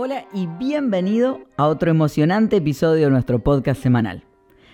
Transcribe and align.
Hola 0.00 0.26
y 0.32 0.46
bienvenido 0.46 1.40
a 1.56 1.66
otro 1.66 1.90
emocionante 1.90 2.58
episodio 2.58 3.06
de 3.06 3.10
nuestro 3.10 3.40
podcast 3.40 3.82
semanal. 3.82 4.22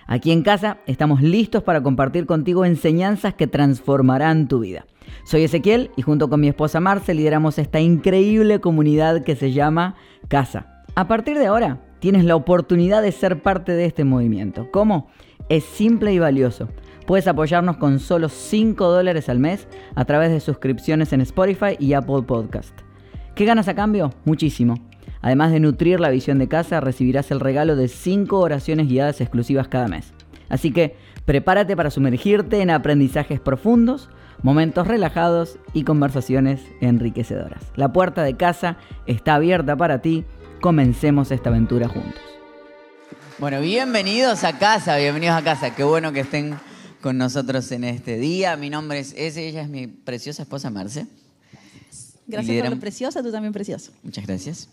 Aquí 0.07 0.33
en 0.33 0.43
casa 0.43 0.81
estamos 0.85 1.23
listos 1.23 1.63
para 1.63 1.83
compartir 1.83 2.27
contigo 2.27 2.67
enseñanzas 2.67 3.33
que 3.33 3.47
transformarán 3.47 4.49
tu 4.49 4.61
vida. 4.61 4.85
Soy 5.25 5.45
Ezequiel 5.45 5.91
y 5.97 6.03
junto 6.03 6.29
con 6.29 6.41
mi 6.41 6.49
esposa 6.49 6.79
Marce 6.79 7.15
lideramos 7.15 7.59
esta 7.59 7.81
increíble 7.81 8.61
comunidad 8.61 9.25
que 9.25 9.35
se 9.35 9.53
llama 9.53 9.95
Casa. 10.29 10.85
A 10.95 11.09
partir 11.09 11.39
de 11.39 11.47
ahora 11.47 11.81
tienes 12.01 12.27
la 12.27 12.37
oportunidad 12.37 13.01
de 13.01 13.11
ser 13.11 13.41
parte 13.41 13.73
de 13.73 13.87
este 13.87 14.05
movimiento. 14.05 14.69
¿Cómo? 14.71 15.09
Es 15.49 15.65
simple 15.65 16.13
y 16.13 16.19
valioso. 16.19 16.69
Puedes 17.07 17.27
apoyarnos 17.29 17.79
con 17.79 17.99
solo 17.99 18.29
5 18.29 18.89
dólares 18.89 19.31
al 19.31 19.39
mes 19.39 19.69
a 19.95 20.05
través 20.05 20.31
de 20.33 20.41
suscripciones 20.41 21.15
en 21.15 21.23
Spotify 21.23 21.77
y 21.79 21.95
Apple 21.95 22.25
Podcast. 22.27 22.79
¿Qué 23.35 23.47
ganas 23.47 23.69
a 23.69 23.75
cambio? 23.75 24.11
Muchísimo. 24.27 24.75
Además 25.21 25.53
de 25.53 25.61
nutrir 25.61 26.01
la 26.01 26.11
visión 26.11 26.39
de 26.39 26.49
casa, 26.49 26.81
recibirás 26.81 27.31
el 27.31 27.41
regalo 27.41 27.77
de 27.77 27.89
5 27.89 28.39
oraciones 28.39 28.89
guiadas 28.89 29.21
exclusivas 29.21 29.69
cada 29.69 29.89
mes. 29.89 30.13
Así 30.49 30.71
que 30.71 30.97
prepárate 31.25 31.77
para 31.77 31.91
sumergirte 31.91 32.61
en 32.61 32.71
aprendizajes 32.71 33.41
profundos, 33.41 34.11
momentos 34.43 34.87
relajados 34.87 35.59
y 35.73 35.85
conversaciones 35.85 36.61
enriquecedoras. 36.81 37.63
La 37.77 37.93
puerta 37.93 38.23
de 38.23 38.37
casa 38.37 38.77
está 39.07 39.37
abierta 39.37 39.77
para 39.77 40.03
ti. 40.03 40.25
Comencemos 40.61 41.31
esta 41.31 41.51
aventura 41.51 41.89
juntos. 41.89 42.21
Bueno, 43.39 43.61
bienvenidos 43.61 44.45
a 44.45 44.59
casa, 44.59 44.97
bienvenidos 44.97 45.37
a 45.37 45.43
casa. 45.43 45.75
Qué 45.75 45.83
bueno 45.83 46.13
que 46.13 46.21
estén 46.21 46.55
con 47.01 47.19
nosotros 47.19 47.71
en 47.73 47.85
este 47.85 48.17
día. 48.17 48.57
Mi 48.57 48.71
nombre 48.71 48.99
es 48.99 49.13
Ese, 49.17 49.49
ella 49.49 49.63
es 49.63 49.69
mi 49.69 49.87
preciosa 49.87 50.43
esposa 50.43 50.71
Marce. 50.71 51.07
Gracias 52.27 52.63
por 52.63 52.71
lo 52.71 52.81
preciosa, 52.81 53.23
tú 53.23 53.31
también 53.31 53.53
precioso. 53.53 53.93
Muchas 54.03 54.27
gracias. 54.27 54.69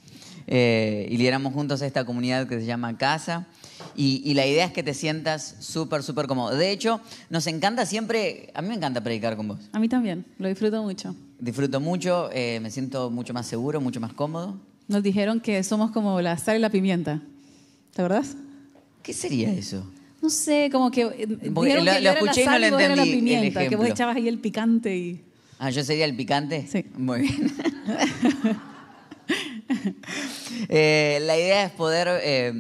Eh, 0.54 1.08
y 1.10 1.16
lideramos 1.16 1.54
juntos 1.54 1.82
esta 1.82 2.04
comunidad 2.04 2.46
que 2.46 2.60
se 2.60 2.66
llama 2.66 2.98
Casa. 2.98 3.48
Y, 3.96 4.34
la 4.34 4.46
idea 4.46 4.66
es 4.66 4.74
que 4.74 4.84
te 4.84 4.94
sientas 4.94 5.56
súper, 5.60 6.04
súper 6.04 6.28
cómodo. 6.28 6.54
De 6.54 6.72
hecho, 6.72 7.00
nos 7.30 7.48
encanta 7.48 7.86
siempre, 7.86 8.52
a 8.54 8.62
mí 8.62 8.68
me 8.68 8.76
encanta 8.76 9.02
predicar 9.02 9.38
con 9.38 9.48
vos. 9.48 9.60
A 9.72 9.80
mí 9.80 9.88
también, 9.88 10.26
lo 10.40 10.50
disfruto 10.50 10.84
mucho. 10.84 11.16
Disfruto 11.40 11.80
mucho, 11.80 12.30
eh, 12.34 12.60
me 12.62 12.70
siento 12.70 13.10
mucho 13.10 13.34
más 13.34 13.48
seguro, 13.48 13.80
mucho 13.80 14.02
más 14.02 14.12
cómodo. 14.12 14.60
Nos 14.90 15.02
dijeron 15.04 15.40
que 15.40 15.64
somos 15.64 15.92
como 15.92 16.20
la 16.20 16.38
sal 16.38 16.58
y 16.58 16.60
la 16.60 16.70
pimienta. 16.70 17.22
¿Te 17.96 18.02
acordás? 18.02 18.36
¿Qué 19.04 19.14
sería 19.14 19.54
eso? 19.54 19.90
No 20.22 20.30
sé, 20.30 20.68
como 20.70 20.92
que. 20.92 21.02
Eh, 21.04 21.28
lo, 21.50 21.62
que 21.62 22.02
lo 22.02 22.12
escuché 22.12 22.44
y 22.44 22.46
no 22.46 22.60
lo 22.60 22.66
entendí. 22.66 22.96
la 22.96 23.04
pimienta, 23.04 23.70
que 23.70 23.76
vos 23.78 23.88
echabas 23.88 24.18
ahí 24.18 24.28
el 24.28 24.40
picante 24.40 24.98
y. 24.98 25.22
Ah, 25.60 25.70
yo 25.70 25.82
sería 25.82 26.04
el 26.04 26.16
picante. 26.16 26.68
Sí. 26.70 26.86
Muy 26.98 27.22
bien. 27.22 27.54
Eh, 30.70 31.20
la 31.22 31.38
idea 31.38 31.66
es 31.66 31.72
poder 31.72 32.08
eh, 32.24 32.54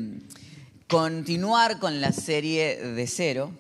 continuar 0.88 1.80
con 1.80 2.02
la 2.02 2.12
serie 2.12 2.78
de 2.78 3.08
cero. 3.08 3.52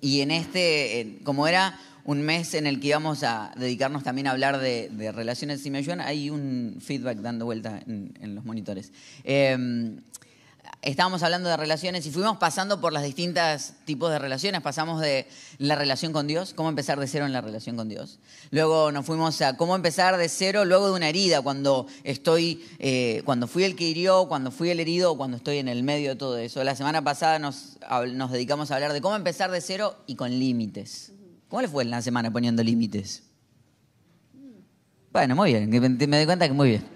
Y 0.00 0.20
en 0.20 0.30
este, 0.30 1.18
como 1.24 1.46
era 1.46 1.78
un 2.04 2.22
mes 2.22 2.54
en 2.54 2.66
el 2.66 2.80
que 2.80 2.88
íbamos 2.88 3.22
a 3.22 3.52
dedicarnos 3.56 4.02
también 4.02 4.26
a 4.26 4.32
hablar 4.32 4.58
de, 4.58 5.12
relaciones, 5.12 5.62
si 5.62 5.70
me 5.70 5.84
hay 6.00 6.30
un 6.30 6.78
feedback 6.80 7.18
dando 7.18 7.44
vuelta 7.44 7.80
en, 7.86 8.34
los 8.34 8.44
monitores. 8.44 8.92
Estábamos 10.82 11.22
hablando 11.22 11.48
de 11.48 11.56
relaciones 11.56 12.06
y 12.06 12.10
fuimos 12.10 12.36
pasando 12.36 12.80
por 12.80 12.92
las 12.92 13.02
distintas 13.02 13.74
tipos 13.84 14.10
de 14.10 14.18
relaciones. 14.18 14.60
Pasamos 14.60 15.00
de 15.00 15.26
la 15.58 15.76
relación 15.76 16.12
con 16.12 16.26
Dios, 16.26 16.52
cómo 16.54 16.68
empezar 16.68 17.00
de 17.00 17.06
cero 17.06 17.26
en 17.26 17.32
la 17.32 17.40
relación 17.40 17.76
con 17.76 17.88
Dios. 17.88 18.18
Luego 18.50 18.92
nos 18.92 19.06
fuimos 19.06 19.40
a 19.42 19.56
cómo 19.56 19.76
empezar 19.76 20.16
de 20.16 20.28
cero 20.28 20.64
luego 20.64 20.88
de 20.88 20.92
una 20.94 21.08
herida, 21.08 21.40
cuando 21.42 21.86
estoy, 22.02 22.64
eh, 22.78 23.22
cuando 23.24 23.46
fui 23.46 23.64
el 23.64 23.76
que 23.76 23.84
hirió, 23.84 24.26
cuando 24.28 24.50
fui 24.50 24.70
el 24.70 24.80
herido, 24.80 25.16
cuando 25.16 25.36
estoy 25.36 25.58
en 25.58 25.68
el 25.68 25.82
medio 25.82 26.10
de 26.10 26.16
todo 26.16 26.36
eso. 26.38 26.62
La 26.64 26.76
semana 26.76 27.02
pasada 27.02 27.38
nos, 27.38 27.78
nos 28.12 28.30
dedicamos 28.30 28.70
a 28.70 28.74
hablar 28.74 28.92
de 28.92 29.00
cómo 29.00 29.16
empezar 29.16 29.50
de 29.50 29.60
cero 29.60 29.96
y 30.06 30.16
con 30.16 30.30
límites. 30.30 31.12
¿Cómo 31.48 31.62
le 31.62 31.68
fue 31.68 31.84
la 31.84 32.02
semana 32.02 32.30
poniendo 32.30 32.62
límites? 32.62 33.22
Bueno, 35.12 35.36
muy 35.36 35.52
bien, 35.52 35.70
me 35.70 36.16
doy 36.16 36.26
cuenta 36.26 36.48
que 36.48 36.52
muy 36.52 36.70
bien. 36.70 36.94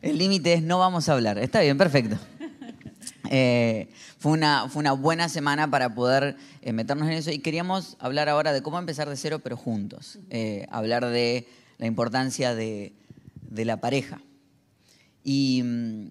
El 0.00 0.18
límite 0.18 0.52
es 0.52 0.62
no 0.62 0.78
vamos 0.78 1.08
a 1.08 1.14
hablar. 1.14 1.38
Está 1.38 1.60
bien, 1.60 1.78
perfecto. 1.78 2.18
Eh, 3.30 3.90
fue, 4.18 4.32
una, 4.32 4.70
fue 4.70 4.80
una 4.80 4.92
buena 4.92 5.28
semana 5.28 5.70
para 5.70 5.94
poder 5.94 6.36
eh, 6.62 6.72
meternos 6.72 7.08
en 7.08 7.14
eso 7.14 7.30
y 7.30 7.40
queríamos 7.40 7.98
hablar 7.98 8.30
ahora 8.30 8.54
de 8.54 8.62
cómo 8.62 8.78
empezar 8.78 9.06
de 9.10 9.16
cero, 9.16 9.40
pero 9.40 9.54
juntos. 9.54 10.18
Eh, 10.30 10.66
hablar 10.70 11.04
de 11.04 11.46
la 11.76 11.86
importancia 11.86 12.54
de, 12.54 12.94
la 13.50 13.82
pareja. 13.82 14.22
Y 15.24 15.62
mm, 15.62 16.10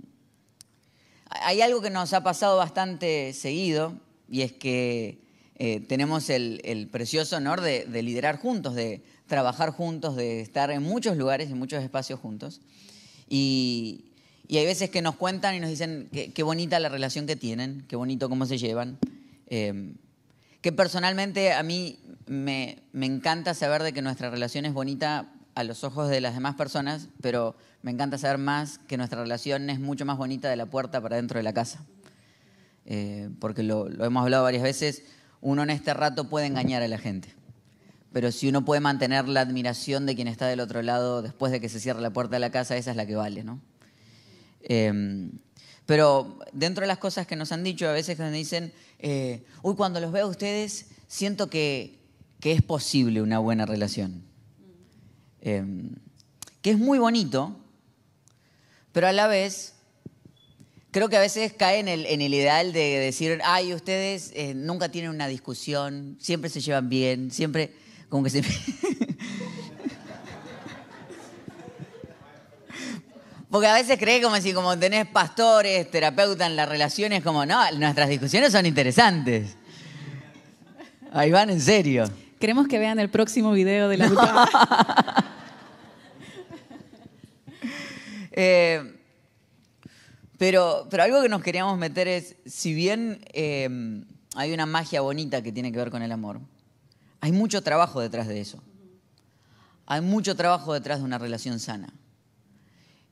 hay 1.26 1.62
algo 1.62 1.82
que 1.82 1.90
nos 1.90 2.14
ha 2.14 2.22
pasado 2.22 2.58
bastante 2.58 3.34
seguido 3.34 4.00
y 4.30 4.42
es 4.42 4.54
que 4.54 5.20
tenemos 5.88 6.30
el, 6.30 6.88
precioso 6.92 7.38
honor 7.38 7.62
de, 7.62 7.86
de 7.86 8.04
liderar 8.04 8.38
juntos, 8.38 8.76
de 8.76 9.02
trabajar 9.26 9.72
juntos, 9.72 10.16
de 10.16 10.42
estar 10.42 10.70
en 10.70 10.84
muchos 10.84 11.18
lugares 11.18 11.50
y 11.50 11.56
muchos 11.56 11.84
espacios 11.84 12.20
juntos. 12.20 12.62
Y, 13.30 14.04
hay 14.50 14.66
veces 14.66 14.90
que 14.90 15.02
nos 15.02 15.16
cuentan 15.16 15.56
y 15.56 15.60
nos 15.60 15.70
dicen 15.70 16.10
qué 16.12 16.44
bonita 16.44 16.80
la 16.80 16.88
relación 16.88 17.28
que 17.28 17.36
tienen, 17.36 17.84
qué 17.90 17.98
bonito 17.98 18.30
cómo 18.30 18.46
se 18.46 18.58
llevan. 18.58 18.98
Eh, 19.48 19.94
que 20.62 20.72
personalmente 20.72 21.54
a 21.54 21.64
mí 21.64 22.00
me, 22.26 22.80
encanta 22.94 23.54
saber 23.54 23.84
de 23.84 23.94
que 23.94 24.02
nuestra 24.02 24.30
relación 24.30 24.66
es 24.66 24.74
bonita 24.74 25.34
a 25.56 25.64
los 25.64 25.84
ojos 25.84 26.10
de 26.10 26.22
las 26.22 26.34
demás 26.34 26.56
personas, 26.56 27.10
pero 27.22 27.56
me 27.82 27.92
encanta 27.92 28.18
saber 28.18 28.38
más 28.38 28.80
que 28.80 28.98
nuestra 28.98 29.22
relación 29.22 29.70
es 29.70 29.80
mucho 29.80 30.06
más 30.06 30.18
bonita 30.18 30.50
de 30.50 30.56
la 30.56 30.66
puerta 30.66 31.02
para 31.02 31.18
dentro 31.18 31.40
de 31.40 31.44
la 31.44 31.54
casa. 31.54 31.86
Eh, 32.86 33.30
porque 33.40 33.64
lo, 33.64 33.90
lo 33.90 34.06
hemos 34.06 34.24
hablado 34.24 34.44
varias 34.44 34.64
veces, 34.64 35.04
uno 35.42 35.64
en 35.64 35.72
este 35.72 35.94
rato 35.94 36.30
puede 36.30 36.46
engañar 36.46 36.82
a 36.82 36.88
la 36.88 36.98
gente 36.98 37.37
pero 38.12 38.32
si 38.32 38.48
uno 38.48 38.64
puede 38.64 38.82
mantener 38.82 39.28
la 39.28 39.42
admiración 39.42 40.06
de 40.06 40.16
quien 40.16 40.28
está 40.28 40.48
del 40.48 40.60
otro 40.60 40.82
lado 40.82 41.22
después 41.22 41.52
de 41.52 41.60
que 41.60 41.70
se 41.70 41.80
cierre 41.80 42.02
la 42.02 42.12
puerta 42.12 42.36
de 42.36 42.40
la 42.40 42.52
casa, 42.52 42.78
esa 42.78 42.92
es 42.92 42.98
la 42.98 43.06
que 43.06 43.16
vale, 43.16 43.44
¿no? 43.44 43.60
Em, 44.62 45.32
pero 45.86 46.40
dentro 46.52 46.82
de 46.82 46.88
las 46.88 46.98
cosas 46.98 47.28
que 47.28 47.36
nos 47.36 47.52
han 47.52 47.64
dicho, 47.64 47.88
a 47.88 47.94
veces 47.94 48.20
nos 48.20 48.32
dicen, 48.32 48.74
eh, 49.00 49.44
uy, 49.62 49.76
cuando 49.76 50.00
los 50.00 50.12
veo 50.12 50.26
a 50.26 50.30
ustedes, 50.30 50.88
siento 51.08 51.50
que, 51.50 51.96
es 52.42 52.62
posible 52.62 53.22
una 53.22 53.40
buena 53.40 53.66
relación. 53.66 54.24
Em, 55.42 55.96
que 56.62 56.72
es 56.72 56.78
muy 56.78 56.98
bonito, 56.98 57.58
pero 58.94 59.08
a 59.08 59.12
la 59.12 59.28
vez 59.28 59.74
creo 60.92 61.10
que 61.10 61.18
a 61.18 61.22
veces 61.22 61.54
cae 61.54 61.80
en 61.80 61.88
el, 61.88 62.06
en 62.06 62.22
el 62.22 62.34
ideal 62.34 62.72
de 62.72 63.00
decir, 63.00 63.40
ay, 63.44 63.74
ustedes 63.74 64.32
eh, 64.34 64.54
nunca 64.54 64.90
tienen 64.90 65.12
una 65.12 65.28
discusión, 65.28 66.18
siempre 66.20 66.50
se 66.50 66.62
llevan 66.62 66.90
bien, 66.90 67.32
siempre 67.32 67.74
como 68.10 68.24
que 68.24 68.30
se... 68.30 68.42
Porque 73.50 73.68
a 73.68 73.74
veces 73.74 73.98
cree 73.98 74.22
como 74.22 74.36
si 74.38 74.54
como 74.54 74.78
tenés 74.78 75.08
pastores, 75.08 75.90
terapeutas 75.90 76.48
en 76.48 76.58
las 76.58 76.68
relaciones, 76.68 77.24
como, 77.24 77.46
no, 77.46 77.72
nuestras 77.72 78.10
discusiones 78.10 78.52
son 78.52 78.66
interesantes. 78.66 79.56
Ahí 81.14 81.32
van 81.32 81.50
en 81.50 81.62
serio. 81.62 82.10
Queremos 82.40 82.68
que 82.68 82.78
vean 82.78 83.00
el 83.00 83.10
próximo 83.10 83.54
video 83.54 83.88
de 83.88 83.98
la 83.98 84.12
eh, 88.34 88.96
pero, 90.38 90.88
pero 90.92 91.04
algo 91.04 91.22
que 91.22 91.30
nos 91.30 91.42
queríamos 91.42 91.78
meter 91.78 92.08
es, 92.08 92.36
si 92.46 92.74
bien 92.74 93.26
eh, 93.34 94.04
hay 94.36 94.54
una 94.54 94.66
magia 94.66 95.02
bonita 95.02 95.42
que 95.42 95.52
tiene 95.52 95.72
que 95.72 95.78
ver 95.80 95.90
con 95.90 96.04
el 96.04 96.12
amor, 96.12 96.42
hay 97.22 97.32
mucho 97.32 97.62
trabajo 97.62 98.00
detrás 98.00 98.28
de 98.28 98.42
eso. 98.42 98.62
Hay 99.86 100.02
mucho 100.02 100.36
trabajo 100.36 100.74
detrás 100.74 101.00
de 101.00 101.06
una 101.06 101.18
relación 101.18 101.60
sana. 101.60 101.94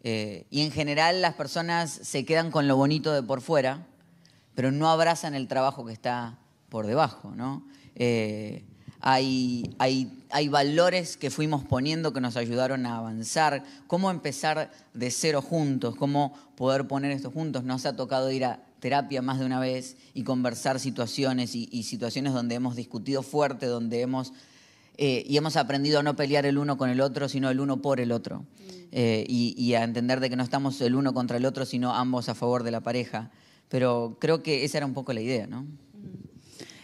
Eh, 0.04 0.46
y 0.52 0.62
en 0.62 0.72
general 0.72 1.22
las 1.22 1.34
personas 1.34 1.90
se 1.90 2.26
quedan 2.26 2.52
con 2.52 2.68
lo 2.68 2.76
bonito 2.76 3.12
de 3.12 3.24
por 3.24 3.42
fuera, 3.42 3.88
pero 4.54 4.72
no 4.72 4.90
abrazan 4.90 5.34
el 5.34 5.48
trabajo 5.48 5.86
que 5.86 5.94
está 5.94 6.38
por 6.70 6.86
debajo. 6.86 7.32
¿no? 7.36 7.66
Eh, 7.96 8.66
hay, 9.00 9.76
hay, 9.80 10.26
hay, 10.30 10.48
valores 10.48 11.18
que 11.18 11.32
fuimos 11.32 11.64
poniendo 11.64 12.14
que 12.14 12.22
nos 12.22 12.38
ayudaron 12.38 12.86
a 12.86 12.98
avanzar. 12.98 13.64
Cómo 13.88 14.12
empezar 14.12 14.72
de 14.94 15.12
cero 15.12 15.42
juntos, 15.42 15.96
cómo 15.96 16.34
poder 16.56 16.88
poner 16.88 17.12
esto 17.12 17.32
juntos. 17.32 17.64
Nos 17.64 17.86
ha 17.86 17.96
tocado 17.96 18.32
ir 18.32 18.46
a 18.46 18.60
terapia 18.86 19.24
más 19.24 19.40
de 19.40 19.48
una 19.48 19.60
vez 19.60 19.98
y 20.14 20.22
conversar 20.22 20.80
situaciones 20.80 21.56
y, 21.56 21.82
situaciones 21.82 22.34
donde 22.34 22.54
hemos 22.54 22.76
discutido 22.76 23.24
fuerte, 23.24 23.66
donde 23.66 24.02
hemos, 24.02 24.32
eh, 24.98 25.24
y 25.26 25.38
hemos 25.38 25.58
aprendido 25.58 26.02
a 26.02 26.04
no 26.04 26.16
pelear 26.16 26.46
el 26.46 26.60
uno 26.60 26.78
con 26.78 26.92
el 26.92 27.02
otro, 27.02 27.28
sino 27.28 27.50
el 27.50 27.60
uno 27.60 27.82
por 27.82 28.00
el 28.00 28.12
otro. 28.12 28.42
Mm. 28.42 28.46
Eh, 28.92 29.26
y, 29.28 29.74
a 29.74 29.84
entender 29.84 30.20
de 30.20 30.30
que 30.30 30.36
no 30.36 30.44
estamos 30.44 30.80
el 30.82 30.94
uno 30.94 31.16
contra 31.16 31.38
el 31.38 31.48
otro, 31.48 31.66
sino 31.66 31.96
ambos 31.96 32.30
a 32.30 32.36
favor 32.36 32.62
de 32.62 32.70
la 32.70 32.82
pareja. 32.82 33.32
Pero 33.70 34.18
creo 34.20 34.44
que 34.44 34.64
esa 34.66 34.78
era 34.78 34.86
un 34.86 34.94
poco 34.94 35.14
la 35.14 35.22
idea, 35.22 35.48
¿no? 35.48 35.64
Mm. 35.64 35.78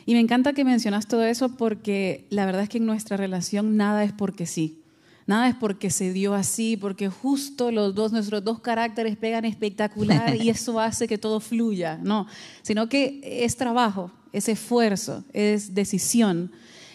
Y 0.08 0.14
me 0.16 0.22
encanta 0.22 0.54
que 0.54 0.66
mencionas 0.66 1.08
todo 1.08 1.24
eso 1.24 1.56
porque 1.56 2.26
la 2.32 2.48
verdad 2.48 2.64
es 2.64 2.70
que 2.70 2.80
en 2.80 2.88
nuestra 2.88 3.16
relación 3.16 3.78
nada 3.78 4.04
es 4.04 4.12
porque 4.12 4.48
sí. 4.48 4.81
Nada 5.28 5.50
es 5.50 5.56
porque 5.56 5.90
se 5.90 6.12
dio 6.14 6.34
así, 6.34 6.78
porque 6.78 7.10
justo 7.10 7.72
los 7.72 7.94
dos, 7.94 8.12
nuestros 8.12 8.44
dos 8.44 8.60
caracteres 8.60 9.16
pegan 9.18 9.46
espectacular 9.46 10.36
y 10.36 10.50
eso 10.52 10.80
hace 10.80 11.08
que 11.08 11.18
todo 11.18 11.40
fluya. 11.40 12.00
No, 12.02 12.28
sino 12.62 12.90
que 12.90 13.22
es 13.24 13.56
trabajo, 13.56 14.12
es 14.34 14.50
esfuerzo, 14.50 15.24
es 15.34 15.74
decisión. 15.74 16.52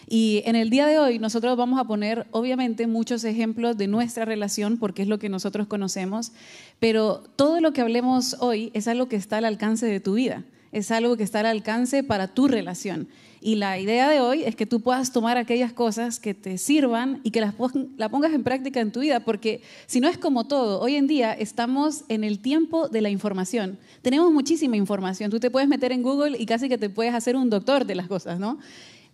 Y 0.09 0.41
en 0.45 0.55
el 0.55 0.69
día 0.69 0.87
de 0.87 0.99
hoy 0.99 1.19
nosotros 1.19 1.57
vamos 1.57 1.79
a 1.79 1.83
poner 1.83 2.27
obviamente 2.31 2.87
muchos 2.87 3.25
ejemplos 3.25 3.77
de 3.77 3.87
nuestra 3.87 4.23
relación 4.23 4.77
porque 4.77 5.01
es 5.01 5.09
lo 5.09 5.19
que 5.19 5.27
nosotros 5.27 5.67
conocemos, 5.67 6.31
pero 6.79 7.23
todo 7.35 7.59
lo 7.59 7.73
que 7.73 7.81
hablemos 7.81 8.37
hoy 8.39 8.71
es 8.73 8.87
algo 8.87 9.09
que 9.09 9.17
está 9.17 9.39
al 9.39 9.45
alcance 9.45 9.85
de 9.85 9.99
tu 9.99 10.13
vida, 10.13 10.45
es 10.71 10.91
algo 10.91 11.17
que 11.17 11.23
está 11.23 11.41
al 11.41 11.47
alcance 11.47 12.03
para 12.03 12.29
tu 12.29 12.47
relación. 12.47 13.09
Y 13.41 13.55
la 13.55 13.79
idea 13.79 14.09
de 14.09 14.19
hoy 14.19 14.43
es 14.43 14.55
que 14.55 14.65
tú 14.65 14.81
puedas 14.81 15.11
tomar 15.11 15.37
aquellas 15.37 15.73
cosas 15.73 16.19
que 16.19 16.33
te 16.33 16.57
sirvan 16.57 17.19
y 17.23 17.31
que 17.31 17.41
las 17.41 17.53
la 17.97 18.09
pongas 18.09 18.33
en 18.33 18.43
práctica 18.43 18.79
en 18.79 18.91
tu 18.91 19.01
vida, 19.01 19.19
porque 19.21 19.61
si 19.85 19.99
no 19.99 20.07
es 20.07 20.17
como 20.17 20.47
todo, 20.47 20.79
hoy 20.81 20.95
en 20.95 21.07
día 21.07 21.33
estamos 21.33 22.03
en 22.09 22.23
el 22.23 22.39
tiempo 22.39 22.89
de 22.89 23.01
la 23.01 23.09
información. 23.09 23.77
Tenemos 24.01 24.31
muchísima 24.31 24.75
información. 24.75 25.29
Tú 25.29 25.39
te 25.39 25.51
puedes 25.51 25.69
meter 25.69 25.91
en 25.91 26.01
Google 26.01 26.37
y 26.39 26.45
casi 26.45 26.69
que 26.69 26.77
te 26.77 26.89
puedes 26.89 27.13
hacer 27.13 27.35
un 27.35 27.49
doctor 27.49 27.85
de 27.85 27.95
las 27.95 28.07
cosas, 28.07 28.39
¿no? 28.39 28.57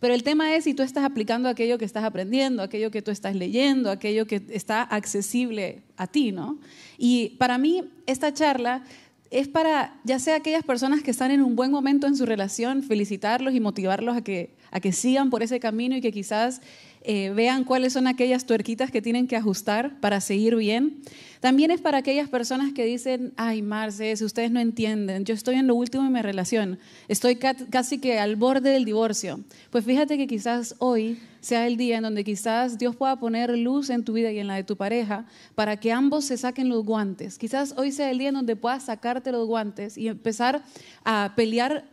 Pero 0.03 0.13
el 0.15 0.23
tema 0.23 0.53
es 0.53 0.65
si 0.65 0.73
tú 0.73 0.83
estás 0.83 1.05
aplicando 1.05 1.47
aquello 1.47 1.77
que 1.77 1.85
estás 1.85 2.03
aprendiendo, 2.03 2.61
aquello 2.61 2.91
que 2.91 3.01
tú 3.01 3.09
estás 3.09 3.37
leyendo, 3.37 3.89
aquello 3.89 4.27
que 4.27 4.41
está 4.49 4.81
accesible 4.81 5.81
a 5.95 6.07
ti, 6.07 6.33
¿no? 6.33 6.59
Y 6.97 7.29
para 7.37 7.57
mí 7.57 7.85
esta 8.05 8.33
charla 8.33 8.83
es 9.33 9.47
para, 9.47 9.99
ya 10.03 10.19
sea 10.19 10.35
aquellas 10.35 10.63
personas 10.63 11.01
que 11.01 11.09
están 11.09 11.31
en 11.31 11.41
un 11.41 11.55
buen 11.55 11.71
momento 11.71 12.05
en 12.05 12.15
su 12.15 12.25
relación, 12.25 12.83
felicitarlos 12.83 13.55
y 13.55 13.59
motivarlos 13.59 14.15
a 14.15 14.23
que, 14.23 14.51
a 14.69 14.79
que 14.79 14.91
sigan 14.91 15.31
por 15.31 15.41
ese 15.41 15.59
camino 15.59 15.95
y 15.95 16.01
que 16.01 16.11
quizás 16.11 16.61
eh, 17.05 17.31
vean 17.35 17.65
cuáles 17.65 17.93
son 17.93 18.07
aquellas 18.07 18.45
tuerquitas 18.45 18.89
que 18.89 19.01
tienen 19.01 19.27
que 19.27 19.35
ajustar 19.35 19.99
para 19.99 20.21
seguir 20.21 20.55
bien. 20.55 21.01
También 21.41 21.71
es 21.71 21.81
para 21.81 21.97
aquellas 21.97 22.29
personas 22.29 22.71
que 22.71 22.85
dicen, 22.85 23.33
ay, 23.35 23.61
Marce, 23.61 24.15
si 24.15 24.23
ustedes 24.23 24.51
no 24.51 24.61
entienden, 24.61 25.25
yo 25.25 25.33
estoy 25.33 25.55
en 25.55 25.67
lo 25.67 25.75
último 25.75 26.05
en 26.05 26.13
mi 26.13 26.21
relación, 26.21 26.79
estoy 27.09 27.35
casi 27.35 27.99
que 27.99 28.19
al 28.19 28.37
borde 28.37 28.69
del 28.69 28.85
divorcio. 28.85 29.41
Pues 29.69 29.83
fíjate 29.83 30.17
que 30.17 30.27
quizás 30.27 30.75
hoy 30.79 31.19
sea 31.41 31.67
el 31.67 31.75
día 31.75 31.97
en 31.97 32.03
donde 32.03 32.23
quizás 32.23 32.77
Dios 32.77 32.95
pueda 32.95 33.17
poner 33.17 33.57
luz 33.57 33.89
en 33.89 34.05
tu 34.05 34.13
vida 34.13 34.31
y 34.31 34.39
en 34.39 34.47
la 34.47 34.55
de 34.55 34.63
tu 34.63 34.77
pareja 34.77 35.25
para 35.55 35.75
que 35.77 35.91
ambos 35.91 36.23
se 36.23 36.37
saquen 36.37 36.69
los 36.69 36.85
guantes. 36.85 37.37
Quizás 37.37 37.73
hoy 37.77 37.91
sea 37.91 38.09
el 38.09 38.17
día 38.17 38.29
en 38.29 38.35
donde 38.35 38.55
puedas 38.55 38.85
sacarte 38.85 39.33
los 39.33 39.45
guantes 39.45 39.97
y 39.97 40.07
empezar 40.07 40.63
a 41.03 41.33
pelear 41.35 41.83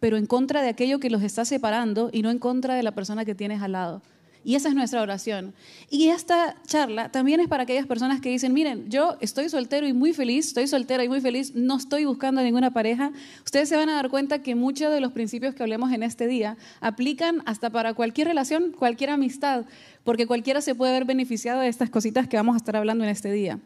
pero 0.00 0.16
en 0.16 0.26
contra 0.26 0.60
de 0.60 0.68
aquello 0.68 0.98
que 0.98 1.10
los 1.10 1.22
está 1.22 1.44
separando 1.44 2.10
y 2.12 2.22
no 2.22 2.30
en 2.30 2.38
contra 2.38 2.74
de 2.74 2.82
la 2.82 2.92
persona 2.92 3.24
que 3.24 3.34
tienes 3.34 3.62
al 3.62 3.72
lado. 3.72 4.02
Y 4.46 4.54
esa 4.54 4.68
es 4.68 4.76
nuestra 4.76 5.02
oración. 5.02 5.54
Y 5.90 6.10
esta 6.10 6.54
charla 6.68 7.10
también 7.10 7.40
es 7.40 7.48
para 7.48 7.64
aquellas 7.64 7.84
personas 7.84 8.20
que 8.20 8.28
dicen, 8.28 8.52
miren, 8.52 8.88
yo 8.88 9.16
estoy 9.20 9.48
soltero 9.48 9.88
y 9.88 9.92
muy 9.92 10.12
feliz, 10.12 10.46
estoy 10.46 10.68
soltera 10.68 11.02
y 11.02 11.08
muy 11.08 11.20
feliz, 11.20 11.56
no 11.56 11.76
estoy 11.76 12.04
buscando 12.04 12.40
ninguna 12.40 12.70
pareja. 12.72 13.10
Ustedes 13.44 13.68
se 13.68 13.74
van 13.74 13.88
a 13.88 13.94
dar 13.94 14.08
cuenta 14.08 14.44
que 14.44 14.54
muchos 14.54 14.92
de 14.92 15.00
los 15.00 15.10
principios 15.10 15.56
que 15.56 15.64
hablemos 15.64 15.90
en 15.90 16.04
este 16.04 16.28
día 16.28 16.56
aplican 16.80 17.42
hasta 17.44 17.70
para 17.70 17.92
cualquier 17.94 18.28
relación, 18.28 18.70
cualquier 18.70 19.10
amistad, 19.10 19.64
porque 20.04 20.28
cualquiera 20.28 20.60
se 20.60 20.76
puede 20.76 20.92
ver 20.92 21.06
beneficiado 21.06 21.62
de 21.62 21.66
estas 21.66 21.90
cositas 21.90 22.28
que 22.28 22.36
vamos 22.36 22.54
a 22.54 22.58
estar 22.58 22.76
hablando 22.76 23.02
en 23.02 23.10
este 23.10 23.32
día. 23.32 23.58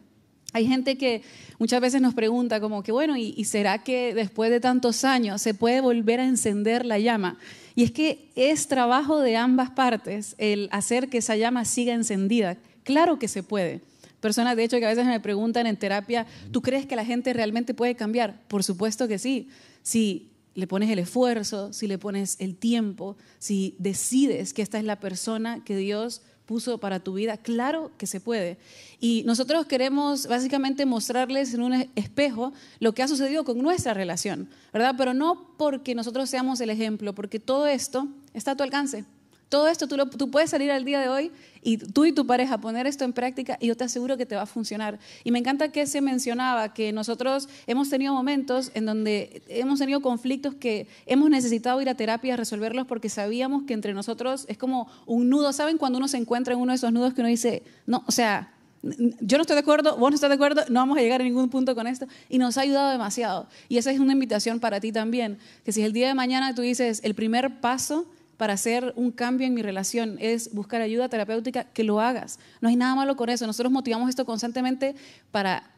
Hay 0.51 0.65
gente 0.65 0.97
que 0.97 1.21
muchas 1.59 1.79
veces 1.79 2.01
nos 2.01 2.15
pregunta 2.15 2.59
como 2.59 2.81
que, 2.81 2.91
bueno, 2.91 3.15
¿y, 3.17 3.45
será 3.45 3.83
que 3.83 4.15
después 4.15 4.49
de 4.49 4.59
tantos 4.59 5.03
años 5.05 5.43
se 5.43 5.53
puede 5.53 5.79
volver 5.79 6.19
a 6.19 6.25
encender 6.25 6.87
la 6.87 6.97
llama? 6.97 7.37
Y 7.75 7.83
es 7.83 7.91
que 7.91 8.29
es 8.35 8.67
trabajo 8.67 9.19
de 9.19 9.37
ambas 9.37 9.69
partes 9.71 10.35
el 10.37 10.69
hacer 10.71 11.09
que 11.09 11.19
esa 11.19 11.35
llama 11.35 11.65
siga 11.65 11.93
encendida. 11.93 12.57
Claro 12.83 13.19
que 13.19 13.27
se 13.27 13.43
puede. 13.43 13.81
Personas, 14.19 14.55
de 14.55 14.63
hecho, 14.63 14.77
que 14.79 14.85
a 14.85 14.89
veces 14.89 15.05
me 15.05 15.19
preguntan 15.19 15.65
en 15.65 15.77
terapia, 15.77 16.27
¿tú 16.51 16.61
crees 16.61 16.85
que 16.85 16.95
la 16.95 17.05
gente 17.05 17.33
realmente 17.33 17.73
puede 17.73 17.95
cambiar? 17.95 18.41
Por 18.47 18.63
supuesto 18.63 19.07
que 19.07 19.17
sí. 19.17 19.49
Si 19.81 20.31
le 20.53 20.67
pones 20.67 20.89
el 20.89 20.99
esfuerzo, 20.99 21.73
si 21.73 21.87
le 21.87 21.97
pones 21.97 22.35
el 22.39 22.55
tiempo, 22.55 23.17
si 23.39 23.75
decides 23.79 24.53
que 24.53 24.61
esta 24.61 24.77
es 24.77 24.83
la 24.83 24.99
persona 24.99 25.63
que 25.63 25.75
Dios 25.75 26.21
puso 26.51 26.79
para 26.79 26.99
tu 26.99 27.13
vida, 27.13 27.37
claro 27.37 27.91
que 27.97 28.05
se 28.05 28.19
puede. 28.19 28.57
Y 28.99 29.23
nosotros 29.25 29.65
queremos 29.67 30.27
básicamente 30.27 30.85
mostrarles 30.85 31.53
en 31.53 31.61
un 31.61 31.89
espejo 31.95 32.51
lo 32.81 32.91
que 32.93 33.03
ha 33.03 33.07
sucedido 33.07 33.45
con 33.45 33.57
nuestra 33.59 33.93
relación, 33.93 34.49
¿verdad? 34.73 34.95
Pero 34.97 35.13
no 35.13 35.55
porque 35.57 35.95
nosotros 35.95 36.29
seamos 36.29 36.59
el 36.59 36.69
ejemplo, 36.69 37.15
porque 37.15 37.39
todo 37.39 37.67
esto 37.67 38.09
está 38.33 38.51
a 38.51 38.57
tu 38.57 38.63
alcance. 38.63 39.05
Todo 39.51 39.67
esto 39.67 39.85
tú, 39.85 40.31
puedes 40.31 40.49
salir 40.49 40.71
al 40.71 40.85
día 40.85 41.01
de 41.01 41.09
hoy 41.09 41.29
y 41.61 41.75
tú 41.75 42.05
y 42.05 42.13
tu 42.13 42.25
pareja 42.25 42.59
poner 42.59 42.87
esto 42.87 43.03
en 43.03 43.11
práctica 43.11 43.57
y 43.59 43.67
yo 43.67 43.75
te 43.75 43.83
aseguro 43.83 44.15
que 44.15 44.25
te 44.25 44.37
va 44.37 44.43
a 44.43 44.45
funcionar. 44.45 44.97
Y 45.25 45.31
me 45.31 45.39
encanta 45.39 45.73
que 45.73 45.87
se 45.87 45.99
mencionaba 45.99 46.73
que 46.73 46.93
nosotros 46.93 47.49
hemos 47.67 47.89
tenido 47.89 48.13
momentos 48.13 48.71
en 48.75 48.85
donde 48.85 49.43
hemos 49.49 49.79
tenido 49.79 49.99
conflictos 49.99 50.55
que 50.55 50.87
hemos 51.05 51.29
necesitado 51.29 51.81
ir 51.81 51.89
a 51.89 51.95
terapia 51.95 52.35
a 52.35 52.37
resolverlos 52.37 52.87
porque 52.87 53.09
sabíamos 53.09 53.63
que 53.63 53.73
entre 53.73 53.93
nosotros 53.93 54.45
es 54.47 54.57
como 54.57 54.87
un 55.05 55.27
nudo. 55.27 55.51
¿Saben 55.51 55.77
cuando 55.77 55.97
uno 55.97 56.07
se 56.07 56.15
encuentra 56.15 56.53
en 56.53 56.59
uno 56.61 56.71
de 56.71 56.77
esos 56.77 56.93
nudos 56.93 57.13
que 57.13 57.19
uno 57.19 57.27
dice, 57.27 57.63
no, 57.85 58.05
o 58.07 58.11
sea, 58.13 58.53
yo 58.81 59.37
no 59.37 59.41
estoy 59.41 59.55
de 59.55 59.63
acuerdo, 59.63 59.97
vos 59.97 60.11
no 60.11 60.15
estás 60.15 60.29
de 60.29 60.35
acuerdo, 60.35 60.61
no 60.69 60.79
vamos 60.79 60.97
a 60.97 61.01
llegar 61.01 61.19
a 61.19 61.25
ningún 61.25 61.49
punto 61.49 61.75
con 61.75 61.87
esto. 61.87 62.07
Y 62.29 62.37
nos 62.37 62.57
ha 62.57 62.61
ayudado 62.61 62.89
demasiado. 62.89 63.49
Y 63.67 63.79
esa 63.79 63.91
es 63.91 63.99
una 63.99 64.13
invitación 64.13 64.61
para 64.61 64.79
ti 64.79 64.93
también, 64.93 65.39
que 65.65 65.73
si 65.73 65.81
el 65.81 65.91
día 65.91 66.07
de 66.07 66.13
mañana 66.13 66.55
tú 66.55 66.61
dices, 66.61 67.01
el 67.03 67.15
primer 67.15 67.59
paso 67.59 68.05
para 68.41 68.53
hacer 68.53 68.91
un 68.95 69.11
cambio 69.11 69.45
en 69.45 69.53
mi 69.53 69.61
relación 69.61 70.17
es 70.19 70.51
buscar 70.51 70.81
ayuda 70.81 71.07
terapéutica, 71.09 71.65
que 71.65 71.83
lo 71.83 72.01
hagas. 72.01 72.39
No 72.59 72.69
hay 72.69 72.75
nada 72.75 72.95
malo 72.95 73.15
con 73.15 73.29
eso. 73.29 73.45
Nosotros 73.45 73.71
motivamos 73.71 74.09
esto 74.09 74.25
constantemente 74.25 74.95
para 75.29 75.69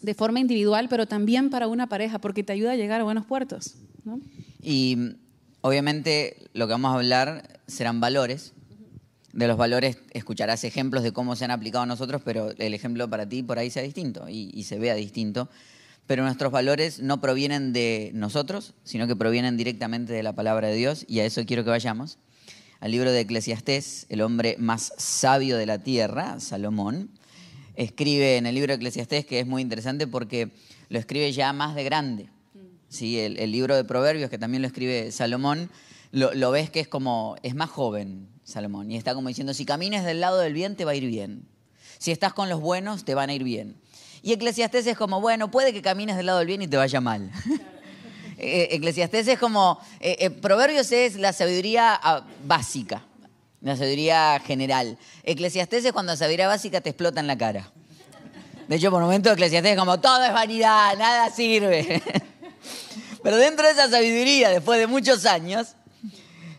de 0.00 0.14
forma 0.14 0.40
individual, 0.40 0.88
pero 0.88 1.04
también 1.04 1.50
para 1.50 1.68
una 1.68 1.86
pareja, 1.86 2.18
porque 2.18 2.42
te 2.42 2.54
ayuda 2.54 2.72
a 2.72 2.76
llegar 2.76 3.02
a 3.02 3.04
buenos 3.04 3.26
puertos. 3.26 3.74
Y 4.62 5.16
obviamente 5.60 6.48
lo 6.54 6.66
que 6.66 6.72
vamos 6.72 6.92
a 6.92 6.94
hablar 6.94 7.60
serán 7.66 8.00
valores. 8.00 8.54
De 9.34 9.46
los 9.46 9.58
valores 9.58 9.98
escucharás 10.12 10.64
ejemplos 10.64 11.02
de 11.02 11.12
cómo 11.12 11.36
se 11.36 11.44
han 11.44 11.50
aplicado 11.50 11.82
a 11.82 11.86
nosotros, 11.86 12.22
pero 12.24 12.52
el 12.56 12.72
ejemplo 12.72 13.10
para 13.10 13.28
ti 13.28 13.42
por 13.42 13.58
ahí 13.58 13.68
sea 13.68 13.82
distinto 13.82 14.30
y, 14.30 14.50
y 14.54 14.62
se 14.62 14.78
vea 14.78 14.94
distinto 14.94 15.50
pero 16.08 16.24
nuestros 16.24 16.50
valores 16.50 17.00
no 17.00 17.20
provienen 17.20 17.74
de 17.74 18.10
nosotros, 18.14 18.72
sino 18.82 19.06
que 19.06 19.14
provienen 19.14 19.58
directamente 19.58 20.14
de 20.14 20.22
la 20.22 20.32
palabra 20.32 20.68
de 20.68 20.74
Dios, 20.74 21.04
y 21.06 21.20
a 21.20 21.26
eso 21.26 21.44
quiero 21.44 21.64
que 21.64 21.70
vayamos. 21.70 22.18
Al 22.80 22.92
libro 22.92 23.12
de 23.12 23.20
Eclesiastés, 23.20 24.06
el 24.08 24.22
hombre 24.22 24.56
más 24.58 24.94
sabio 24.96 25.58
de 25.58 25.66
la 25.66 25.82
tierra, 25.82 26.40
Salomón, 26.40 27.10
escribe 27.76 28.38
en 28.38 28.46
el 28.46 28.54
libro 28.54 28.72
de 28.72 28.76
Eclesiastés, 28.76 29.26
que 29.26 29.38
es 29.38 29.46
muy 29.46 29.60
interesante 29.60 30.06
porque 30.06 30.50
lo 30.88 30.98
escribe 30.98 31.30
ya 31.30 31.52
más 31.52 31.74
de 31.74 31.84
grande. 31.84 32.30
¿sí? 32.88 33.20
El, 33.20 33.52
libro 33.52 33.76
de 33.76 33.84
Proverbios, 33.84 34.30
que 34.30 34.38
también 34.38 34.62
lo 34.62 34.68
escribe 34.68 35.12
Salomón, 35.12 35.68
lo, 36.10 36.32
lo, 36.32 36.50
ves 36.50 36.70
que 36.70 36.80
es 36.80 36.88
como, 36.88 37.36
es 37.42 37.54
más 37.54 37.68
joven 37.68 38.28
Salomón, 38.44 38.90
y 38.90 38.96
está 38.96 39.12
como 39.12 39.28
diciendo, 39.28 39.52
si 39.52 39.66
camines 39.66 40.06
del 40.06 40.20
lado 40.20 40.38
del 40.38 40.54
bien, 40.54 40.74
te 40.74 40.86
va 40.86 40.92
a 40.92 40.94
ir 40.94 41.06
bien. 41.06 41.46
Si 41.98 42.12
estás 42.12 42.32
con 42.32 42.48
los 42.48 42.62
buenos, 42.62 43.04
te 43.04 43.14
van 43.14 43.28
a 43.28 43.34
ir 43.34 43.44
bien. 43.44 43.76
Y 44.22 44.32
Eclesiastés 44.32 44.86
es 44.86 44.96
como, 44.96 45.20
bueno, 45.20 45.50
puede 45.50 45.72
que 45.72 45.82
camines 45.82 46.16
del 46.16 46.26
lado 46.26 46.38
del 46.38 46.46
bien 46.48 46.62
y 46.62 46.68
te 46.68 46.76
vaya 46.76 47.00
mal. 47.00 47.30
Eh, 48.40 48.76
Eclesiastés 48.76 49.26
es 49.26 49.36
como, 49.36 49.80
eh, 49.98 50.16
eh, 50.20 50.30
Proverbios 50.30 50.92
es 50.92 51.16
la 51.16 51.32
sabiduría 51.32 51.98
ah, 52.00 52.24
básica, 52.44 53.04
la 53.60 53.76
sabiduría 53.76 54.40
general. 54.46 54.96
Eclesiastés 55.24 55.84
es 55.84 55.92
cuando 55.92 56.12
la 56.12 56.16
sabiduría 56.16 56.46
básica 56.46 56.80
te 56.80 56.90
explota 56.90 57.18
en 57.18 57.26
la 57.26 57.36
cara. 57.36 57.72
De 58.68 58.76
hecho, 58.76 58.92
por 58.92 59.02
momento 59.02 59.32
Eclesiastés 59.32 59.72
es 59.72 59.76
como, 59.76 59.98
todo 59.98 60.22
es 60.22 60.32
vanidad, 60.32 60.96
nada 60.96 61.30
sirve. 61.30 62.00
Pero 63.24 63.36
dentro 63.38 63.66
de 63.66 63.72
esa 63.72 63.90
sabiduría, 63.90 64.50
después 64.50 64.78
de 64.78 64.86
muchos 64.86 65.26
años, 65.26 65.74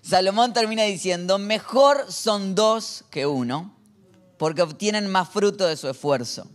Salomón 0.01 0.51
termina 0.51 0.83
diciendo, 0.83 1.37
mejor 1.37 2.11
son 2.11 2.55
dos 2.55 3.05
que 3.09 3.25
uno, 3.25 3.73
porque 4.37 4.63
obtienen 4.63 5.07
más 5.07 5.29
fruto 5.29 5.65
de 5.65 5.77
su 5.77 5.87
esfuerzo. 5.87 6.45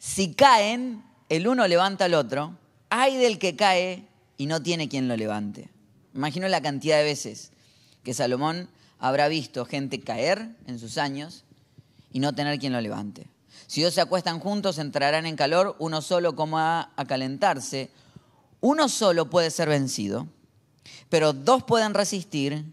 Si 0.00 0.32
caen, 0.32 1.04
el 1.28 1.46
uno 1.46 1.68
levanta 1.68 2.06
al 2.06 2.14
otro, 2.14 2.56
hay 2.88 3.18
del 3.18 3.38
que 3.38 3.54
cae 3.54 4.08
y 4.38 4.46
no 4.46 4.62
tiene 4.62 4.88
quien 4.88 5.08
lo 5.08 5.16
levante. 5.16 5.68
Imagino 6.14 6.48
la 6.48 6.62
cantidad 6.62 6.96
de 6.96 7.04
veces 7.04 7.52
que 8.02 8.14
Salomón 8.14 8.70
habrá 8.98 9.28
visto 9.28 9.66
gente 9.66 10.00
caer 10.00 10.56
en 10.66 10.78
sus 10.78 10.96
años 10.96 11.44
y 12.12 12.20
no 12.20 12.34
tener 12.34 12.58
quien 12.58 12.72
lo 12.72 12.80
levante. 12.80 13.26
Si 13.66 13.82
dos 13.82 13.92
se 13.92 14.00
acuestan 14.00 14.40
juntos, 14.40 14.78
entrarán 14.78 15.26
en 15.26 15.36
calor, 15.36 15.76
uno 15.78 16.00
solo 16.00 16.34
como 16.34 16.58
a, 16.58 16.92
a 16.96 17.04
calentarse. 17.04 17.90
Uno 18.62 18.88
solo 18.88 19.28
puede 19.28 19.50
ser 19.50 19.68
vencido, 19.68 20.28
pero 21.10 21.34
dos 21.34 21.62
pueden 21.64 21.92
resistir. 21.92 22.64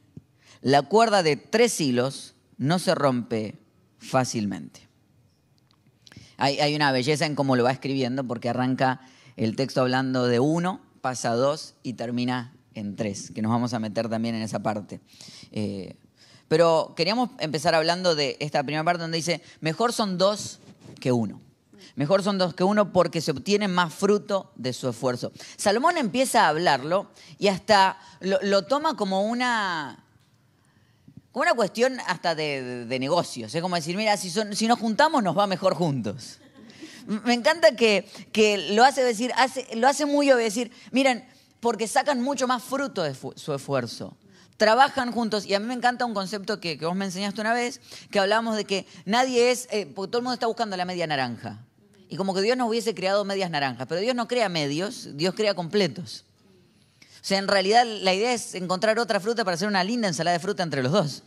La 0.62 0.84
cuerda 0.84 1.24
de 1.24 1.36
tres 1.36 1.82
hilos 1.82 2.36
no 2.58 2.80
se 2.80 2.96
rompe 2.96 3.58
fácilmente. 4.00 4.87
Hay, 6.38 6.76
una 6.76 6.92
belleza 6.92 7.26
en 7.26 7.36
cómo 7.36 7.56
lo 7.56 7.64
va 7.64 7.72
escribiendo 7.72 8.24
porque 8.24 8.50
arranca 8.50 9.02
el 9.36 9.56
texto 9.56 9.82
hablando 9.82 10.28
de 10.28 10.40
uno, 10.40 10.82
pasa 11.02 11.34
dos 11.34 11.76
y 11.84 11.94
termina 11.94 12.54
en 12.76 12.96
tres, 12.96 13.32
que 13.34 13.42
nos 13.42 13.52
vamos 13.52 13.74
a 13.74 13.80
meter 13.80 14.08
también 14.08 14.36
en 14.36 14.44
esa 14.44 14.60
parte. 14.60 15.00
Eh, 15.52 15.96
Pero 16.48 16.94
queríamos 16.96 17.32
empezar 17.40 17.74
hablando 17.74 18.16
de 18.16 18.38
esta 18.40 18.64
primera 18.64 18.84
parte 18.84 19.02
donde 19.02 19.18
dice, 19.18 19.42
mejor 19.62 19.94
son 19.94 20.18
dos 20.18 20.60
que 21.00 21.12
uno. 21.12 21.42
Mejor 21.96 22.22
son 22.22 22.38
dos 22.38 22.54
que 22.54 22.64
uno 22.64 22.94
porque 22.94 23.22
se 23.22 23.32
obtiene 23.32 23.68
más 23.68 23.92
fruto 23.92 24.52
de 24.56 24.72
su 24.74 24.88
esfuerzo. 24.88 25.32
Salomón 25.56 25.98
empieza 25.98 26.46
a 26.46 26.50
hablarlo 26.50 27.10
y 27.40 27.48
hasta 27.48 27.98
lo, 28.20 28.62
toma 28.66 28.96
como 28.96 29.24
una, 29.24 30.06
una 31.42 31.54
cuestión 31.54 32.00
hasta 32.08 32.36
de, 32.36 32.86
negocios. 33.00 33.54
Es 33.54 33.62
como 33.62 33.76
decir, 33.76 33.96
mira, 33.98 34.18
si, 34.18 34.32
nos 34.68 34.80
juntamos 34.80 35.24
nos 35.24 35.38
va 35.38 35.48
mejor 35.48 35.76
juntos. 35.76 36.40
Me 37.06 37.34
encanta 37.34 37.76
que, 37.76 38.08
que 38.32 38.58
lo 38.74 38.84
hace 38.84 39.04
decir, 39.04 39.32
hace- 39.38 39.68
lo 39.76 39.88
hace 39.88 40.06
muy 40.06 40.30
obvio 40.32 40.44
decir, 40.44 40.72
miren, 40.92 41.26
porque 41.60 41.88
sacan 41.88 42.22
mucho 42.22 42.48
más 42.48 42.64
fruto 42.64 43.04
de 43.04 43.16
su 43.16 43.54
esfuerzo. 43.54 44.18
Trabajan 44.58 45.12
juntos 45.12 45.46
y 45.46 45.54
a 45.54 45.60
mí 45.60 45.68
me 45.68 45.76
encanta 45.76 46.06
un 46.06 46.14
concepto 46.16 46.60
que, 46.60 46.78
que 46.78 46.86
vos 46.86 46.96
me 46.96 47.06
enseñaste 47.06 47.40
una 47.40 47.54
vez, 47.54 47.80
que 48.10 48.20
hablamos 48.20 48.56
de 48.58 48.66
que 48.66 48.86
nadie 49.06 49.52
es, 49.52 49.68
eh, 49.72 49.86
porque 49.86 50.12
todo 50.12 50.20
el 50.20 50.24
mundo 50.24 50.34
está 50.34 50.48
buscando 50.48 50.76
la 50.76 50.86
media 50.86 51.06
naranja. 51.06 51.60
Y 52.10 52.16
como 52.16 52.34
que 52.34 52.42
Dios 52.42 52.58
nos 52.58 52.68
hubiese 52.70 52.96
creado 52.96 53.24
medias 53.26 53.52
naranjas, 53.52 53.86
pero 53.88 54.02
Dios 54.02 54.16
no 54.16 54.28
crea 54.28 54.50
medios, 54.50 55.10
Dios 55.16 55.36
crea 55.36 55.54
completos. 55.54 56.26
O 57.28 57.30
sea, 57.30 57.40
en 57.40 57.50
realidad 57.50 57.86
la 57.86 58.14
idea 58.14 58.32
es 58.32 58.56
encontrar 58.56 58.98
otra 59.00 59.20
fruta 59.20 59.44
para 59.44 59.56
hacer 59.56 59.68
una 59.68 59.84
linda 59.84 60.08
ensalada 60.08 60.38
de 60.38 60.42
fruta 60.42 60.64
entre 60.64 60.82
los 60.82 60.94
dos. 60.94 61.24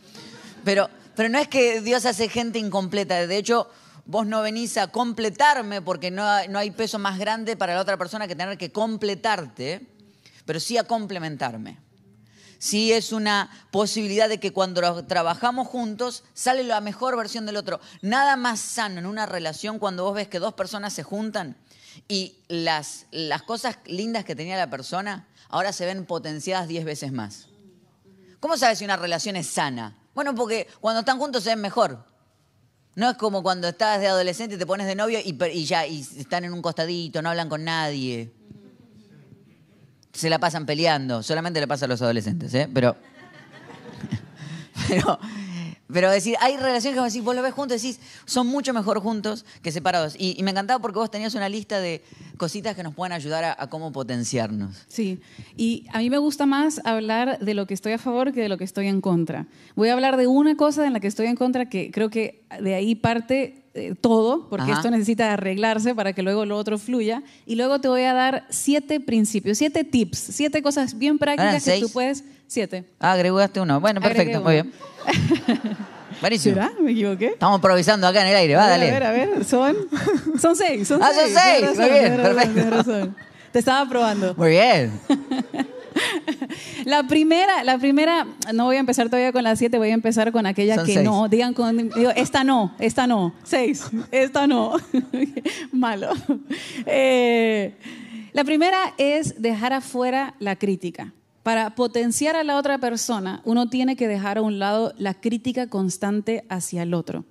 Pero, 0.65 0.89
pero 1.15 1.29
no 1.29 1.37
es 1.37 1.47
que 1.47 1.79
Dios 1.79 2.07
hace 2.07 2.27
gente 2.27 2.57
incompleta. 2.57 3.27
De 3.27 3.37
hecho, 3.37 3.69
vos 4.07 4.25
no 4.25 4.41
venís 4.41 4.77
a 4.77 4.87
completarme 4.87 5.79
porque 5.83 6.09
no 6.09 6.25
no 6.47 6.57
hay 6.57 6.71
peso 6.71 6.97
más 6.97 7.19
grande 7.19 7.55
para 7.55 7.75
la 7.75 7.81
otra 7.81 7.97
persona 7.97 8.27
que 8.27 8.35
tener 8.35 8.57
que 8.57 8.71
completarte, 8.71 9.85
pero 10.43 10.59
sí 10.59 10.75
a 10.75 10.85
complementarme. 10.85 11.77
Sí 12.57 12.91
es 12.91 13.11
una 13.11 13.51
posibilidad 13.69 14.27
de 14.27 14.39
que 14.39 14.51
cuando 14.51 15.05
trabajamos 15.05 15.67
juntos 15.67 16.23
sale 16.33 16.63
la 16.63 16.81
mejor 16.81 17.15
versión 17.15 17.45
del 17.45 17.57
otro. 17.57 17.79
Nada 18.01 18.37
más 18.37 18.59
sano 18.59 18.97
en 18.97 19.05
una 19.05 19.27
relación 19.27 19.77
cuando 19.77 20.05
vos 20.05 20.15
ves 20.15 20.27
que 20.27 20.39
dos 20.39 20.55
personas 20.55 20.93
se 20.93 21.03
juntan 21.03 21.57
y 22.07 22.37
las, 22.47 23.05
las 23.11 23.43
cosas 23.43 23.77
lindas 23.85 24.25
que 24.25 24.35
tenía 24.35 24.57
la 24.57 24.71
persona 24.71 25.27
ahora 25.51 25.71
se 25.73 25.85
ven 25.85 26.05
potenciadas 26.05 26.67
diez 26.67 26.83
veces 26.83 27.11
más. 27.11 27.49
¿Cómo 28.39 28.57
sabes 28.57 28.79
si 28.79 28.85
una 28.85 28.97
relación 28.97 29.35
es 29.35 29.47
sana? 29.47 29.97
Bueno, 30.15 30.33
porque 30.33 30.67
cuando 30.79 31.01
están 31.01 31.19
juntos 31.19 31.43
se 31.43 31.49
ven 31.51 31.61
mejor. 31.61 32.03
No 32.95 33.09
es 33.09 33.17
como 33.17 33.43
cuando 33.43 33.69
estás 33.69 34.01
de 34.01 34.07
adolescente 34.07 34.57
te 34.57 34.65
pones 34.65 34.87
de 34.87 34.95
novio 34.95 35.19
y, 35.23 35.37
y 35.53 35.65
ya 35.65 35.85
y 35.85 36.01
están 36.01 36.43
en 36.43 36.53
un 36.53 36.61
costadito, 36.61 37.21
no 37.21 37.29
hablan 37.29 37.47
con 37.47 37.63
nadie. 37.63 38.33
Se 40.11 40.29
la 40.29 40.39
pasan 40.39 40.65
peleando. 40.65 41.23
Solamente 41.23 41.59
le 41.59 41.67
pasa 41.67 41.85
a 41.85 41.87
los 41.87 42.01
adolescentes, 42.01 42.53
¿eh? 42.53 42.69
Pero. 42.73 42.97
Pero. 44.89 45.19
Pero 45.91 46.09
decir, 46.09 46.35
hay 46.39 46.57
relaciones 46.57 46.95
que 46.95 46.99
vos 46.99 47.11
decís, 47.11 47.23
vos 47.23 47.35
lo 47.35 47.41
ves 47.41 47.53
juntos 47.53 47.83
y 47.83 47.87
decís, 47.87 48.03
son 48.25 48.47
mucho 48.47 48.73
mejor 48.73 48.99
juntos 48.99 49.45
que 49.61 49.71
separados. 49.71 50.15
Y, 50.17 50.35
y 50.37 50.43
me 50.43 50.51
encantaba 50.51 50.81
porque 50.81 50.99
vos 50.99 51.11
tenías 51.11 51.35
una 51.35 51.49
lista 51.49 51.79
de 51.79 52.03
cositas 52.37 52.75
que 52.75 52.83
nos 52.83 52.93
pueden 52.93 53.13
ayudar 53.13 53.43
a, 53.43 53.55
a 53.57 53.69
cómo 53.69 53.91
potenciarnos. 53.91 54.85
Sí, 54.87 55.19
y 55.57 55.85
a 55.93 55.99
mí 55.99 56.09
me 56.09 56.17
gusta 56.17 56.45
más 56.45 56.81
hablar 56.85 57.39
de 57.39 57.53
lo 57.53 57.67
que 57.67 57.73
estoy 57.73 57.93
a 57.93 57.97
favor 57.97 58.31
que 58.33 58.41
de 58.41 58.49
lo 58.49 58.57
que 58.57 58.63
estoy 58.63 58.87
en 58.87 59.01
contra. 59.01 59.47
Voy 59.75 59.89
a 59.89 59.93
hablar 59.93 60.17
de 60.17 60.27
una 60.27 60.55
cosa 60.55 60.85
en 60.85 60.93
la 60.93 60.99
que 60.99 61.07
estoy 61.07 61.27
en 61.27 61.35
contra 61.35 61.69
que 61.69 61.91
creo 61.91 62.09
que 62.09 62.43
de 62.59 62.75
ahí 62.75 62.95
parte 62.95 63.63
eh, 63.73 63.95
todo, 63.99 64.49
porque 64.49 64.71
Ajá. 64.71 64.81
esto 64.81 64.91
necesita 64.91 65.31
arreglarse 65.31 65.95
para 65.95 66.11
que 66.11 66.23
luego 66.23 66.45
lo 66.45 66.57
otro 66.57 66.77
fluya. 66.77 67.23
Y 67.45 67.55
luego 67.55 67.79
te 67.79 67.87
voy 67.87 68.01
a 68.01 68.13
dar 68.13 68.45
siete 68.49 68.99
principios, 68.99 69.57
siete 69.57 69.83
tips, 69.85 70.17
siete 70.17 70.61
cosas 70.61 70.97
bien 70.97 71.17
prácticas 71.17 71.63
que 71.63 71.79
tú 71.79 71.89
puedes... 71.89 72.23
Siete. 72.51 72.83
Ah, 72.99 73.13
agregaste 73.13 73.61
uno. 73.61 73.79
Bueno, 73.79 74.01
Agregué 74.01 74.15
perfecto, 74.25 74.43
muy 74.43 74.53
bien. 74.55 74.73
Buenísimo. 76.19 76.55
¿Será? 76.55 76.73
¿Me 76.81 76.91
equivoqué? 76.91 77.27
Estamos 77.27 77.59
improvisando 77.59 78.05
acá 78.05 78.23
en 78.23 78.27
el 78.27 78.35
aire, 78.35 78.55
va, 78.57 78.65
a 78.65 78.77
ver, 78.77 78.79
dale. 78.79 78.89
A 78.89 78.91
ver, 78.91 79.03
a 79.03 79.11
ver, 79.35 79.45
son, 79.45 79.77
son 80.37 80.57
seis. 80.57 80.85
Son 80.85 81.01
Ah, 81.01 81.11
son 81.15 81.29
seis. 81.29 81.39
seis. 81.41 81.57
Tienes 81.59 81.77
Muy 81.77 81.87
razón, 81.87 81.93
bien, 81.93 82.17
razón, 82.19 82.35
perfecto. 82.35 82.75
razón. 82.75 83.15
Te 83.53 83.59
estaba 83.59 83.87
probando. 83.89 84.35
Muy 84.35 84.49
bien. 84.49 84.91
La 86.85 87.03
primera, 87.03 87.63
la 87.63 87.77
primera, 87.77 88.25
no 88.53 88.65
voy 88.65 88.75
a 88.75 88.79
empezar 88.79 89.07
todavía 89.07 89.31
con 89.31 89.43
las 89.43 89.57
siete, 89.59 89.77
voy 89.77 89.91
a 89.91 89.93
empezar 89.93 90.31
con 90.33 90.45
aquella 90.45 90.75
Son 90.75 90.85
que 90.85 90.93
seis. 90.95 91.05
no. 91.05 91.29
Digan 91.29 91.53
con, 91.53 91.77
digo, 91.89 92.11
esta 92.15 92.43
no, 92.43 92.75
esta 92.79 93.07
no. 93.07 93.33
Seis, 93.43 93.85
esta 94.11 94.45
no. 94.47 94.75
Malo. 95.71 96.09
Eh, 96.85 97.73
la 98.33 98.43
primera 98.43 98.93
es 98.97 99.41
dejar 99.41 99.71
afuera 99.73 100.33
la 100.39 100.55
crítica. 100.57 101.13
Para 101.43 101.73
potenciar 101.75 102.35
a 102.35 102.43
la 102.43 102.57
otra 102.57 102.77
persona, 102.77 103.41
uno 103.45 103.69
tiene 103.69 103.95
que 103.95 104.07
dejar 104.07 104.37
a 104.37 104.41
un 104.41 104.59
lado 104.59 104.93
la 104.97 105.15
crítica 105.15 105.67
constante 105.67 106.45
hacia 106.49 106.83
el 106.83 106.93
otro. 106.93 107.25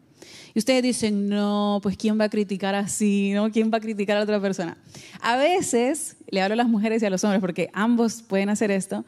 Y 0.52 0.58
ustedes 0.58 0.82
dicen, 0.82 1.28
no, 1.28 1.78
pues 1.82 1.96
¿quién 1.96 2.18
va 2.18 2.24
a 2.24 2.28
criticar 2.28 2.74
así? 2.74 3.30
¿no? 3.34 3.50
¿Quién 3.52 3.70
va 3.72 3.78
a 3.78 3.80
criticar 3.80 4.16
a 4.16 4.22
otra 4.22 4.40
persona? 4.40 4.76
A 5.20 5.36
veces, 5.36 6.16
le 6.28 6.42
hablo 6.42 6.54
a 6.54 6.56
las 6.56 6.68
mujeres 6.68 7.02
y 7.02 7.06
a 7.06 7.10
los 7.10 7.22
hombres, 7.22 7.40
porque 7.40 7.70
ambos 7.72 8.22
pueden 8.22 8.48
hacer 8.48 8.72
esto, 8.72 9.04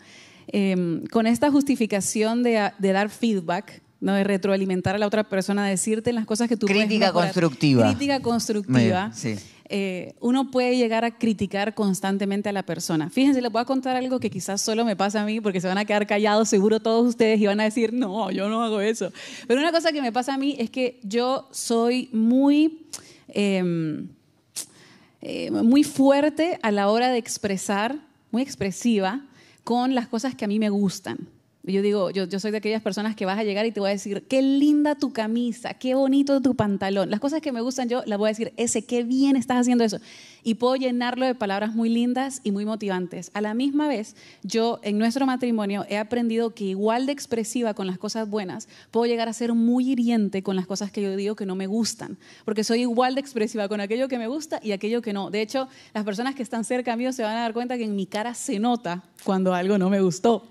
eh, 0.48 1.02
con 1.10 1.26
esta 1.26 1.50
justificación 1.50 2.44
de, 2.44 2.70
de 2.78 2.92
dar 2.92 3.10
feedback, 3.10 3.82
¿no? 4.00 4.14
de 4.14 4.22
retroalimentar 4.24 4.94
a 4.94 4.98
la 4.98 5.06
otra 5.06 5.24
persona, 5.24 5.66
decirte 5.66 6.12
las 6.12 6.26
cosas 6.26 6.48
que 6.48 6.56
tú 6.56 6.66
puedes 6.66 6.84
Crítica 6.86 7.06
mejorar. 7.06 7.28
constructiva. 7.32 7.88
Crítica 7.88 8.20
constructiva. 8.20 9.12
sí. 9.12 9.36
Eh, 9.74 10.14
uno 10.20 10.50
puede 10.50 10.76
llegar 10.76 11.02
a 11.06 11.16
criticar 11.16 11.74
constantemente 11.74 12.50
a 12.50 12.52
la 12.52 12.62
persona. 12.62 13.08
Fíjense, 13.08 13.40
les 13.40 13.50
voy 13.50 13.62
a 13.62 13.64
contar 13.64 13.96
algo 13.96 14.20
que 14.20 14.28
quizás 14.28 14.60
solo 14.60 14.84
me 14.84 14.96
pasa 14.96 15.22
a 15.22 15.24
mí, 15.24 15.40
porque 15.40 15.62
se 15.62 15.66
van 15.66 15.78
a 15.78 15.86
quedar 15.86 16.06
callados 16.06 16.50
seguro 16.50 16.78
todos 16.80 17.08
ustedes 17.08 17.40
y 17.40 17.46
van 17.46 17.58
a 17.58 17.64
decir, 17.64 17.90
no, 17.90 18.30
yo 18.30 18.50
no 18.50 18.62
hago 18.62 18.82
eso. 18.82 19.10
Pero 19.48 19.60
una 19.60 19.72
cosa 19.72 19.90
que 19.90 20.02
me 20.02 20.12
pasa 20.12 20.34
a 20.34 20.36
mí 20.36 20.56
es 20.58 20.68
que 20.68 21.00
yo 21.02 21.48
soy 21.52 22.10
muy... 22.12 22.86
em, 23.28 24.08
eh, 25.22 25.52
muy 25.52 25.84
fuerte 25.84 26.58
a 26.62 26.72
la 26.72 26.88
hora 26.88 27.08
de 27.08 27.16
expresar, 27.16 27.96
muy 28.32 28.42
expresiva, 28.42 29.24
con 29.62 29.94
las 29.94 30.08
cosas 30.08 30.34
que 30.34 30.44
a 30.44 30.48
mí 30.48 30.58
me 30.58 30.68
gustan. 30.68 31.28
Yo 31.64 31.80
digo, 31.80 32.10
yo, 32.10 32.26
soy 32.40 32.50
de 32.50 32.56
aquellas 32.56 32.82
personas 32.82 33.14
que 33.14 33.24
vas 33.24 33.38
a 33.38 33.44
llegar 33.44 33.66
y 33.66 33.70
te 33.70 33.78
voy 33.78 33.90
a 33.90 33.92
decir, 33.92 34.26
qué 34.26 34.42
linda 34.42 34.96
tu 34.96 35.12
camisa, 35.12 35.74
qué 35.74 35.94
bonito 35.94 36.40
tu 36.40 36.56
pantalón. 36.56 37.08
Las 37.08 37.20
cosas 37.20 37.40
que 37.40 37.52
me 37.52 37.60
gustan 37.60 37.88
yo 37.88 38.02
las 38.04 38.18
voy 38.18 38.26
a 38.28 38.32
decir, 38.32 38.52
ese, 38.56 38.84
qué 38.84 39.04
bien 39.04 39.36
estás 39.36 39.58
haciendo 39.58 39.84
eso. 39.84 39.98
Y 40.42 40.54
puedo 40.54 40.74
llenarlo 40.74 41.24
de 41.24 41.36
palabras 41.36 41.72
muy 41.72 41.88
lindas 41.88 42.40
y 42.42 42.50
muy 42.50 42.64
motivantes. 42.64 43.30
A 43.32 43.40
la 43.40 43.54
misma 43.54 43.86
vez, 43.86 44.16
yo 44.42 44.80
en 44.82 44.98
nuestro 44.98 45.24
matrimonio 45.24 45.86
he 45.88 45.98
aprendido 45.98 46.52
que 46.52 46.64
igual 46.64 47.06
de 47.06 47.12
expresiva 47.12 47.74
con 47.74 47.86
las 47.86 47.96
cosas 47.96 48.28
buenas, 48.28 48.66
puedo 48.90 49.06
llegar 49.06 49.28
a 49.28 49.32
ser 49.32 49.54
muy 49.54 49.92
hiriente 49.92 50.42
con 50.42 50.56
las 50.56 50.66
cosas 50.66 50.90
que 50.90 51.00
yo 51.00 51.14
digo 51.14 51.36
que 51.36 51.46
no 51.46 51.54
me 51.54 51.68
gustan. 51.68 52.18
Porque 52.44 52.64
soy 52.64 52.80
igual 52.80 53.14
de 53.14 53.20
expresiva 53.20 53.68
con 53.68 53.80
aquello 53.80 54.08
que 54.08 54.18
me 54.18 54.26
gusta 54.26 54.58
y 54.64 54.72
aquello 54.72 55.00
que 55.00 55.12
no. 55.12 55.30
De 55.30 55.42
hecho, 55.42 55.68
las 55.94 56.02
personas 56.02 56.34
que 56.34 56.42
están 56.42 56.64
cerca 56.64 56.96
mío 56.96 57.12
se 57.12 57.22
van 57.22 57.36
a 57.36 57.42
dar 57.42 57.52
cuenta 57.52 57.76
que 57.76 57.84
en 57.84 57.94
mi 57.94 58.06
cara 58.06 58.34
se 58.34 58.58
nota 58.58 59.04
cuando 59.22 59.54
algo 59.54 59.78
no 59.78 59.90
me 59.90 60.00
gustó. 60.00 60.48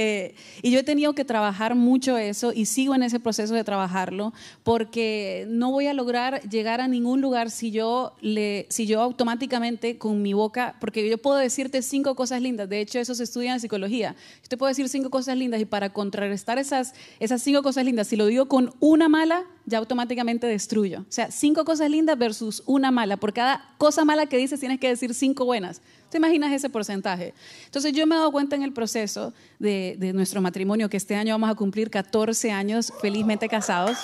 Eh, 0.00 0.36
y 0.62 0.70
yo 0.70 0.78
he 0.78 0.84
tenido 0.84 1.12
que 1.12 1.24
trabajar 1.24 1.74
mucho 1.74 2.16
eso 2.18 2.52
y 2.54 2.66
sigo 2.66 2.94
en 2.94 3.02
ese 3.02 3.18
proceso 3.18 3.52
de 3.52 3.64
trabajarlo 3.64 4.32
porque 4.62 5.44
no 5.48 5.72
voy 5.72 5.88
a 5.88 5.92
lograr 5.92 6.40
llegar 6.48 6.80
a 6.80 6.86
ningún 6.86 7.20
lugar 7.20 7.50
si 7.50 7.72
yo, 7.72 8.14
le, 8.20 8.66
si 8.70 8.86
yo 8.86 9.00
automáticamente 9.00 9.98
con 9.98 10.22
mi 10.22 10.34
boca, 10.34 10.76
porque 10.78 11.10
yo 11.10 11.18
puedo 11.18 11.36
decirte 11.36 11.82
cinco 11.82 12.14
cosas 12.14 12.40
lindas, 12.40 12.68
de 12.68 12.80
hecho 12.80 13.00
eso 13.00 13.12
se 13.16 13.24
estudia 13.24 13.54
en 13.54 13.58
psicología, 13.58 14.14
yo 14.40 14.48
te 14.48 14.56
puedo 14.56 14.68
decir 14.68 14.88
cinco 14.88 15.10
cosas 15.10 15.36
lindas 15.36 15.60
y 15.60 15.64
para 15.64 15.92
contrarrestar 15.92 16.58
esas, 16.58 16.94
esas 17.18 17.42
cinco 17.42 17.64
cosas 17.64 17.84
lindas, 17.84 18.06
si 18.06 18.14
lo 18.14 18.26
digo 18.26 18.46
con 18.46 18.72
una 18.78 19.08
mala, 19.08 19.46
ya 19.68 19.78
automáticamente 19.78 20.46
destruyo. 20.46 21.00
O 21.00 21.12
sea, 21.12 21.30
cinco 21.30 21.64
cosas 21.64 21.90
lindas 21.90 22.18
versus 22.18 22.62
una 22.66 22.90
mala. 22.90 23.16
Por 23.16 23.32
cada 23.32 23.74
cosa 23.78 24.04
mala 24.04 24.26
que 24.26 24.36
dices 24.36 24.58
tienes 24.58 24.80
que 24.80 24.88
decir 24.88 25.14
cinco 25.14 25.44
buenas. 25.44 25.82
¿Te 26.10 26.16
imaginas 26.16 26.52
ese 26.52 26.70
porcentaje? 26.70 27.34
Entonces 27.66 27.92
yo 27.92 28.06
me 28.06 28.14
he 28.14 28.18
dado 28.18 28.32
cuenta 28.32 28.56
en 28.56 28.62
el 28.62 28.72
proceso 28.72 29.34
de, 29.58 29.96
de 29.98 30.12
nuestro 30.12 30.40
matrimonio, 30.40 30.88
que 30.88 30.96
este 30.96 31.14
año 31.14 31.34
vamos 31.34 31.50
a 31.50 31.54
cumplir 31.54 31.90
14 31.90 32.50
años 32.50 32.92
felizmente 33.00 33.48
casados, 33.48 33.98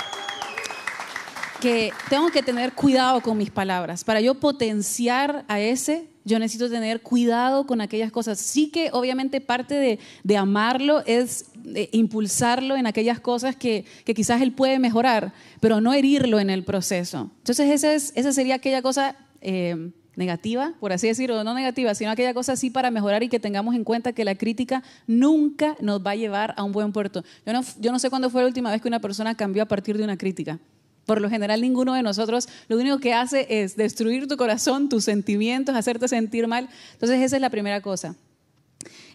que 1.60 1.92
tengo 2.10 2.28
que 2.28 2.42
tener 2.42 2.74
cuidado 2.74 3.22
con 3.22 3.38
mis 3.38 3.50
palabras. 3.50 4.04
Para 4.04 4.20
yo 4.20 4.34
potenciar 4.34 5.46
a 5.48 5.60
ese, 5.60 6.08
yo 6.24 6.38
necesito 6.38 6.70
tener 6.70 7.00
cuidado 7.02 7.66
con 7.66 7.80
aquellas 7.80 8.10
cosas. 8.10 8.38
Sí 8.38 8.70
que 8.70 8.90
obviamente 8.92 9.40
parte 9.40 9.74
de, 9.74 9.98
de 10.22 10.36
amarlo 10.36 11.02
es 11.06 11.46
de 11.54 11.88
impulsarlo 11.92 12.76
en 12.76 12.86
aquellas 12.86 13.20
cosas 13.20 13.56
que, 13.56 13.84
que 14.04 14.14
quizás 14.14 14.42
él 14.42 14.52
puede 14.52 14.78
mejorar, 14.78 15.32
pero 15.60 15.80
no 15.80 15.92
herirlo 15.92 16.40
en 16.40 16.50
el 16.50 16.64
proceso. 16.64 17.30
Entonces 17.38 17.70
esa, 17.70 17.94
es, 17.94 18.12
esa 18.16 18.32
sería 18.32 18.56
aquella 18.56 18.82
cosa... 18.82 19.16
eh, 19.40 19.90
negativa, 20.16 20.74
por 20.78 20.92
así 20.92 21.08
decirlo, 21.08 21.42
no 21.42 21.54
negativa, 21.54 21.92
sino 21.92 22.12
aquella 22.12 22.34
cosa 22.34 22.52
así 22.52 22.70
para 22.70 22.92
mejorar 22.92 23.24
y 23.24 23.28
que 23.28 23.40
tengamos 23.40 23.74
en 23.74 23.82
cuenta 23.82 24.12
que 24.12 24.24
la 24.24 24.36
crítica 24.36 24.84
nunca 25.08 25.76
nos 25.80 26.06
va 26.06 26.12
a 26.12 26.14
llevar 26.14 26.54
a 26.56 26.62
un 26.62 26.70
buen 26.70 26.92
puerto. 26.92 27.24
Yo 27.44 27.52
no, 27.52 27.62
yo 27.80 27.90
no 27.90 27.98
sé 27.98 28.10
cuándo 28.10 28.30
fue 28.30 28.42
la 28.42 28.46
última 28.46 28.70
vez 28.70 28.80
que 28.80 28.86
una 28.86 29.00
persona 29.00 29.34
cambió 29.34 29.64
a 29.64 29.66
partir 29.66 29.98
de 29.98 30.04
una 30.04 30.16
crítica. 30.16 30.60
Por 31.06 31.20
lo 31.20 31.28
general, 31.28 31.60
ninguno 31.60 31.94
de 31.94 32.02
nosotros 32.02 32.48
lo 32.68 32.76
único 32.76 32.98
que 32.98 33.12
hace 33.12 33.46
es 33.48 33.76
destruir 33.76 34.26
tu 34.26 34.36
corazón, 34.36 34.88
tus 34.88 35.04
sentimientos, 35.04 35.74
hacerte 35.74 36.08
sentir 36.08 36.46
mal. 36.46 36.68
Entonces, 36.92 37.20
esa 37.20 37.36
es 37.36 37.42
la 37.42 37.50
primera 37.50 37.80
cosa. 37.80 38.14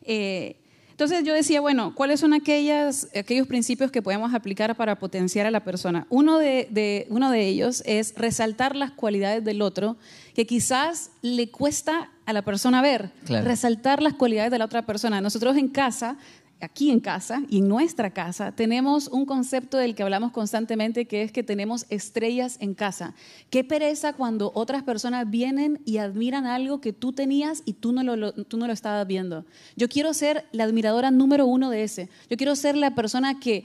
Eh, 0.03 0.55
Entonces 0.99 1.23
yo 1.23 1.33
decía, 1.33 1.61
bueno, 1.61 1.95
¿cuáles 1.95 2.19
son 2.19 2.33
aquellas, 2.33 3.07
aquellos 3.15 3.47
principios 3.47 3.89
que 3.89 4.01
podemos 4.01 4.33
aplicar 4.33 4.75
para 4.75 4.99
potenciar 4.99 5.45
a 5.45 5.51
la 5.51 5.63
persona? 5.63 6.05
Uno 6.09 6.37
de, 6.37 7.07
uno 7.09 7.31
de 7.31 7.47
ellos 7.47 7.81
es 7.85 8.13
resaltar 8.15 8.75
las 8.75 8.91
cualidades 8.91 9.45
del 9.45 9.61
otro 9.61 9.95
que 10.35 10.45
quizás 10.45 11.11
le 11.21 11.51
cuesta 11.51 12.11
a 12.25 12.33
la 12.33 12.41
persona 12.41 12.81
ver, 12.81 13.11
resaltar 13.27 14.01
las 14.01 14.13
cualidades 14.13 14.51
de 14.51 14.57
la 14.57 14.65
otra 14.65 14.85
persona. 14.85 15.21
Nosotros 15.21 15.55
en 15.55 15.69
casa 15.69 16.17
aquí 16.61 16.91
en 16.91 16.99
casa 16.99 17.43
y 17.49 17.59
en 17.59 17.67
nuestra 17.67 18.11
casa 18.11 18.51
tenemos 18.51 19.07
un 19.07 19.25
concepto 19.25 19.77
del 19.77 19.95
que 19.95 20.03
hablamos 20.03 20.31
constantemente, 20.31 21.05
que 21.05 21.23
es 21.23 21.31
que 21.31 21.43
tenemos 21.43 21.85
estrellas 21.89 22.57
en 22.59 22.73
casa. 22.73 23.15
Qué 23.49 23.63
pereza 23.63 24.13
cuando 24.13 24.51
otras 24.55 24.83
personas 24.83 25.29
vienen 25.29 25.81
y 25.85 25.97
admiran 25.97 26.45
algo 26.45 26.81
que 26.81 26.93
tú 26.93 27.13
tenías 27.13 27.61
y 27.65 27.73
tú 27.73 27.91
no 27.91 28.03
lo, 28.03 28.33
tú 28.33 28.57
no 28.57 28.67
lo 28.67 28.73
estabas 28.73 29.07
viendo. 29.07 29.45
Yo 29.75 29.87
quiero 29.89 30.13
ser 30.13 30.45
la 30.51 30.65
admiradora 30.65 31.11
número 31.11 31.45
uno 31.45 31.69
de 31.69 31.83
ese. 31.83 32.09
Yo 32.29 32.37
quiero 32.37 32.55
ser 32.55 32.75
la 32.75 32.95
persona 32.95 33.39
que 33.39 33.63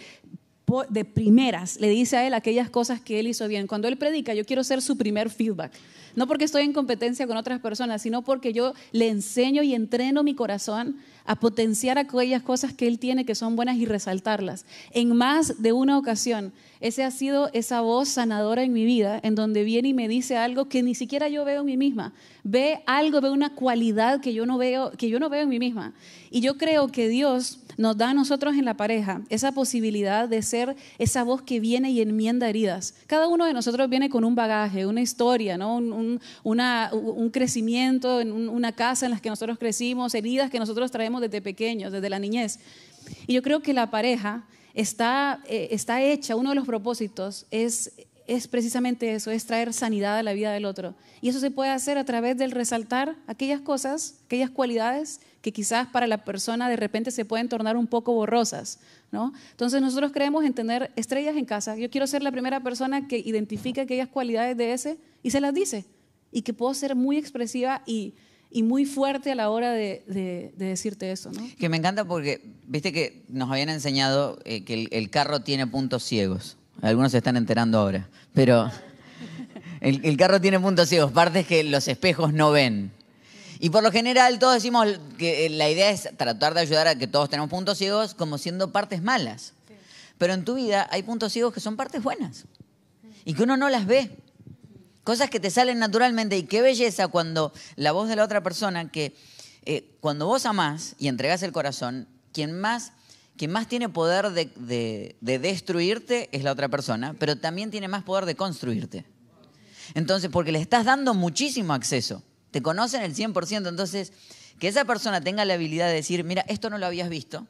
de 0.89 1.05
primeras 1.05 1.79
le 1.79 1.89
dice 1.89 2.17
a 2.17 2.27
él 2.27 2.35
aquellas 2.35 2.71
cosas 2.71 3.01
que 3.01 3.21
él 3.21 3.27
hizo 3.29 3.47
bien. 3.49 3.67
Cuando 3.67 3.87
él 3.87 3.97
predica, 3.97 4.35
yo 4.35 4.45
quiero 4.45 4.65
ser 4.65 4.83
su 4.83 4.97
primer 4.97 5.31
feedback. 5.31 5.73
No 6.17 6.27
porque 6.27 6.45
estoy 6.45 6.63
en 6.63 6.73
competencia 6.73 7.27
con 7.27 7.37
otras 7.37 7.61
personas, 7.61 8.03
sino 8.03 8.23
porque 8.23 8.53
yo 8.53 8.73
le 8.93 9.09
enseño 9.09 9.63
y 9.63 9.75
entreno 9.75 10.23
mi 10.23 10.35
corazón 10.35 10.97
a 11.27 11.37
potenciar 11.37 11.99
aquellas 11.99 12.43
cosas 12.43 12.73
que 12.73 12.87
él 12.87 12.99
tiene 12.99 13.25
que 13.25 13.35
son 13.35 13.57
buenas 13.57 13.77
y 13.77 13.87
resaltarlas. 13.87 14.67
En 14.91 15.17
más 15.17 15.63
de 15.63 15.73
una 15.73 15.99
ocasión, 15.99 16.53
ese 16.81 17.03
ha 17.03 17.11
sido 17.11 17.49
esa 17.55 17.81
voz 17.81 18.09
sanadora 18.09 18.63
en 18.63 18.73
mi 18.73 18.85
vida, 18.85 19.19
en 19.23 19.35
donde 19.35 19.65
viene 19.65 19.89
y 19.89 19.95
me 19.95 20.07
dice 20.07 20.37
algo 20.37 20.67
que 20.67 20.83
ni 20.83 20.95
siquiera 20.95 21.29
yo 21.29 21.45
veo 21.45 21.61
en 21.61 21.67
mí 21.67 21.77
misma. 21.77 22.13
Ve 22.43 22.83
algo, 22.87 23.23
ve 23.23 23.31
una 23.31 23.55
cualidad 23.55 24.21
que 24.21 24.35
yo 24.35 24.45
no 24.45 24.59
veo, 24.59 24.91
que 24.93 25.09
yo 25.09 25.19
no 25.19 25.31
veo 25.31 25.43
en 25.43 25.49
mí 25.49 25.59
misma. 25.59 25.95
Y 26.31 26.41
yo 26.41 26.59
creo 26.59 26.89
que 26.89 27.09
Dios 27.09 27.61
nos 27.77 27.97
da 27.97 28.11
a 28.11 28.15
nosotros 28.15 28.55
en 28.55 28.65
la 28.65 28.77
pareja 28.77 29.23
esa 29.29 29.53
posibilidad 29.53 30.29
de 30.29 30.43
ser 30.43 30.77
esa 30.99 31.25
voz 31.25 31.43
que 31.43 31.61
viene 31.61 31.91
y 31.91 32.01
enmienda 32.01 32.49
heridas. 32.49 32.95
Cada 33.07 33.29
uno 33.29 33.47
de 33.47 33.53
nosotros 33.53 33.89
viene 33.89 34.11
con 34.11 34.25
un 34.25 34.35
bagaje, 34.35 34.87
una 34.87 35.01
historia, 35.01 35.57
¿no? 35.57 35.77
un, 35.77 36.21
un 36.43 37.31
crecimiento, 37.31 38.21
en 38.21 38.33
una 38.33 38.73
casa 38.73 39.07
en 39.07 39.13
la 39.13 39.21
que 39.21 39.31
nosotros 39.31 39.59
crecimos, 39.59 40.15
heridas 40.15 40.51
que 40.51 40.59
nosotros 40.59 40.91
traemos 40.91 41.14
desde 41.21 41.43
pequeños, 41.43 41.93
desde 41.93 42.11
la 42.11 42.19
niñez. 42.19 42.59
Y 43.27 43.35
yo 43.35 43.43
creo 43.43 43.61
que 43.61 43.73
la 43.73 43.91
pareja 43.91 44.45
está, 44.75 45.43
eh, 45.47 45.69
está 45.71 46.03
hecha, 46.03 46.37
uno 46.37 46.51
de 46.51 46.57
los 46.57 46.67
propósitos 46.67 47.47
es 47.51 47.93
es 48.27 48.49
precisamente 48.49 49.15
eso, 49.15 49.31
es 49.31 49.45
traer 49.45 49.73
sanidad 49.73 50.19
a 50.19 50.23
la 50.23 50.33
vida 50.33 50.53
del 50.53 50.65
otro. 50.65 50.95
Y 51.21 51.29
eso 51.29 51.41
se 51.41 51.51
puede 51.51 51.71
hacer 51.71 51.99
a 51.99 52.05
través 52.05 52.37
del 52.37 52.53
resaltar 52.53 53.17
aquellas 53.27 53.61
cosas, 53.61 54.21
aquellas 54.25 54.51
cualidades 54.51 55.21
que 55.43 55.53
quizás 55.53 55.89
para 55.89 56.07
la 56.07 56.25
persona 56.25 56.71
de 56.71 56.77
repente 56.77 57.11
se 57.11 57.27
pueden 57.27 57.49
tornar 57.49 57.77
un 57.77 57.87
poco 57.87 58.15
borrosas, 58.15 58.79
¿no? 59.13 59.33
Entonces 59.51 59.83
nosotros 59.83 60.11
creemos 60.13 60.45
en 60.45 60.55
tener 60.55 60.91
estrellas 60.97 61.37
en 61.37 61.45
casa. 61.45 61.77
Yo 61.77 61.91
quiero 61.91 62.07
ser 62.07 62.23
la 62.23 62.33
primera 62.33 62.63
persona 62.63 63.07
que 63.07 63.19
identifique 63.19 63.83
aquellas 63.83 64.09
cualidades 64.09 64.57
de 64.57 64.73
ese 64.73 64.99
y 65.23 65.31
se 65.31 65.41
las 65.41 65.53
dice. 65.53 65.85
Y 66.33 66.43
que 66.43 66.55
puedo 66.55 66.73
ser 66.73 66.97
muy 66.97 67.19
expresiva 67.19 67.83
y, 67.87 68.15
muy 68.63 68.87
fuerte 68.87 69.33
a 69.33 69.35
la 69.35 69.51
hora 69.51 69.73
de, 69.73 70.53
decirte 70.57 71.11
eso, 71.11 71.31
¿no? 71.33 71.43
Que 71.59 71.69
me 71.69 71.77
encanta 71.77 72.05
porque, 72.05 72.41
viste 72.67 72.93
que 72.93 73.25
nos 73.29 73.51
habían 73.51 73.69
enseñado 73.69 74.39
eh, 74.45 74.65
que 74.65 74.89
el, 74.91 75.11
carro 75.11 75.41
tiene 75.41 75.67
puntos 75.67 76.05
ciegos. 76.05 76.57
Algunos 76.81 77.13
se 77.13 77.19
están 77.19 77.37
enterando 77.37 77.79
ahora. 77.79 78.09
Pero 78.33 78.71
el, 79.81 80.05
el 80.05 80.17
carro 80.17 80.41
tiene 80.41 80.61
puntos 80.61 80.89
ciegos, 80.89 81.13
partes 81.13 81.47
que 81.47 81.65
los 81.65 81.89
espejos 81.89 82.33
no 82.33 82.53
ven. 82.53 82.93
Y 83.61 83.71
por 83.71 83.83
lo 83.83 83.91
general 83.91 84.39
todos 84.39 84.55
decimos 84.55 84.87
que 85.17 85.49
la 85.49 85.71
idea 85.71 85.91
es 85.91 86.09
tratar 86.17 86.55
de 86.55 86.61
ayudar 86.61 86.87
a 86.87 86.97
que 86.97 87.07
todos 87.07 87.31
tenemos 87.31 87.51
puntos 87.51 87.79
ciegos 87.79 88.15
como 88.15 88.39
siendo 88.39 88.73
partes 88.73 89.03
malas. 89.03 89.53
Pero 90.19 90.33
en 90.33 90.45
tu 90.45 90.55
vida 90.55 90.87
hay 90.91 91.03
puntos 91.03 91.33
ciegos 91.33 91.53
que 91.53 91.61
son 91.61 91.77
partes 91.77 92.03
buenas 92.03 92.45
y 93.25 93.35
que 93.35 93.43
uno 93.43 93.57
no 93.57 93.69
las 93.69 93.87
ve. 93.87 94.11
Cosas 95.05 95.31
que 95.31 95.39
te 95.39 95.51
salen 95.51 95.79
naturalmente 95.79 96.37
y 96.37 96.43
qué 96.45 96.63
belleza 96.63 97.09
cuando 97.09 97.53
la 97.77 97.93
voz 97.93 98.09
de 98.09 98.17
la 98.17 98.25
otra 98.25 98.43
persona, 98.43 98.91
que 98.91 99.15
eh, 99.65 99.97
cuando 100.01 100.27
vos 100.27 100.47
amás 100.47 100.97
y 100.99 101.09
entregás 101.09 101.43
el 101.43 101.53
corazón, 101.53 102.09
quien 102.33 102.59
más, 102.59 102.93
quien 103.37 103.51
más 103.53 103.69
tiene 103.69 103.89
poder 103.89 104.31
de, 104.31 105.17
de 105.21 105.39
destruirte 105.39 106.29
es 106.33 106.43
la 106.43 106.53
otra 106.53 106.69
persona, 106.69 107.15
pero 107.19 107.37
también 107.37 107.71
tiene 107.71 107.87
más 107.87 108.03
poder 108.03 108.27
de 108.27 108.35
construirte. 108.35 109.05
Entonces, 109.95 110.31
porque 110.31 110.51
le 110.51 110.61
estás 110.61 110.85
dando 110.85 111.15
muchísimo 111.15 111.75
acceso 111.75 112.23
te 112.55 112.63
conocen 112.63 113.03
el 113.03 113.17
100%, 113.17 113.69
entonces 113.69 114.13
que 114.61 114.69
esa 114.69 114.85
persona 114.85 115.21
tenga 115.21 115.45
la 115.45 115.55
habilidad 115.55 115.89
de 115.89 115.95
decir, 115.95 116.23
mira, 116.23 116.45
esto 116.47 116.71
no 116.71 116.79
lo 116.79 116.87
habías 116.87 117.09
visto, 117.09 117.49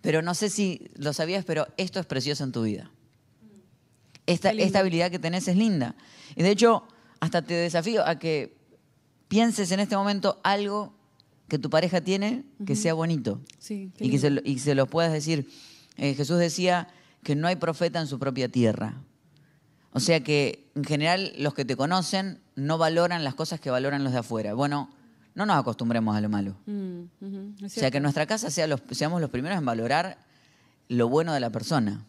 pero 0.00 0.22
no 0.22 0.34
sé 0.34 0.48
si 0.48 0.90
lo 0.94 1.12
sabías, 1.12 1.44
pero 1.44 1.68
esto 1.76 2.00
es 2.00 2.06
precioso 2.06 2.42
en 2.42 2.50
tu 2.50 2.62
vida. 2.62 2.90
Esta, 4.32 4.50
esta 4.50 4.80
habilidad 4.80 5.10
que 5.10 5.18
tenés 5.18 5.48
es 5.48 5.56
linda. 5.56 5.94
Y 6.36 6.42
de 6.42 6.50
hecho, 6.50 6.84
hasta 7.20 7.42
te 7.42 7.54
desafío 7.54 8.06
a 8.06 8.18
que 8.18 8.56
pienses 9.28 9.70
en 9.72 9.80
este 9.80 9.96
momento 9.96 10.40
algo 10.42 10.92
que 11.48 11.58
tu 11.58 11.70
pareja 11.70 12.00
tiene 12.00 12.44
que 12.66 12.76
sea 12.76 12.94
bonito 12.94 13.40
y, 13.68 14.10
que 14.10 14.18
se, 14.18 14.40
y 14.44 14.58
se 14.58 14.74
lo 14.74 14.86
puedas 14.86 15.12
decir. 15.12 15.48
Eh, 15.96 16.14
Jesús 16.14 16.38
decía 16.38 16.88
que 17.22 17.36
no 17.36 17.46
hay 17.46 17.56
profeta 17.56 18.00
en 18.00 18.06
su 18.06 18.18
propia 18.18 18.48
tierra. 18.48 19.02
O 19.92 20.00
sea 20.00 20.20
que 20.20 20.70
en 20.74 20.84
general 20.84 21.32
los 21.36 21.54
que 21.54 21.64
te 21.64 21.76
conocen 21.76 22.40
no 22.56 22.78
valoran 22.78 23.24
las 23.24 23.34
cosas 23.34 23.60
que 23.60 23.70
valoran 23.70 24.02
los 24.02 24.12
de 24.12 24.20
afuera. 24.20 24.54
Bueno, 24.54 24.90
no 25.34 25.46
nos 25.46 25.56
acostumbremos 25.56 26.16
a 26.16 26.20
lo 26.20 26.28
malo. 26.28 26.56
Mm, 26.66 27.64
o 27.64 27.68
sea 27.68 27.90
que 27.90 27.98
en 27.98 28.02
nuestra 28.02 28.26
casa 28.26 28.50
seamos 28.50 29.20
los 29.20 29.30
primeros 29.30 29.58
en 29.58 29.64
valorar 29.64 30.18
lo 30.88 31.08
bueno 31.08 31.32
de 31.32 31.40
la 31.40 31.50
persona. 31.50 32.04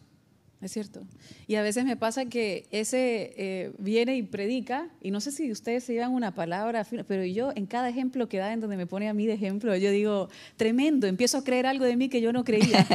Es 0.64 0.72
cierto. 0.72 1.02
Y 1.46 1.56
a 1.56 1.62
veces 1.62 1.84
me 1.84 1.94
pasa 1.94 2.24
que 2.24 2.64
ese 2.70 3.34
eh, 3.36 3.72
viene 3.76 4.16
y 4.16 4.22
predica, 4.22 4.88
y 5.02 5.10
no 5.10 5.20
sé 5.20 5.30
si 5.30 5.52
ustedes 5.52 5.84
se 5.84 5.92
llevan 5.92 6.12
una 6.12 6.34
palabra, 6.34 6.86
pero 7.06 7.22
yo 7.22 7.52
en 7.54 7.66
cada 7.66 7.90
ejemplo 7.90 8.30
que 8.30 8.38
da, 8.38 8.50
en 8.50 8.62
donde 8.62 8.78
me 8.78 8.86
pone 8.86 9.10
a 9.10 9.12
mí 9.12 9.26
de 9.26 9.34
ejemplo, 9.34 9.76
yo 9.76 9.90
digo, 9.90 10.30
tremendo, 10.56 11.06
empiezo 11.06 11.36
a 11.36 11.44
creer 11.44 11.66
algo 11.66 11.84
de 11.84 11.98
mí 11.98 12.08
que 12.08 12.22
yo 12.22 12.32
no 12.32 12.44
creía. 12.44 12.86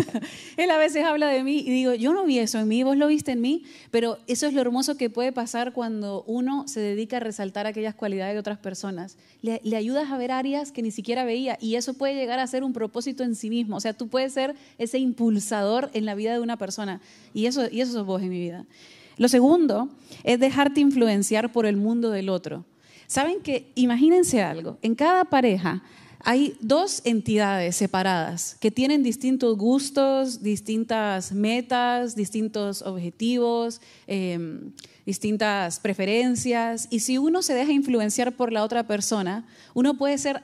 Él 0.56 0.70
a 0.70 0.78
veces 0.78 1.04
habla 1.04 1.26
de 1.26 1.42
mí 1.42 1.64
y 1.66 1.70
digo, 1.70 1.94
yo 1.94 2.12
no 2.12 2.24
vi 2.26 2.38
eso 2.38 2.60
en 2.60 2.68
mí, 2.68 2.84
vos 2.84 2.96
lo 2.96 3.08
viste 3.08 3.32
en 3.32 3.40
mí, 3.40 3.64
pero 3.90 4.18
eso 4.28 4.46
es 4.46 4.54
lo 4.54 4.60
hermoso 4.60 4.96
que 4.96 5.10
puede 5.10 5.32
pasar 5.32 5.72
cuando 5.72 6.22
uno 6.28 6.68
se 6.68 6.78
dedica 6.78 7.16
a 7.16 7.20
resaltar 7.20 7.66
aquellas 7.66 7.96
cualidades 7.96 8.34
de 8.34 8.38
otras 8.38 8.58
personas. 8.58 9.16
Le, 9.42 9.60
le 9.64 9.74
ayudas 9.74 10.12
a 10.12 10.16
ver 10.16 10.30
áreas 10.30 10.70
que 10.70 10.80
ni 10.80 10.92
siquiera 10.92 11.24
veía, 11.24 11.58
y 11.60 11.74
eso 11.74 11.94
puede 11.94 12.14
llegar 12.14 12.38
a 12.38 12.46
ser 12.46 12.62
un 12.62 12.72
propósito 12.72 13.24
en 13.24 13.34
sí 13.34 13.50
mismo. 13.50 13.74
O 13.74 13.80
sea, 13.80 13.94
tú 13.94 14.06
puedes 14.06 14.32
ser 14.32 14.54
ese 14.78 14.98
impulsador 14.98 15.90
en 15.92 16.04
la 16.04 16.14
vida 16.14 16.32
de 16.32 16.38
una 16.38 16.56
persona. 16.56 17.00
Y 17.34 17.46
eso, 17.46 17.66
y 17.70 17.80
eso 17.80 17.92
sos 17.92 18.06
vos 18.06 18.22
en 18.22 18.30
mi 18.30 18.38
vida. 18.38 18.66
Lo 19.18 19.28
segundo 19.28 19.88
es 20.24 20.38
dejarte 20.38 20.80
influenciar 20.80 21.52
por 21.52 21.66
el 21.66 21.76
mundo 21.76 22.10
del 22.10 22.28
otro. 22.28 22.64
Saben 23.06 23.40
que, 23.40 23.70
imagínense 23.74 24.42
algo, 24.42 24.78
en 24.82 24.94
cada 24.94 25.24
pareja 25.24 25.82
hay 26.20 26.56
dos 26.60 27.02
entidades 27.04 27.76
separadas 27.76 28.56
que 28.58 28.72
tienen 28.72 29.04
distintos 29.04 29.56
gustos, 29.56 30.42
distintas 30.42 31.30
metas, 31.30 32.16
distintos 32.16 32.82
objetivos, 32.82 33.80
em, 34.08 34.72
distintas 35.04 35.78
preferencias. 35.78 36.88
Y 36.90 36.98
si 37.00 37.16
uno 37.16 37.42
se 37.42 37.54
deja 37.54 37.70
influenciar 37.70 38.34
por 38.34 38.52
la 38.52 38.64
otra 38.64 38.88
persona, 38.88 39.46
uno 39.72 39.96
puede 39.96 40.18
ser 40.18 40.42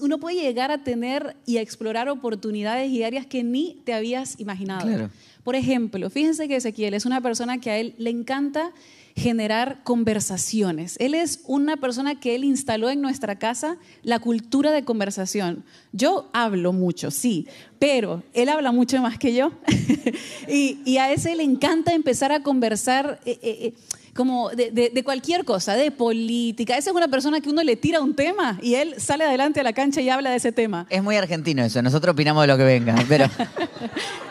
uno 0.00 0.18
puede 0.18 0.40
llegar 0.40 0.70
a 0.70 0.82
tener 0.82 1.36
y 1.46 1.58
a 1.58 1.60
explorar 1.60 2.08
oportunidades 2.08 2.90
y 2.90 3.04
áreas 3.04 3.26
que 3.26 3.44
ni 3.44 3.80
te 3.84 3.92
habías 3.92 4.40
imaginado. 4.40 4.86
Claro. 4.86 5.10
Por 5.44 5.56
ejemplo, 5.56 6.08
fíjense 6.10 6.48
que 6.48 6.56
Ezequiel 6.56 6.94
es 6.94 7.04
una 7.04 7.20
persona 7.20 7.60
que 7.60 7.70
a 7.70 7.78
él 7.78 7.94
le 7.98 8.10
encanta 8.10 8.72
generar 9.14 9.82
conversaciones. 9.82 10.96
Él 10.98 11.14
es 11.14 11.40
una 11.46 11.76
persona 11.76 12.18
que 12.18 12.34
él 12.34 12.44
instaló 12.44 12.90
en 12.90 13.00
nuestra 13.00 13.38
casa 13.38 13.76
la 14.02 14.20
cultura 14.20 14.70
de 14.70 14.84
conversación. 14.84 15.64
Yo 15.92 16.30
hablo 16.32 16.72
mucho, 16.72 17.10
sí, 17.10 17.46
pero 17.78 18.22
él 18.32 18.48
habla 18.48 18.72
mucho 18.72 19.00
más 19.02 19.18
que 19.18 19.34
yo. 19.34 19.52
y, 20.48 20.96
a 20.96 21.12
ese 21.12 21.34
le 21.36 21.42
encanta 21.42 21.92
empezar 21.92 22.32
a 22.32 22.42
conversar. 22.42 23.20
Eh, 23.24 23.38
eh, 23.42 23.58
eh, 23.60 23.74
como 24.14 24.50
de, 24.50 25.02
cualquier 25.04 25.44
cosa, 25.44 25.74
de 25.74 25.90
política. 25.90 26.76
Esa 26.76 26.90
es 26.90 26.96
una 26.96 27.08
persona 27.08 27.40
que 27.40 27.48
uno 27.48 27.62
le 27.62 27.76
tira 27.76 28.00
un 28.00 28.14
tema 28.14 28.58
y 28.62 28.74
él 28.74 28.94
sale 28.98 29.24
adelante 29.24 29.60
a 29.60 29.62
la 29.62 29.72
cancha 29.72 30.00
y 30.00 30.10
habla 30.10 30.30
de 30.30 30.36
ese 30.36 30.52
tema. 30.52 30.86
Es 30.90 31.02
muy 31.02 31.16
argentino 31.16 31.64
eso, 31.64 31.80
nosotros 31.82 32.12
opinamos 32.12 32.42
de 32.42 32.48
lo 32.48 32.56
que 32.56 32.64
venga, 32.64 32.94
pero... 33.08 33.26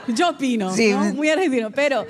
Yo 0.08 0.30
opino, 0.30 0.76
sí. 0.76 0.94
muy 1.16 1.30
argentino, 1.30 1.70
pero, 1.72 2.08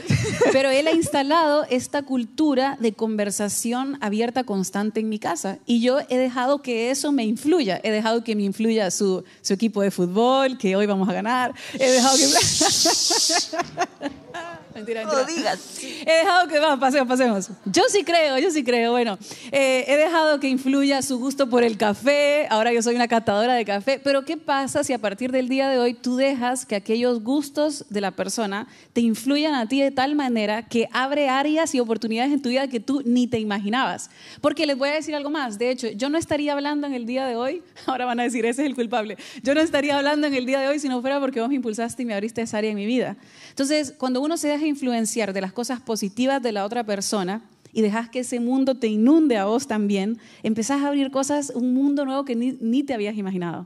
pero 0.53 0.69
él 0.69 0.87
ha 0.87 0.93
instalado 0.93 1.65
esta 1.69 2.03
cultura 2.03 2.77
de 2.79 2.93
conversación 2.93 3.97
abierta 3.99 4.45
constante 4.45 5.01
en 5.01 5.09
mi 5.09 5.19
casa 5.19 5.59
y 5.65 5.81
yo 5.81 5.99
he 6.07 6.17
dejado 6.17 6.61
que 6.61 6.89
eso 6.89 7.11
me 7.11 7.25
influya, 7.25 7.81
he 7.83 7.91
dejado 7.91 8.23
que 8.23 8.33
me 8.35 8.43
influya 8.43 8.89
su, 8.91 9.25
su 9.41 9.53
equipo 9.53 9.81
de 9.81 9.91
fútbol, 9.91 10.57
que 10.57 10.77
hoy 10.77 10.85
vamos 10.85 11.09
a 11.09 11.13
ganar, 11.13 11.53
he 11.73 11.91
dejado 11.91 12.17
que... 12.17 12.23
Mentira, 14.73 15.03
No 15.03 15.13
mentira. 15.13 15.35
digas. 15.55 15.79
He 15.83 16.11
dejado 16.11 16.47
que, 16.47 16.59
vamos, 16.59 16.79
pasemos, 16.79 17.07
pasemos. 17.07 17.49
Yo 17.65 17.83
sí 17.89 18.03
creo, 18.03 18.37
yo 18.37 18.51
sí 18.51 18.63
creo. 18.63 18.91
Bueno, 18.91 19.17
eh, 19.51 19.85
he 19.87 19.97
dejado 19.97 20.39
que 20.39 20.47
influya 20.47 21.01
su 21.01 21.19
gusto 21.19 21.49
por 21.49 21.63
el 21.63 21.77
café. 21.77 22.47
Ahora 22.49 22.71
yo 22.73 22.81
soy 22.81 22.95
una 22.95 23.07
catadora 23.07 23.53
de 23.53 23.65
café. 23.65 23.99
Pero 24.03 24.23
¿qué 24.25 24.37
pasa 24.37 24.83
si 24.83 24.93
a 24.93 24.97
partir 24.99 25.31
del 25.31 25.49
día 25.49 25.69
de 25.69 25.77
hoy 25.79 25.93
tú 25.93 26.15
dejas 26.15 26.65
que 26.65 26.75
aquellos 26.75 27.21
gustos 27.23 27.85
de 27.89 28.01
la 28.01 28.11
persona 28.11 28.67
te 28.93 29.01
influyan 29.01 29.53
a 29.55 29.67
ti 29.67 29.81
de 29.81 29.91
tal 29.91 30.15
manera 30.15 30.63
que 30.63 30.87
abre 30.91 31.29
áreas 31.29 31.73
y 31.75 31.79
oportunidades 31.79 32.31
en 32.31 32.41
tu 32.41 32.49
vida 32.49 32.67
que 32.67 32.79
tú 32.79 33.01
ni 33.05 33.27
te 33.27 33.39
imaginabas? 33.39 34.09
Porque 34.41 34.65
les 34.65 34.77
voy 34.77 34.89
a 34.89 34.93
decir 34.93 35.15
algo 35.15 35.29
más. 35.29 35.57
De 35.59 35.69
hecho, 35.69 35.87
yo 35.89 36.09
no 36.09 36.17
estaría 36.17 36.53
hablando 36.53 36.87
en 36.87 36.93
el 36.93 37.05
día 37.05 37.25
de 37.25 37.35
hoy. 37.35 37.61
Ahora 37.85 38.05
van 38.05 38.19
a 38.19 38.23
decir, 38.23 38.45
ese 38.45 38.61
es 38.63 38.67
el 38.67 38.75
culpable. 38.75 39.17
Yo 39.43 39.53
no 39.53 39.61
estaría 39.61 39.97
hablando 39.97 40.27
en 40.27 40.33
el 40.33 40.45
día 40.45 40.59
de 40.59 40.67
hoy 40.67 40.79
si 40.79 40.87
no 40.89 41.01
fuera 41.01 41.19
porque 41.19 41.39
vos 41.41 41.49
me 41.49 41.55
impulsaste 41.55 42.03
y 42.03 42.05
me 42.05 42.13
abriste 42.13 42.41
esa 42.41 42.57
área 42.57 42.71
en 42.71 42.77
mi 42.77 42.85
vida. 42.85 43.17
Entonces, 43.49 43.93
cuando 43.97 44.21
uno 44.21 44.37
se 44.37 44.47
deja 44.47 44.60
influenciar 44.63 45.33
de 45.33 45.41
las 45.41 45.53
cosas 45.53 45.79
positivas 45.81 46.41
de 46.41 46.51
la 46.51 46.65
otra 46.65 46.83
persona 46.85 47.41
y 47.73 47.81
dejas 47.81 48.09
que 48.09 48.19
ese 48.19 48.39
mundo 48.39 48.75
te 48.75 48.87
inunde 48.87 49.37
a 49.37 49.45
vos 49.45 49.67
también, 49.67 50.17
empezás 50.43 50.81
a 50.81 50.87
abrir 50.87 51.09
cosas, 51.11 51.51
un 51.55 51.73
mundo 51.73 52.03
nuevo 52.05 52.25
que 52.25 52.35
ni, 52.35 52.83
te 52.83 52.93
habías 52.93 53.15
imaginado. 53.15 53.65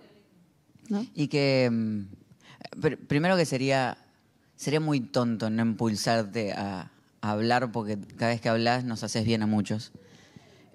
¿no? 0.89 1.05
Y 1.15 1.27
que 1.27 1.69
mm, 1.71 1.99
pr- 2.79 2.97
primero 3.07 3.35
que 3.35 3.45
sería, 3.45 3.97
sería 4.55 4.79
muy 4.79 4.99
tonto 4.99 5.49
no 5.49 5.63
impulsarte 5.63 6.53
a, 6.53 6.91
a 7.21 7.31
hablar 7.31 7.71
porque 7.71 7.97
cada 8.15 8.31
vez 8.31 8.41
que 8.41 8.49
hablas 8.49 8.83
nos 8.85 9.03
haces 9.03 9.25
bien 9.25 9.41
a 9.41 9.47
muchos. 9.47 9.91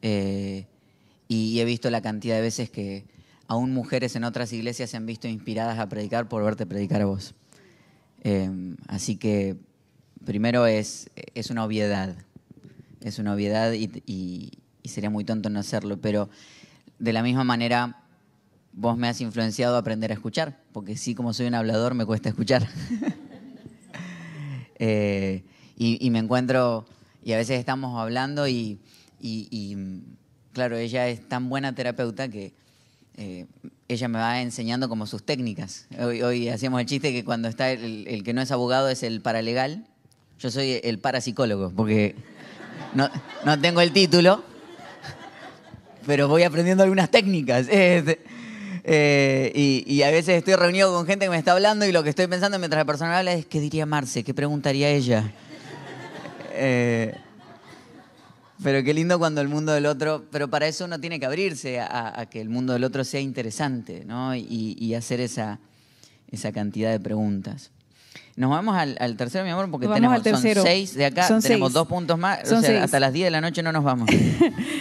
Eh, 0.02 0.66
y 1.28 1.60
he 1.60 1.64
visto 1.64 1.90
la 1.90 2.00
cantidad 2.00 2.34
de 2.34 2.42
veces 2.42 2.70
que 2.70 3.04
aún 3.46 3.72
mujeres 3.72 4.16
en 4.16 4.24
otras 4.24 4.52
iglesias 4.52 4.90
se 4.90 4.96
han 4.96 5.06
visto 5.06 5.28
inspiradas 5.28 5.78
a 5.78 5.88
predicar 5.88 6.28
por 6.28 6.42
verte 6.42 6.66
predicar 6.66 7.02
a 7.02 7.06
vos. 7.06 7.34
Eh, 8.22 8.50
así 8.88 9.16
que 9.16 9.56
primero 10.24 10.66
es, 10.66 11.10
es 11.34 11.50
una 11.50 11.64
obviedad. 11.64 12.16
Es 13.00 13.18
una 13.18 13.34
obviedad 13.34 13.72
y, 13.72 14.52
sería 14.84 15.10
muy 15.10 15.24
tonto 15.24 15.50
no 15.50 15.60
hacerlo. 15.60 16.00
Pero 16.00 16.28
de 16.98 17.12
la 17.12 17.22
misma 17.22 17.44
manera, 17.44 18.02
vos 18.72 18.96
me 18.96 19.08
has 19.08 19.20
influenciado 19.20 19.76
a 19.76 19.78
aprender 19.78 20.10
a 20.10 20.14
escuchar, 20.14 20.60
porque 20.72 20.96
sí, 20.96 21.14
como 21.14 21.32
soy 21.32 21.46
un 21.46 21.54
hablador, 21.54 21.94
me 21.94 22.06
cuesta 22.06 22.28
escuchar. 22.28 22.66
Eh, 24.82 25.44
y, 25.76 26.08
me 26.08 26.20
encuentro, 26.20 26.86
y 27.22 27.34
a 27.34 27.36
veces 27.36 27.58
estamos 27.58 28.00
hablando 28.00 28.48
y, 28.48 28.80
claro, 30.54 30.78
ella 30.78 31.06
es 31.08 31.28
tan 31.28 31.50
buena 31.50 31.74
terapeuta 31.74 32.30
que 32.30 32.54
eh, 33.18 33.44
ella 33.88 34.08
me 34.08 34.18
va 34.18 34.40
enseñando 34.40 34.88
como 34.88 35.06
sus 35.06 35.22
técnicas. 35.22 35.86
Hoy, 35.98 36.22
hoy 36.22 36.48
hacíamos 36.48 36.80
el 36.80 36.86
chiste 36.86 37.12
que 37.12 37.26
cuando 37.26 37.48
está 37.48 37.70
el, 37.70 38.08
el 38.08 38.24
que 38.24 38.32
no 38.32 38.40
es 38.40 38.50
abogado 38.52 38.88
es 38.88 39.02
el 39.02 39.20
paralegal, 39.20 39.86
yo 40.40 40.50
soy 40.50 40.80
el 40.82 40.98
parapsicólogo, 40.98 41.70
porque 41.70 42.14
no, 42.94 43.10
no 43.44 43.60
tengo 43.60 43.82
el 43.82 43.92
título, 43.92 44.42
pero 46.06 46.28
voy 46.28 46.42
aprendiendo 46.42 46.82
algunas 46.82 47.10
técnicas. 47.10 47.68
Eh, 48.82 49.52
y, 49.54 49.84
y 49.86 50.02
a 50.04 50.10
veces 50.10 50.38
estoy 50.38 50.54
reunido 50.54 50.90
con 50.90 51.06
gente 51.06 51.26
que 51.26 51.30
me 51.30 51.36
está 51.36 51.52
hablando 51.52 51.84
y 51.84 51.92
lo 51.92 52.02
que 52.02 52.08
estoy 52.08 52.26
pensando 52.28 52.58
mientras 52.58 52.80
la 52.80 52.86
persona 52.86 53.18
habla 53.18 53.34
es 53.34 53.44
qué 53.44 53.60
diría 53.60 53.84
Marce, 53.84 54.24
qué 54.24 54.32
preguntaría 54.32 54.88
ella. 54.88 55.30
Eh, 56.52 57.14
pero 58.62 58.82
qué 58.82 58.94
lindo 58.94 59.18
cuando 59.18 59.42
el 59.42 59.48
mundo 59.48 59.72
del 59.72 59.84
otro, 59.84 60.24
pero 60.32 60.48
para 60.48 60.66
eso 60.66 60.86
uno 60.86 60.98
tiene 60.98 61.20
que 61.20 61.26
abrirse 61.26 61.78
a, 61.78 62.18
a 62.20 62.26
que 62.26 62.40
el 62.40 62.48
mundo 62.48 62.72
del 62.72 62.84
otro 62.84 63.04
sea 63.04 63.20
interesante, 63.20 64.04
¿no? 64.04 64.34
Y, 64.34 64.76
y 64.78 64.94
hacer 64.94 65.20
esa, 65.20 65.60
esa 66.30 66.52
cantidad 66.52 66.90
de 66.90 67.00
preguntas. 67.00 67.70
Nos 68.40 68.48
vamos 68.48 68.74
al, 68.74 68.96
al 68.98 69.18
tercero, 69.18 69.44
mi 69.44 69.50
amor, 69.50 69.70
porque 69.70 69.86
Nos 69.86 69.96
tenemos 69.96 70.16
al 70.26 70.34
son 70.34 70.62
seis 70.62 70.94
de 70.94 71.04
acá, 71.04 71.28
Son 71.28 71.42
tenemos 71.42 71.68
seis. 71.68 71.74
dos 71.74 71.86
puntos 71.86 72.18
más, 72.18 72.42
o 72.44 72.46
sea, 72.46 72.62
seis. 72.62 72.80
hasta 72.80 72.98
las 72.98 73.12
10 73.12 73.26
de 73.26 73.30
la 73.30 73.42
noche 73.42 73.62
no 73.62 73.70
nos 73.70 73.84
vamos. 73.84 74.08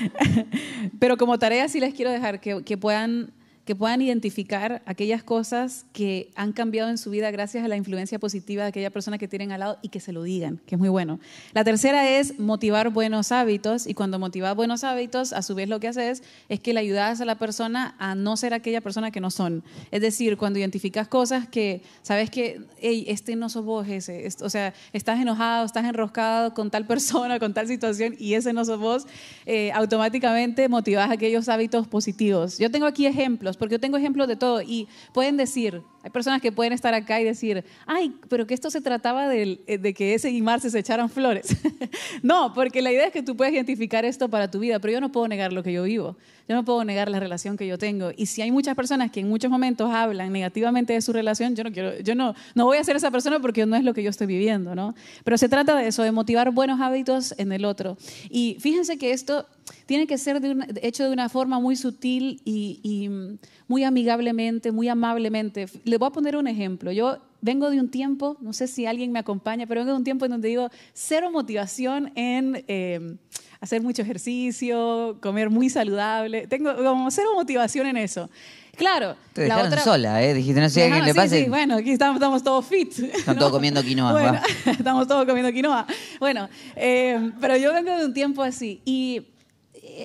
Pero 1.00 1.18
como 1.18 1.38
tarea 1.38 1.68
sí 1.68 1.82
les 1.82 1.94
quiero 1.94 2.10
dejar 2.10 2.40
que, 2.40 2.64
que 2.64 2.78
puedan, 2.78 3.32
que 3.70 3.76
puedan 3.76 4.02
identificar 4.02 4.82
aquellas 4.88 5.22
cosas 5.22 5.86
que 5.94 6.32
han 6.34 6.54
cambiado 6.54 6.90
en 6.90 6.98
su 6.98 7.12
vida 7.12 7.30
gracias 7.30 7.64
a 7.64 7.68
la 7.68 7.78
influencia 7.78 8.18
positiva 8.18 8.64
de 8.64 8.70
aquella 8.70 8.90
persona 8.90 9.20
que 9.20 9.28
tienen 9.28 9.52
al 9.52 9.60
lado 9.60 9.78
y 9.84 9.90
que 9.90 10.00
se 10.00 10.12
lo 10.12 10.24
digan, 10.24 10.60
que 10.66 10.74
es 10.74 10.80
muy 10.80 10.90
bueno. 10.90 11.20
La 11.54 11.64
tercera 11.64 12.10
es 12.18 12.40
motivar 12.40 12.90
buenos 12.90 13.32
hábitos 13.32 13.86
y 13.86 13.94
cuando 13.94 14.18
motivas 14.18 14.56
buenos 14.56 14.84
hábitos, 14.84 15.34
a 15.34 15.44
su 15.44 15.54
vez 15.54 15.70
lo 15.70 15.80
que 15.80 15.88
haces 15.88 16.24
es 16.48 16.60
que 16.60 16.74
le 16.74 16.80
ayudas 16.80 17.22
a 17.22 17.26
la 17.26 17.36
persona 17.38 17.94
a 18.00 18.16
no 18.16 18.38
ser 18.38 18.56
aquella 18.56 18.82
persona 18.82 19.12
que 19.12 19.22
no 19.22 19.30
son. 19.30 19.64
Es 19.92 20.02
decir, 20.02 20.36
cuando 20.38 20.58
identificas 20.58 21.08
cosas 21.08 21.48
que 21.48 21.84
sabes 22.02 22.32
que, 22.32 22.62
hey, 22.82 23.06
este 23.08 23.36
no 23.36 23.50
sos 23.50 23.66
vos 23.66 23.88
ese, 23.88 24.26
es- 24.26 24.42
o 24.42 24.50
sea, 24.50 24.74
estás 24.94 25.20
enojado, 25.22 25.64
estás 25.64 25.86
enroscado 25.86 26.56
con 26.56 26.72
tal 26.72 26.88
persona, 26.88 27.38
con 27.38 27.54
tal 27.54 27.68
situación 27.68 28.16
y 28.18 28.34
ese 28.34 28.52
no 28.52 28.66
sos 28.66 28.80
vos, 28.80 29.06
eh, 29.46 29.72
automáticamente 29.74 30.68
motivas 30.70 31.12
aquellos 31.12 31.48
hábitos 31.50 31.88
positivos. 31.88 32.58
Yo 32.58 32.72
tengo 32.72 32.88
aquí 32.88 33.06
ejemplos, 33.06 33.59
porque 33.60 33.76
yo 33.76 33.80
tengo 33.80 33.98
ejemplos 33.98 34.28
de 34.28 34.36
todo 34.36 34.62
y 34.62 34.88
pueden 35.14 35.38
decir, 35.38 35.84
hay 36.10 36.12
personas 36.12 36.42
que 36.42 36.52
pueden 36.52 36.74
estar 36.74 36.94
acá 36.94 37.22
y 37.22 37.24
decir, 37.24 37.64
ay, 37.86 38.14
pero 38.28 38.48
que 38.48 38.54
esto 38.54 38.70
se 38.70 38.82
trataba 38.82 39.28
del- 39.28 39.62
eh, 39.68 39.78
de, 39.78 39.94
que 39.94 40.14
ese 40.14 40.32
y 40.32 40.42
Marce 40.42 40.70
se 40.70 40.80
echaran 40.80 41.10
flores. 41.10 41.56
no, 42.24 42.54
porque 42.54 42.82
la 42.82 42.92
idea 42.92 43.06
es 43.06 43.14
que 43.14 43.24
tú 43.24 43.36
puedes 43.36 43.54
identificar 43.54 44.06
esto 44.06 44.30
para 44.30 44.50
tu 44.50 44.60
vida, 44.60 44.80
pero 44.80 44.94
yo 44.94 45.02
no 45.02 45.12
puedo 45.12 45.28
negar 45.28 45.54
lo 45.54 45.64
que 45.64 45.72
yo 45.72 45.84
vivo, 45.84 46.18
yo 46.48 46.56
no 46.56 46.66
puedo 46.66 46.84
negar 46.84 47.10
la 47.10 47.20
relación 47.20 47.58
que 47.58 47.68
yo 47.68 47.78
tengo. 47.78 48.12
Y 48.16 48.26
si 48.26 48.42
hay 48.42 48.52
muchas 48.52 48.76
personas 48.76 49.12
que 49.12 49.20
en 49.20 49.30
muchos 49.30 49.52
momentos 49.52 49.92
hablan 49.92 50.32
negativamente 50.34 50.94
de 50.94 51.02
su 51.02 51.14
relación, 51.14 51.56
yo 51.56 51.64
no 51.64 51.72
quiero, 51.72 52.00
yo 52.00 52.16
no, 52.16 52.34
no 52.56 52.66
voy 52.66 52.78
a 52.78 52.84
ser 52.84 52.96
esa 52.96 53.12
persona 53.12 53.40
porque 53.40 53.66
no 53.66 53.76
es 53.76 53.84
lo 53.84 53.94
que 53.94 54.04
yo 54.04 54.10
estoy 54.10 54.28
viviendo, 54.28 54.76
¿no? 54.76 54.96
Pero 55.24 55.38
se 55.38 55.48
trata 55.50 55.76
de 55.76 55.88
eso, 55.88 56.04
de 56.04 56.12
motivar 56.12 56.52
buenos 56.52 56.82
hábitos 56.82 57.36
en 57.38 57.52
el 57.52 57.66
otro. 57.66 57.98
Y 58.30 58.58
fíjense 58.60 58.98
que 58.98 59.12
esto 59.12 59.46
tiene 59.86 60.08
que 60.08 60.18
ser 60.18 60.42
de 60.42 60.66
hecho 60.82 61.04
de 61.04 61.12
una 61.12 61.30
forma 61.30 61.60
muy 61.60 61.76
sutil 61.76 62.42
y, 62.46 62.80
y, 62.82 63.10
mm, 63.10 63.38
muy 63.68 63.84
amigablemente, 63.84 64.72
muy 64.72 64.88
amablemente. 64.88 65.68
Le 65.84 65.99
voy 66.00 66.08
a 66.08 66.12
poner 66.12 66.36
un 66.38 66.48
ejemplo. 66.48 66.92
Yo 66.92 67.18
vengo 67.42 67.70
de 67.70 67.80
un 67.80 67.90
tiempo, 67.90 68.38
no 68.42 68.54
sé 68.54 68.68
si 68.68 68.86
alguien 68.86 69.12
me 69.12 69.20
acompaña, 69.20 69.68
pero 69.68 69.82
vengo 69.82 69.92
de 69.92 69.98
un 69.98 70.04
tiempo 70.04 70.26
en 70.26 70.32
donde 70.32 70.48
digo 70.48 70.70
cero 70.94 71.30
motivación 71.32 72.12
en 72.16 72.64
eh, 72.68 73.18
hacer 73.60 73.82
mucho 73.82 74.02
ejercicio, 74.02 75.18
comer 75.22 75.50
muy 75.50 75.70
saludable. 75.70 76.48
Tengo 76.48 76.76
como 76.76 77.12
cero 77.12 77.32
motivación 77.36 77.88
en 77.88 77.98
eso. 77.98 78.30
Claro, 78.78 79.18
Te 79.34 79.42
la 79.42 79.56
dejaron 79.56 79.74
otra... 79.74 79.84
sola, 79.84 80.24
¿eh? 80.24 80.34
Dijiste, 80.34 80.62
no 80.62 80.70
sé 80.70 80.86
a 80.86 80.90
quién 80.90 81.04
le 81.04 81.12
sí, 81.12 81.18
pase. 81.18 81.44
sí, 81.44 81.50
bueno, 81.50 81.76
aquí 81.76 81.92
estamos, 81.92 82.16
estamos 82.16 82.42
todos 82.42 82.66
fit. 82.66 82.98
Están 82.98 83.38
todos 83.38 83.52
comiendo 83.52 83.84
quinoa, 83.84 84.14
Bueno, 84.14 84.40
estamos 84.66 85.06
todos 85.06 85.26
comiendo 85.26 85.52
quinoa. 85.52 85.86
Bueno, 86.22 86.48
eh, 86.78 87.32
pero 87.42 87.58
yo 87.58 87.74
vengo 87.74 87.92
de 87.98 88.06
un 88.06 88.14
tiempo 88.14 88.42
así 88.42 88.82
y 88.86 89.28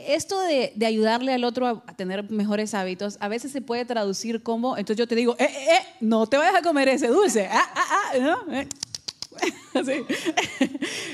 esto 0.08 0.40
de, 0.40 0.72
de 0.74 0.86
ayudarle 0.86 1.32
al 1.32 1.44
otro 1.44 1.66
a, 1.66 1.94
tener 1.96 2.30
mejores 2.30 2.74
hábitos 2.74 3.16
a 3.20 3.28
veces 3.28 3.52
se 3.52 3.60
puede 3.60 3.84
traducir 3.84 4.42
como, 4.42 4.76
entonces 4.76 4.98
yo 4.98 5.06
te 5.06 5.14
digo, 5.14 5.36
eh, 5.38 5.44
eh, 5.44 5.74
eh, 5.74 5.86
no 6.00 6.26
te 6.26 6.36
vayas 6.36 6.56
a 6.56 6.62
comer 6.62 6.88
ese 6.88 7.08
dulce, 7.08 7.48
ah, 7.50 7.72
ah, 7.74 7.84
ah, 7.90 8.18
¿no? 8.18 8.54
Eh. 8.54 8.68
Así. 9.80 10.04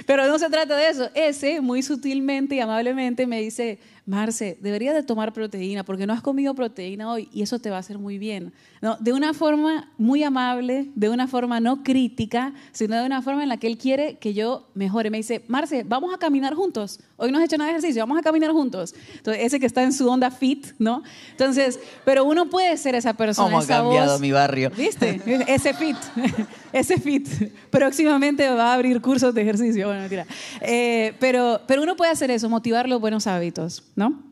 Pero 0.06 0.26
no 0.28 0.38
se 0.38 0.48
trata 0.48 0.76
de 0.76 0.88
eso. 0.88 1.10
Ese, 1.14 1.60
muy 1.60 1.82
sutilmente 1.82 2.54
y 2.54 2.60
amablemente, 2.60 3.26
me 3.26 3.40
dice, 3.40 3.78
Marce, 4.10 4.58
deberías 4.60 4.94
de 4.94 5.04
tomar 5.04 5.32
proteína 5.32 5.84
porque 5.84 6.04
no 6.04 6.12
has 6.12 6.20
comido 6.20 6.52
proteína 6.54 7.12
hoy 7.12 7.28
y 7.32 7.42
eso 7.42 7.60
te 7.60 7.70
va 7.70 7.76
a 7.76 7.78
hacer 7.78 7.96
muy 7.96 8.18
bien. 8.18 8.52
No, 8.80 8.96
de 8.98 9.12
una 9.12 9.34
forma 9.34 9.92
muy 9.98 10.24
amable, 10.24 10.90
de 10.96 11.08
una 11.08 11.28
forma 11.28 11.60
no 11.60 11.84
crítica, 11.84 12.52
sino 12.72 12.96
de 12.96 13.06
una 13.06 13.22
forma 13.22 13.44
en 13.44 13.48
la 13.48 13.58
que 13.58 13.68
él 13.68 13.78
quiere 13.78 14.18
que 14.18 14.34
yo 14.34 14.66
mejore. 14.74 15.10
Me 15.10 15.18
dice, 15.18 15.44
Marce, 15.46 15.84
vamos 15.86 16.12
a 16.12 16.18
caminar 16.18 16.54
juntos. 16.54 16.98
Hoy 17.16 17.30
no 17.30 17.38
has 17.38 17.44
hecho 17.44 17.56
nada 17.56 17.70
de 17.70 17.78
ejercicio, 17.78 18.02
vamos 18.02 18.18
a 18.18 18.22
caminar 18.22 18.50
juntos. 18.50 18.94
Entonces, 19.14 19.44
ese 19.44 19.60
que 19.60 19.66
está 19.66 19.84
en 19.84 19.92
su 19.92 20.08
onda 20.08 20.30
fit, 20.32 20.68
¿no? 20.80 21.04
Entonces, 21.30 21.78
pero 22.04 22.24
uno 22.24 22.50
puede 22.50 22.76
ser 22.78 22.96
esa 22.96 23.14
persona. 23.14 23.48
¿Cómo 23.48 23.60
ha 23.60 23.66
cambiado 23.66 24.12
voz. 24.12 24.20
mi 24.20 24.32
barrio? 24.32 24.70
¿Viste? 24.70 25.20
Ese 25.46 25.72
fit, 25.72 25.96
ese 26.72 26.98
fit. 26.98 27.28
Próximamente 27.70 28.49
va 28.56 28.70
a 28.72 28.74
abrir 28.74 29.00
cursos 29.00 29.34
de 29.34 29.42
ejercicio. 29.42 29.86
Bueno, 29.86 30.00
mentira. 30.00 30.26
Eh, 30.60 31.14
pero, 31.20 31.60
pero 31.66 31.82
uno 31.82 31.96
puede 31.96 32.10
hacer 32.10 32.30
eso, 32.30 32.48
motivar 32.48 32.88
los 32.88 33.00
buenos 33.00 33.26
hábitos, 33.26 33.84
¿no? 33.96 34.22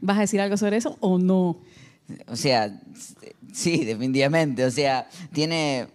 ¿Vas 0.00 0.18
a 0.18 0.20
decir 0.20 0.40
algo 0.40 0.56
sobre 0.56 0.76
eso 0.76 0.96
o 1.00 1.18
no? 1.18 1.60
O 2.28 2.36
sea, 2.36 2.80
sí, 3.52 3.84
definitivamente. 3.84 4.64
O 4.64 4.70
sea, 4.70 5.08
tiene, 5.32 5.88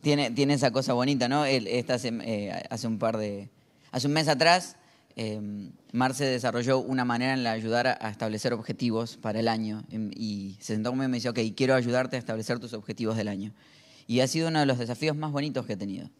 tiene, 0.00 0.30
tiene 0.30 0.54
esa 0.54 0.70
cosa 0.70 0.92
bonita, 0.92 1.28
¿no? 1.28 1.44
Esta 1.44 1.96
sem- 1.96 2.22
eh, 2.24 2.52
hace 2.70 2.86
un 2.86 2.98
par 2.98 3.16
de. 3.18 3.50
Hace 3.90 4.06
un 4.06 4.12
mes 4.12 4.28
atrás, 4.28 4.76
eh, 5.16 5.40
Marce 5.92 6.24
desarrolló 6.24 6.78
una 6.80 7.04
manera 7.04 7.34
en 7.34 7.44
la 7.44 7.52
ayudar 7.52 7.86
a, 7.86 8.10
establecer 8.10 8.52
objetivos 8.52 9.16
para 9.16 9.40
el 9.40 9.48
año. 9.48 9.84
em, 9.90 10.10
Y 10.16 10.56
se 10.60 10.74
sentó 10.74 10.90
conmigo 10.90 11.06
y 11.06 11.10
me 11.10 11.16
dice, 11.18 11.28
ok, 11.28 11.38
quiero 11.56 11.74
ayudarte 11.74 12.16
a 12.16 12.18
establecer 12.18 12.58
tus 12.58 12.72
objetivos 12.72 13.16
del 13.16 13.28
año. 13.28 13.52
Y 14.06 14.20
ha 14.20 14.26
sido 14.28 14.48
uno 14.48 14.60
de 14.60 14.66
los 14.66 14.78
desafíos 14.78 15.16
más 15.16 15.32
bonitos 15.32 15.66
que 15.66 15.74
he 15.74 15.76
tenido. 15.76 16.10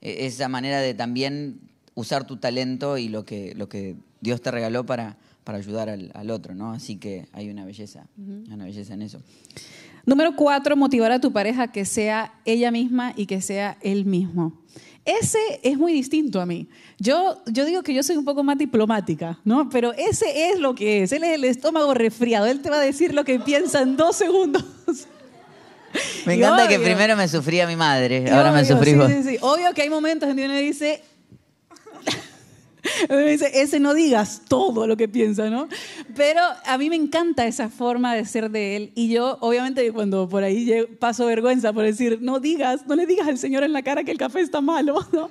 E- 0.00 0.26
Esa 0.26 0.48
manera 0.48 0.80
de 0.80 0.94
también 0.94 1.60
usar 1.94 2.26
tu 2.26 2.36
talento 2.36 2.98
y 2.98 3.08
lo 3.08 3.24
que, 3.24 3.54
lo 3.54 3.68
que 3.68 3.96
Dios 4.20 4.40
te 4.40 4.50
regaló 4.50 4.86
para, 4.86 5.16
para 5.44 5.58
ayudar 5.58 5.88
al, 5.88 6.10
al 6.14 6.30
otro, 6.30 6.54
¿no? 6.54 6.72
Así 6.72 6.96
que 6.96 7.26
hay 7.32 7.50
una 7.50 7.64
belleza, 7.64 8.06
una 8.16 8.64
belleza 8.64 8.94
en 8.94 9.02
eso. 9.02 9.20
Número 10.06 10.34
cuatro, 10.34 10.76
motivar 10.76 11.12
a 11.12 11.20
tu 11.20 11.30
pareja 11.32 11.72
que 11.72 11.84
sea 11.84 12.32
ella 12.44 12.70
misma 12.70 13.12
y 13.16 13.26
que 13.26 13.40
sea 13.42 13.76
él 13.82 14.06
mismo. 14.06 14.58
Ese 15.04 15.38
es 15.62 15.76
muy 15.78 15.92
distinto 15.92 16.40
a 16.40 16.46
mí. 16.46 16.68
Yo, 16.98 17.42
yo 17.46 17.64
digo 17.64 17.82
que 17.82 17.92
yo 17.94 18.02
soy 18.02 18.16
un 18.16 18.24
poco 18.24 18.42
más 18.44 18.56
diplomática, 18.58 19.38
¿no? 19.44 19.68
Pero 19.70 19.92
ese 19.94 20.50
es 20.50 20.60
lo 20.60 20.74
que 20.74 21.02
es. 21.02 21.12
Él 21.12 21.24
es 21.24 21.34
el 21.34 21.44
estómago 21.44 21.92
resfriado. 21.94 22.46
Él 22.46 22.60
te 22.60 22.70
va 22.70 22.76
a 22.76 22.80
decir 22.84 23.12
lo 23.14 23.24
que 23.24 23.40
piensa 23.40 23.82
en 23.82 23.96
dos 23.96 24.16
segundos. 24.16 24.64
Me 26.26 26.34
encanta 26.34 26.68
que 26.68 26.78
primero 26.78 27.16
me 27.16 27.26
sufría 27.28 27.66
mi 27.66 27.76
madre, 27.76 28.24
Y 28.26 28.30
ahora 28.30 28.52
me 28.52 28.60
obvio, 28.60 28.76
sufrí 28.76 28.90
sí, 28.92 28.96
vos. 28.96 29.10
sí, 29.10 29.22
sí. 29.22 29.38
Obvio 29.40 29.72
que 29.74 29.82
hay 29.82 29.90
momentos 29.90 30.28
en 30.28 30.36
que 30.36 30.44
uno 30.44 30.54
dice, 30.54 31.02
dice, 33.28 33.50
ese 33.54 33.80
no 33.80 33.94
digas 33.94 34.42
todo 34.48 34.86
lo 34.86 34.96
que 34.96 35.08
piensa, 35.08 35.50
¿no? 35.50 35.68
Pero 36.14 36.40
a 36.64 36.78
mí 36.78 36.88
me 36.90 36.96
encanta 36.96 37.46
esa 37.46 37.68
forma 37.68 38.14
de 38.14 38.24
ser 38.24 38.50
de 38.50 38.76
él. 38.76 38.92
Y 38.94 39.08
yo, 39.08 39.38
obviamente, 39.40 39.90
cuando 39.92 40.28
por 40.28 40.42
ahí 40.42 40.84
paso 40.98 41.26
vergüenza 41.26 41.72
por 41.72 41.84
decir, 41.84 42.18
no 42.20 42.40
digas, 42.40 42.86
no 42.86 42.94
le 42.94 43.06
digas 43.06 43.28
al 43.28 43.38
Señor 43.38 43.64
en 43.64 43.72
la 43.72 43.82
cara 43.82 44.04
que 44.04 44.10
el 44.10 44.18
café 44.18 44.40
está 44.40 44.60
malo, 44.60 45.06
¿no? 45.12 45.30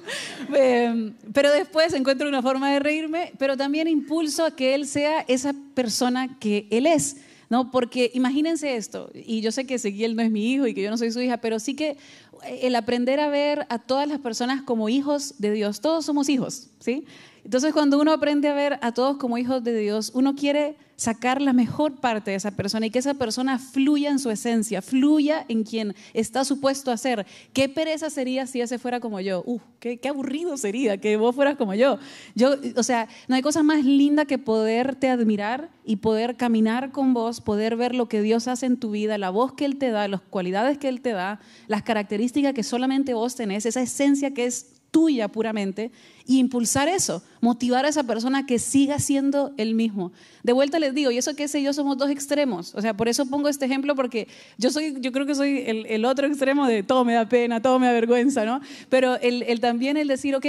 Eh, 0.53 1.13
pero 1.33 1.51
después 1.51 1.93
encuentro 1.93 2.27
una 2.27 2.41
forma 2.41 2.71
de 2.71 2.79
reírme, 2.79 3.33
pero 3.37 3.55
también 3.57 3.87
impulso 3.87 4.45
a 4.45 4.55
que 4.55 4.75
él 4.75 4.87
sea 4.87 5.21
esa 5.27 5.53
persona 5.73 6.37
que 6.39 6.67
él 6.71 6.85
es. 6.85 7.17
¿No? 7.49 7.71
Porque 7.71 8.11
imagínense 8.13 8.75
esto, 8.75 9.09
y 9.13 9.41
yo 9.41 9.51
sé 9.51 9.65
que 9.65 9.75
Ezequiel 9.75 10.15
no 10.15 10.21
es 10.21 10.31
mi 10.31 10.51
hijo 10.51 10.67
y 10.67 10.73
que 10.73 10.81
yo 10.81 10.89
no 10.89 10.97
soy 10.97 11.11
su 11.11 11.21
hija, 11.21 11.37
pero 11.37 11.59
sí 11.59 11.75
que 11.75 11.97
el 12.45 12.75
aprender 12.75 13.19
a 13.19 13.27
ver 13.27 13.65
a 13.69 13.79
todas 13.79 14.07
las 14.07 14.19
personas 14.19 14.61
como 14.61 14.89
hijos 14.89 15.35
de 15.39 15.51
Dios, 15.51 15.81
todos 15.81 16.05
somos 16.05 16.29
hijos, 16.29 16.69
¿sí? 16.79 17.05
Entonces 17.43 17.73
cuando 17.73 17.99
uno 17.99 18.11
aprende 18.11 18.47
a 18.47 18.53
ver 18.53 18.79
a 18.81 18.93
todos 18.93 19.17
como 19.17 19.37
hijos 19.37 19.63
de 19.63 19.77
Dios, 19.77 20.11
uno 20.13 20.35
quiere 20.35 20.77
sacar 20.99 21.41
la 21.41 21.53
mejor 21.53 21.95
parte 21.95 22.31
de 22.31 22.37
esa 22.37 22.51
persona 22.51 22.85
y 22.85 22.89
que 22.89 22.99
esa 22.99 23.13
persona 23.13 23.57
fluya 23.57 24.09
en 24.11 24.19
su 24.19 24.29
esencia, 24.29 24.81
fluya 24.81 25.45
en 25.47 25.63
quien 25.63 25.95
está 26.13 26.43
supuesto 26.43 26.91
a 26.91 26.97
ser. 26.97 27.25
Qué 27.53 27.69
pereza 27.69 28.09
sería 28.09 28.45
si 28.45 28.59
ese 28.59 28.77
fuera 28.77 28.99
como 28.99 29.21
yo. 29.21 29.41
Uf, 29.45 29.61
qué, 29.79 29.97
qué 29.97 30.09
aburrido 30.09 30.57
sería 30.57 30.97
que 30.97 31.15
vos 31.15 31.33
fueras 31.33 31.55
como 31.55 31.73
yo. 31.73 31.99
Yo, 32.35 32.55
o 32.75 32.83
sea, 32.83 33.07
no 33.29 33.35
hay 33.35 33.41
cosa 33.41 33.63
más 33.63 33.85
linda 33.85 34.25
que 34.25 34.37
poderte 34.37 35.09
admirar 35.09 35.69
y 35.85 35.97
poder 35.97 36.35
caminar 36.35 36.91
con 36.91 37.13
vos, 37.13 37.39
poder 37.39 37.77
ver 37.77 37.95
lo 37.95 38.09
que 38.09 38.21
Dios 38.21 38.49
hace 38.49 38.65
en 38.65 38.77
tu 38.77 38.91
vida, 38.91 39.17
la 39.17 39.29
voz 39.29 39.53
que 39.53 39.63
Él 39.63 39.77
te 39.77 39.91
da, 39.91 40.09
las 40.09 40.21
cualidades 40.21 40.77
que 40.77 40.89
Él 40.89 40.99
te 40.99 41.13
da, 41.13 41.39
las 41.67 41.83
características 41.83 42.53
que 42.53 42.63
solamente 42.63 43.13
vos 43.13 43.35
tenés, 43.35 43.65
esa 43.65 43.81
esencia 43.81 44.33
que 44.33 44.45
es 44.45 44.78
tuya 44.91 45.27
puramente, 45.27 45.91
y 46.25 46.39
impulsar 46.39 46.87
eso, 46.87 47.23
motivar 47.41 47.85
a 47.85 47.89
esa 47.89 48.03
persona 48.03 48.45
que 48.45 48.59
siga 48.59 48.99
siendo 48.99 49.53
el 49.57 49.73
mismo. 49.73 50.11
De 50.43 50.53
vuelta 50.53 50.79
les 50.79 50.93
digo, 50.93 51.11
y 51.11 51.17
eso 51.17 51.35
que 51.35 51.49
y 51.51 51.63
yo 51.63 51.73
somos 51.73 51.97
dos 51.97 52.09
extremos, 52.09 52.73
o 52.75 52.81
sea, 52.81 52.95
por 52.95 53.07
eso 53.07 53.25
pongo 53.25 53.49
este 53.49 53.65
ejemplo, 53.65 53.95
porque 53.95 54.27
yo 54.57 54.69
soy, 54.69 54.95
yo 54.99 55.11
creo 55.11 55.25
que 55.25 55.35
soy 55.35 55.63
el, 55.65 55.85
el 55.87 56.05
otro 56.05 56.27
extremo 56.27 56.67
de 56.67 56.83
todo 56.83 57.05
me 57.05 57.13
da 57.13 57.27
pena, 57.27 57.61
todo 57.61 57.79
me 57.79 57.87
da 57.87 57.93
vergüenza, 57.93 58.45
¿no? 58.45 58.61
Pero 58.89 59.19
el, 59.19 59.43
el 59.43 59.59
también 59.59 59.97
el 59.97 60.07
decir, 60.07 60.35
ok, 60.35 60.45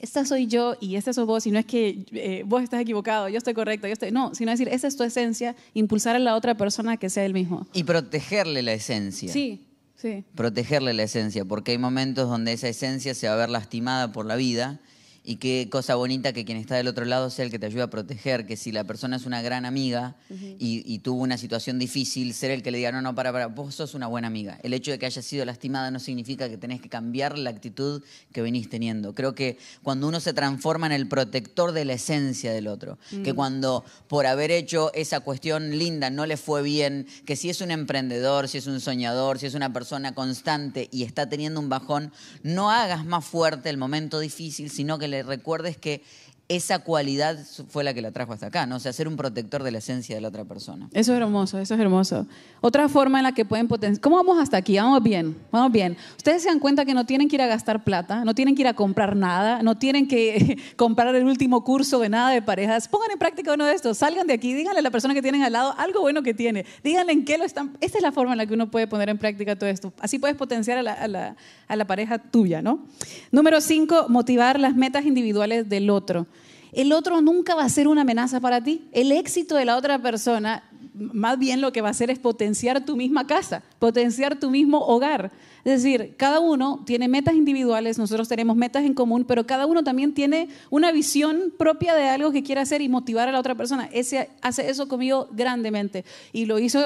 esta 0.00 0.24
soy 0.24 0.46
yo 0.46 0.76
y 0.80 0.96
esta 0.96 1.12
sos 1.12 1.26
vos, 1.26 1.46
y 1.46 1.50
no 1.50 1.58
es 1.58 1.66
que 1.66 2.04
eh, 2.12 2.42
vos 2.46 2.62
estás 2.62 2.80
equivocado, 2.80 3.28
yo 3.28 3.38
estoy 3.38 3.54
correcto, 3.54 3.86
yo 3.86 3.92
estoy, 3.92 4.10
no, 4.10 4.34
sino 4.34 4.50
decir, 4.50 4.68
esa 4.68 4.88
es 4.88 4.96
tu 4.96 5.02
esencia, 5.02 5.56
impulsar 5.74 6.16
a 6.16 6.18
la 6.18 6.36
otra 6.36 6.56
persona 6.56 6.96
que 6.96 7.10
sea 7.10 7.24
el 7.24 7.32
mismo. 7.32 7.66
Y 7.72 7.84
protegerle 7.84 8.62
la 8.62 8.72
esencia. 8.72 9.32
Sí, 9.32 9.65
sí. 9.96 10.24
Protegerle 10.34 10.94
la 10.94 11.04
esencia, 11.04 11.44
porque 11.44 11.72
hay 11.72 11.78
momentos 11.78 12.28
donde 12.28 12.52
esa 12.52 12.68
esencia 12.68 13.14
se 13.14 13.28
va 13.28 13.34
a 13.34 13.36
ver 13.36 13.50
lastimada 13.50 14.12
por 14.12 14.26
la 14.26 14.36
vida 14.36 14.80
y 15.26 15.36
qué 15.36 15.68
cosa 15.70 15.96
bonita 15.96 16.32
que 16.32 16.44
quien 16.44 16.56
está 16.56 16.76
del 16.76 16.86
otro 16.86 17.04
lado 17.04 17.30
sea 17.30 17.44
el 17.44 17.50
que 17.50 17.58
te 17.58 17.66
ayude 17.66 17.82
a 17.82 17.90
proteger, 17.90 18.46
que 18.46 18.56
si 18.56 18.70
la 18.70 18.84
persona 18.84 19.16
es 19.16 19.26
una 19.26 19.42
gran 19.42 19.66
amiga 19.66 20.14
y, 20.30 20.84
y 20.86 21.00
tuvo 21.00 21.20
una 21.20 21.36
situación 21.36 21.80
difícil, 21.80 22.32
ser 22.32 22.52
el 22.52 22.62
que 22.62 22.70
le 22.70 22.78
diga, 22.78 22.92
no, 22.92 23.02
no, 23.02 23.12
para, 23.16 23.32
para, 23.32 23.48
vos 23.48 23.74
sos 23.74 23.94
una 23.94 24.06
buena 24.06 24.28
amiga. 24.28 24.58
El 24.62 24.72
hecho 24.72 24.92
de 24.92 25.00
que 25.00 25.06
haya 25.06 25.20
sido 25.22 25.44
lastimada 25.44 25.90
no 25.90 25.98
significa 25.98 26.48
que 26.48 26.56
tenés 26.56 26.80
que 26.80 26.88
cambiar 26.88 27.36
la 27.36 27.50
actitud 27.50 28.04
que 28.32 28.40
venís 28.40 28.70
teniendo. 28.70 29.14
Creo 29.14 29.34
que 29.34 29.58
cuando 29.82 30.06
uno 30.06 30.20
se 30.20 30.32
transforma 30.32 30.86
en 30.86 30.92
el 30.92 31.08
protector 31.08 31.72
de 31.72 31.84
la 31.84 31.94
esencia 31.94 32.52
del 32.52 32.68
otro, 32.68 32.96
que 33.24 33.34
cuando 33.34 33.84
por 34.06 34.26
haber 34.26 34.52
hecho 34.52 34.92
esa 34.94 35.18
cuestión 35.20 35.76
linda 35.76 36.08
no 36.08 36.26
le 36.26 36.36
fue 36.36 36.62
bien, 36.62 37.08
que 37.24 37.34
si 37.34 37.50
es 37.50 37.60
un 37.60 37.72
emprendedor, 37.72 38.46
si 38.46 38.58
es 38.58 38.68
un 38.68 38.80
soñador, 38.80 39.40
si 39.40 39.46
es 39.46 39.54
una 39.54 39.72
persona 39.72 40.14
constante 40.14 40.88
y 40.92 41.02
está 41.02 41.28
teniendo 41.28 41.58
un 41.58 41.68
bajón, 41.68 42.12
no 42.44 42.70
hagas 42.70 43.04
más 43.04 43.24
fuerte 43.24 43.70
el 43.70 43.76
momento 43.76 44.20
difícil, 44.20 44.70
sino 44.70 45.00
que 45.00 45.08
le 45.08 45.15
recuerdes 45.22 45.76
que 45.76 46.02
esa 46.48 46.78
cualidad 46.78 47.38
fue 47.68 47.82
la 47.82 47.92
que 47.92 48.00
la 48.00 48.12
trajo 48.12 48.32
hasta 48.32 48.46
acá, 48.46 48.66
¿no? 48.66 48.76
O 48.76 48.78
sea, 48.78 48.92
ser 48.92 49.08
un 49.08 49.16
protector 49.16 49.64
de 49.64 49.72
la 49.72 49.78
esencia 49.78 50.14
de 50.14 50.20
la 50.20 50.28
otra 50.28 50.44
persona. 50.44 50.88
Eso 50.92 51.12
es 51.12 51.20
hermoso, 51.20 51.58
eso 51.58 51.74
es 51.74 51.80
hermoso. 51.80 52.24
Otra 52.60 52.88
forma 52.88 53.18
en 53.18 53.24
la 53.24 53.32
que 53.32 53.44
pueden 53.44 53.66
potenciar. 53.66 54.00
¿Cómo 54.00 54.16
vamos 54.16 54.38
hasta 54.38 54.56
aquí? 54.56 54.76
Vamos 54.76 55.02
bien, 55.02 55.36
vamos 55.50 55.72
bien. 55.72 55.96
Ustedes 56.16 56.42
se 56.42 56.48
dan 56.48 56.60
cuenta 56.60 56.84
que 56.84 56.94
no 56.94 57.04
tienen 57.04 57.28
que 57.28 57.34
ir 57.34 57.42
a 57.42 57.48
gastar 57.48 57.82
plata, 57.82 58.24
no 58.24 58.32
tienen 58.32 58.54
que 58.54 58.62
ir 58.62 58.68
a 58.68 58.74
comprar 58.74 59.16
nada, 59.16 59.60
no 59.64 59.76
tienen 59.76 60.06
que 60.06 60.56
comprar 60.76 61.12
el 61.16 61.24
último 61.24 61.64
curso 61.64 61.98
de 61.98 62.08
nada 62.10 62.30
de 62.30 62.40
parejas. 62.42 62.86
Pongan 62.86 63.10
en 63.10 63.18
práctica 63.18 63.52
uno 63.52 63.64
de 63.64 63.74
estos, 63.74 63.98
salgan 63.98 64.28
de 64.28 64.34
aquí, 64.34 64.54
díganle 64.54 64.78
a 64.78 64.82
la 64.82 64.92
persona 64.92 65.14
que 65.14 65.22
tienen 65.22 65.42
al 65.42 65.52
lado 65.52 65.74
algo 65.76 66.00
bueno 66.00 66.22
que 66.22 66.32
tiene, 66.32 66.64
díganle 66.84 67.12
en 67.12 67.24
qué 67.24 67.38
lo 67.38 67.44
están. 67.44 67.76
Esta 67.80 67.98
es 67.98 68.02
la 68.02 68.12
forma 68.12 68.32
en 68.32 68.38
la 68.38 68.46
que 68.46 68.54
uno 68.54 68.70
puede 68.70 68.86
poner 68.86 69.08
en 69.08 69.18
práctica 69.18 69.56
todo 69.56 69.68
esto. 69.68 69.92
Así 69.98 70.20
puedes 70.20 70.36
potenciar 70.36 70.78
a 70.78 70.82
la, 70.84 70.92
a 70.92 71.08
la, 71.08 71.36
a 71.66 71.74
la 71.74 71.84
pareja 71.86 72.18
tuya, 72.18 72.62
¿no? 72.62 72.86
Número 73.32 73.60
cinco, 73.60 74.06
motivar 74.08 74.60
las 74.60 74.76
metas 74.76 75.06
individuales 75.06 75.68
del 75.68 75.90
otro 75.90 76.28
el 76.76 76.92
otro 76.92 77.22
nunca 77.22 77.54
va 77.54 77.64
a 77.64 77.68
ser 77.70 77.88
una 77.88 78.02
amenaza 78.02 78.38
para 78.38 78.62
ti. 78.62 78.86
El 78.92 79.10
éxito 79.10 79.56
de 79.56 79.64
la 79.64 79.76
otra 79.76 79.98
persona, 79.98 80.62
más 80.98 81.38
bien 81.38 81.60
lo 81.60 81.72
que 81.72 81.80
va 81.82 81.88
a 81.88 81.90
hacer 81.90 82.10
es 82.10 82.18
potenciar 82.18 82.84
tu 82.84 82.96
misma 82.96 83.26
casa, 83.26 83.62
potenciar 83.78 84.38
tu 84.38 84.50
mismo 84.50 84.78
hogar. 84.78 85.30
Es 85.64 85.82
decir, 85.82 86.14
cada 86.16 86.38
uno 86.38 86.84
tiene 86.86 87.08
metas 87.08 87.34
individuales, 87.34 87.98
nosotros 87.98 88.28
tenemos 88.28 88.56
metas 88.56 88.84
en 88.84 88.94
común, 88.94 89.24
pero 89.24 89.46
cada 89.46 89.66
uno 89.66 89.82
también 89.82 90.14
tiene 90.14 90.48
una 90.70 90.92
visión 90.92 91.52
propia 91.58 91.94
de 91.94 92.08
algo 92.08 92.30
que 92.30 92.44
quiere 92.44 92.60
hacer 92.60 92.82
y 92.82 92.88
motivar 92.88 93.28
a 93.28 93.32
la 93.32 93.40
otra 93.40 93.56
persona. 93.56 93.88
Ese 93.92 94.30
hace 94.42 94.70
eso 94.70 94.86
conmigo 94.86 95.28
grandemente. 95.32 96.04
Y 96.32 96.46
lo 96.46 96.60
hizo 96.60 96.80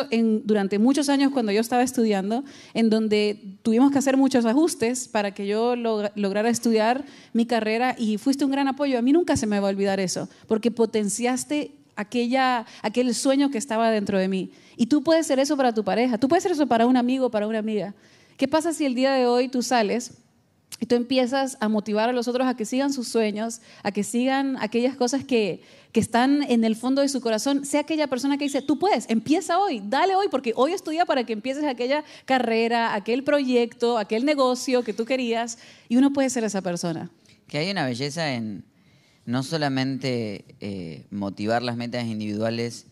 durante 0.45 0.79
muchos 0.79 1.11
años 1.11 1.31
cuando 1.31 1.53
yo 1.53 1.61
estaba 1.61 1.83
estudiando, 1.83 2.43
en 2.73 2.89
donde 2.89 3.59
tuvimos 3.63 3.93
que 3.93 3.99
hacer 3.99 4.17
muchos 4.17 4.47
ajustes 4.47 5.09
para 5.09 5.35
que 5.35 5.47
yo 5.47 5.77
log- 5.77 6.13
lograra 6.15 6.49
estudiar 6.49 7.05
mi 7.35 7.45
carrera 7.45 7.95
y 7.99 8.17
fuiste 8.17 8.47
un 8.47 8.51
gran 8.51 8.67
apoyo. 8.67 8.99
A 8.99 9.03
mí 9.03 9.13
nunca 9.13 9.37
se 9.37 9.47
me 9.47 9.61
va 9.61 9.69
a 9.69 9.71
olvidar 9.71 10.01
eso, 10.01 10.29
porque 10.47 10.71
potenciaste 10.71 11.73
aquella, 12.01 12.67
aquel 12.83 13.15
sueño 13.15 13.51
que 13.51 13.59
estaba 13.59 13.91
dentro 13.91 14.19
de 14.19 14.29
mí. 14.29 14.51
Y 14.77 14.87
tú 14.87 15.03
puedes 15.03 15.27
ser 15.27 15.39
eso 15.39 15.57
para 15.57 15.75
tu 15.75 15.85
pareja, 15.85 16.19
tú 16.19 16.29
puedes 16.29 16.43
ser 16.43 16.53
eso 16.53 16.67
para 16.67 16.87
un 16.87 16.97
amigo, 16.97 17.31
para 17.31 17.47
una 17.47 17.59
amiga. 17.59 17.95
¿Qué 18.37 18.49
pasa 18.49 18.73
si 18.73 18.87
el 18.87 18.95
día 18.95 19.13
de 19.13 19.27
hoy 19.27 19.49
tú 19.49 19.63
sales 19.63 20.15
y 20.81 20.87
tú 20.87 20.95
empiezas 20.95 21.59
a 21.61 21.69
motivar 21.69 22.09
a 22.09 22.13
los 22.13 22.27
otros 22.27 22.47
a 22.47 22.57
que 22.57 22.65
sigan 22.65 22.91
sus 22.91 23.09
sueños, 23.09 23.61
a 23.83 23.93
que 23.93 24.03
sigan 24.03 24.57
aquellas 24.61 24.97
cosas 24.97 25.25
que, 25.25 25.63
que 25.93 26.01
están 26.01 26.43
en 26.45 26.65
el 26.65 26.75
fondo 26.75 27.03
de 27.03 27.11
su 27.11 27.21
corazón? 27.21 27.67
Sea 27.67 27.81
aquella 27.81 28.07
persona 28.07 28.39
que 28.39 28.45
dice, 28.45 28.63
tú 28.63 28.79
puedes, 28.79 29.05
empieza 29.11 29.59
hoy, 29.59 29.83
dale 29.85 30.15
hoy, 30.15 30.29
porque 30.31 30.55
hoy 30.57 30.73
estudia 30.73 31.05
para 31.05 31.25
que 31.25 31.35
empieces 31.35 31.65
aquella 31.65 32.03
carrera, 32.25 32.95
aquel 32.95 33.25
proyecto, 33.25 33.99
aquel 33.99 34.25
negocio 34.25 34.83
que 34.83 34.95
tú 34.95 35.05
querías, 35.05 35.59
y 35.91 35.97
uno 35.99 36.15
puede 36.15 36.31
ser 36.31 36.45
esa 36.45 36.63
persona. 36.63 37.11
Que 37.47 37.59
hay 37.59 37.71
una 37.71 37.85
belleza 37.85 38.33
en 38.33 38.65
no 39.27 39.43
solamente 39.43 40.45
eh, 40.61 41.07
motivar 41.11 41.63
las 41.63 41.77
metas 41.77 42.07
individuales 42.07 42.87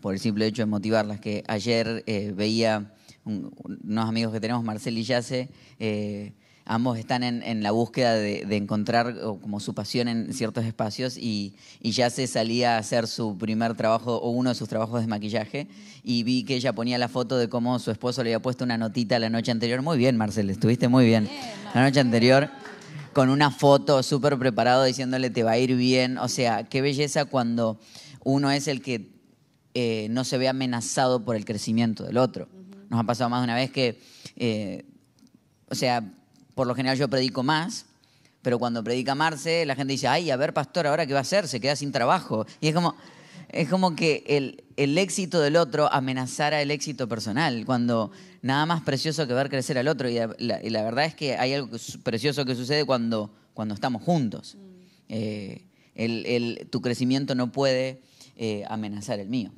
por 0.00 0.14
el 0.14 0.20
simple 0.20 0.46
hecho 0.46 0.62
de 0.62 0.66
motivarlas, 0.66 1.20
que 1.20 1.44
ayer 1.48 2.02
eh, 2.06 2.32
veía 2.34 2.94
un- 3.24 3.52
unos 3.84 4.08
amigos 4.08 4.32
que 4.32 4.40
tenemos, 4.40 4.64
Marcel 4.64 4.96
y 4.96 5.02
Yace, 5.04 5.48
eh, 5.78 6.32
ambos 6.64 6.98
están 6.98 7.22
en, 7.22 7.42
en 7.42 7.62
la 7.62 7.70
búsqueda 7.72 8.14
de, 8.14 8.44
de 8.46 8.56
encontrar 8.56 9.14
como 9.42 9.58
su 9.60 9.74
pasión 9.74 10.08
en 10.08 10.32
ciertos 10.32 10.64
espacios 10.64 11.18
y, 11.18 11.54
y 11.82 11.90
Yace 11.90 12.26
salía 12.28 12.76
a 12.76 12.78
hacer 12.78 13.06
su 13.08 13.36
primer 13.36 13.74
trabajo 13.74 14.16
o 14.16 14.30
uno 14.30 14.50
de 14.50 14.54
sus 14.54 14.68
trabajos 14.68 15.00
de 15.00 15.06
maquillaje 15.08 15.66
y 16.04 16.22
vi 16.22 16.44
que 16.44 16.54
ella 16.54 16.72
ponía 16.72 16.96
la 16.96 17.08
foto 17.08 17.36
de 17.36 17.48
cómo 17.48 17.78
su 17.78 17.90
esposo 17.90 18.22
le 18.22 18.30
había 18.30 18.40
puesto 18.42 18.64
una 18.64 18.78
notita 18.78 19.18
la 19.18 19.28
noche 19.28 19.50
anterior. 19.50 19.82
Muy 19.82 19.98
bien, 19.98 20.16
Marcel, 20.16 20.48
estuviste 20.48 20.88
muy 20.88 21.04
bien. 21.04 21.28
La 21.74 21.82
noche 21.82 22.00
anterior 22.00 22.48
con 23.12 23.28
una 23.28 23.50
foto 23.50 24.02
súper 24.02 24.38
preparado 24.38 24.84
diciéndole 24.84 25.30
te 25.30 25.42
va 25.42 25.52
a 25.52 25.58
ir 25.58 25.74
bien. 25.76 26.18
O 26.18 26.28
sea, 26.28 26.64
qué 26.64 26.80
belleza 26.82 27.24
cuando 27.24 27.78
uno 28.24 28.50
es 28.50 28.68
el 28.68 28.82
que 28.82 29.10
eh, 29.74 30.08
no 30.10 30.24
se 30.24 30.38
ve 30.38 30.48
amenazado 30.48 31.24
por 31.24 31.36
el 31.36 31.44
crecimiento 31.44 32.04
del 32.04 32.18
otro. 32.18 32.48
Nos 32.88 33.00
ha 33.00 33.04
pasado 33.04 33.30
más 33.30 33.40
de 33.40 33.44
una 33.44 33.54
vez 33.54 33.70
que, 33.70 34.00
eh, 34.36 34.84
o 35.68 35.74
sea, 35.74 36.02
por 36.54 36.66
lo 36.66 36.74
general 36.74 36.98
yo 36.98 37.08
predico 37.08 37.42
más, 37.42 37.86
pero 38.42 38.58
cuando 38.58 38.82
predica 38.82 39.14
Marce, 39.14 39.64
la 39.66 39.76
gente 39.76 39.92
dice, 39.92 40.08
ay, 40.08 40.30
a 40.30 40.36
ver, 40.36 40.54
pastor, 40.54 40.86
¿ahora 40.86 41.06
qué 41.06 41.12
va 41.12 41.20
a 41.20 41.22
hacer? 41.22 41.46
Se 41.46 41.60
queda 41.60 41.76
sin 41.76 41.92
trabajo. 41.92 42.46
Y 42.60 42.68
es 42.68 42.74
como, 42.74 42.96
es 43.48 43.68
como 43.68 43.94
que 43.94 44.24
el, 44.26 44.64
el 44.76 44.96
éxito 44.98 45.40
del 45.40 45.56
otro 45.56 45.92
amenazara 45.92 46.62
el 46.62 46.70
éxito 46.70 47.08
personal, 47.08 47.64
cuando 47.66 48.10
nada 48.42 48.66
más 48.66 48.82
precioso 48.82 49.26
que 49.26 49.34
ver 49.34 49.48
crecer 49.50 49.78
al 49.78 49.88
otro. 49.88 50.08
Y 50.08 50.18
la, 50.38 50.60
y 50.62 50.70
la 50.70 50.82
verdad 50.82 51.04
es 51.04 51.14
que 51.14 51.36
hay 51.36 51.54
algo 51.54 51.70
que 51.70 51.78
su- 51.78 52.00
precioso 52.02 52.44
que 52.44 52.54
sucede 52.54 52.84
cuando, 52.84 53.30
cuando 53.54 53.74
estamos 53.74 54.02
juntos. 54.02 54.56
Eh, 55.08 55.64
el- 55.94 56.24
el- 56.26 56.68
tu 56.70 56.80
crecimiento 56.80 57.34
no 57.34 57.52
puede 57.52 58.00
eh, 58.36 58.64
amenazar 58.68 59.18
el 59.20 59.28
mío. 59.28 59.50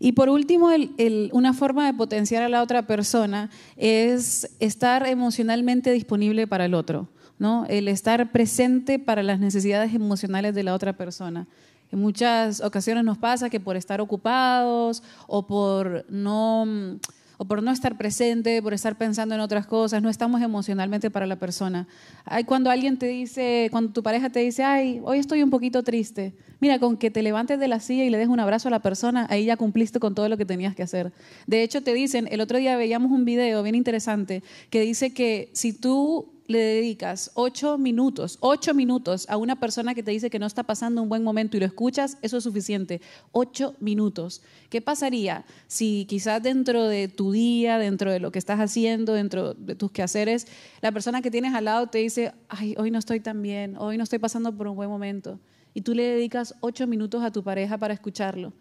Y 0.00 0.12
por 0.12 0.28
último, 0.28 0.70
el- 0.70 1.30
una 1.32 1.52
forma 1.54 1.86
de 1.86 1.94
potenciar 1.94 2.42
a 2.42 2.48
la 2.48 2.62
otra 2.62 2.86
persona 2.86 3.48
es 3.76 4.48
estar 4.60 5.06
emocionalmente 5.06 5.92
disponible 5.92 6.46
para 6.46 6.64
el 6.64 6.74
otro, 6.74 7.08
¿no? 7.38 7.64
El 7.68 7.86
estar 7.88 8.32
presente 8.32 8.98
para 8.98 9.22
las 9.22 9.38
necesidades 9.40 9.94
emocionales 9.94 10.54
de 10.54 10.62
la 10.64 10.74
otra 10.74 10.94
persona. 10.94 11.46
En 11.92 12.00
muchas 12.00 12.60
ocasiones 12.60 13.04
nos 13.04 13.18
pasa 13.18 13.48
que 13.50 13.60
por 13.60 13.76
estar 13.76 14.00
ocupados 14.00 15.02
o 15.28 15.46
por 15.46 16.04
no 16.10 16.64
mm, 16.66 16.98
por 17.46 17.62
no 17.62 17.70
estar 17.70 17.96
presente, 17.96 18.62
por 18.62 18.74
estar 18.74 18.96
pensando 18.96 19.34
en 19.34 19.40
otras 19.40 19.66
cosas, 19.66 20.02
no 20.02 20.08
estamos 20.08 20.42
emocionalmente 20.42 21.10
para 21.10 21.26
la 21.26 21.36
persona. 21.36 21.86
Cuando 22.46 22.70
alguien 22.70 22.98
te 22.98 23.06
dice, 23.06 23.68
cuando 23.70 23.92
tu 23.92 24.02
pareja 24.02 24.30
te 24.30 24.40
dice, 24.40 24.64
ay, 24.64 25.00
hoy 25.04 25.18
estoy 25.18 25.42
un 25.42 25.50
poquito 25.50 25.82
triste. 25.82 26.34
Mira, 26.60 26.78
con 26.78 26.96
que 26.96 27.10
te 27.10 27.22
levantes 27.22 27.58
de 27.58 27.68
la 27.68 27.80
silla 27.80 28.04
y 28.04 28.10
le 28.10 28.18
des 28.18 28.28
un 28.28 28.40
abrazo 28.40 28.68
a 28.68 28.70
la 28.70 28.80
persona, 28.80 29.26
ahí 29.28 29.44
ya 29.44 29.56
cumpliste 29.56 30.00
con 30.00 30.14
todo 30.14 30.28
lo 30.28 30.36
que 30.36 30.46
tenías 30.46 30.74
que 30.74 30.82
hacer. 30.82 31.12
De 31.46 31.62
hecho, 31.62 31.82
te 31.82 31.92
dicen, 31.92 32.28
el 32.30 32.40
otro 32.40 32.58
día 32.58 32.76
veíamos 32.76 33.12
un 33.12 33.24
video 33.24 33.62
bien 33.62 33.74
interesante 33.74 34.42
que 34.70 34.80
dice 34.80 35.12
que 35.12 35.50
si 35.52 35.72
tú 35.72 36.33
le 36.46 36.58
dedicas 36.58 37.30
ocho 37.34 37.78
minutos, 37.78 38.38
ocho 38.40 38.74
minutos 38.74 39.26
a 39.28 39.36
una 39.36 39.58
persona 39.58 39.94
que 39.94 40.02
te 40.02 40.10
dice 40.10 40.30
que 40.30 40.38
no 40.38 40.46
está 40.46 40.62
pasando 40.62 41.02
un 41.02 41.08
buen 41.08 41.24
momento 41.24 41.56
y 41.56 41.60
lo 41.60 41.66
escuchas, 41.66 42.18
eso 42.22 42.36
es 42.36 42.44
suficiente. 42.44 43.00
Ocho 43.32 43.74
minutos. 43.80 44.42
¿Qué 44.68 44.80
pasaría 44.80 45.44
si 45.66 46.04
quizás 46.06 46.42
dentro 46.42 46.86
de 46.86 47.08
tu 47.08 47.32
día, 47.32 47.78
dentro 47.78 48.12
de 48.12 48.20
lo 48.20 48.30
que 48.30 48.38
estás 48.38 48.60
haciendo, 48.60 49.14
dentro 49.14 49.54
de 49.54 49.74
tus 49.74 49.90
quehaceres, 49.90 50.46
la 50.80 50.92
persona 50.92 51.22
que 51.22 51.30
tienes 51.30 51.54
al 51.54 51.64
lado 51.64 51.86
te 51.86 51.98
dice, 51.98 52.32
ay, 52.48 52.74
hoy 52.78 52.90
no 52.90 52.98
estoy 52.98 53.20
tan 53.20 53.40
bien, 53.40 53.76
hoy 53.78 53.96
no 53.96 54.04
estoy 54.04 54.18
pasando 54.18 54.54
por 54.54 54.68
un 54.68 54.76
buen 54.76 54.90
momento? 54.90 55.40
Y 55.72 55.80
tú 55.80 55.94
le 55.94 56.04
dedicas 56.04 56.54
ocho 56.60 56.86
minutos 56.86 57.22
a 57.24 57.32
tu 57.32 57.42
pareja 57.42 57.78
para 57.78 57.94
escucharlo 57.94 58.52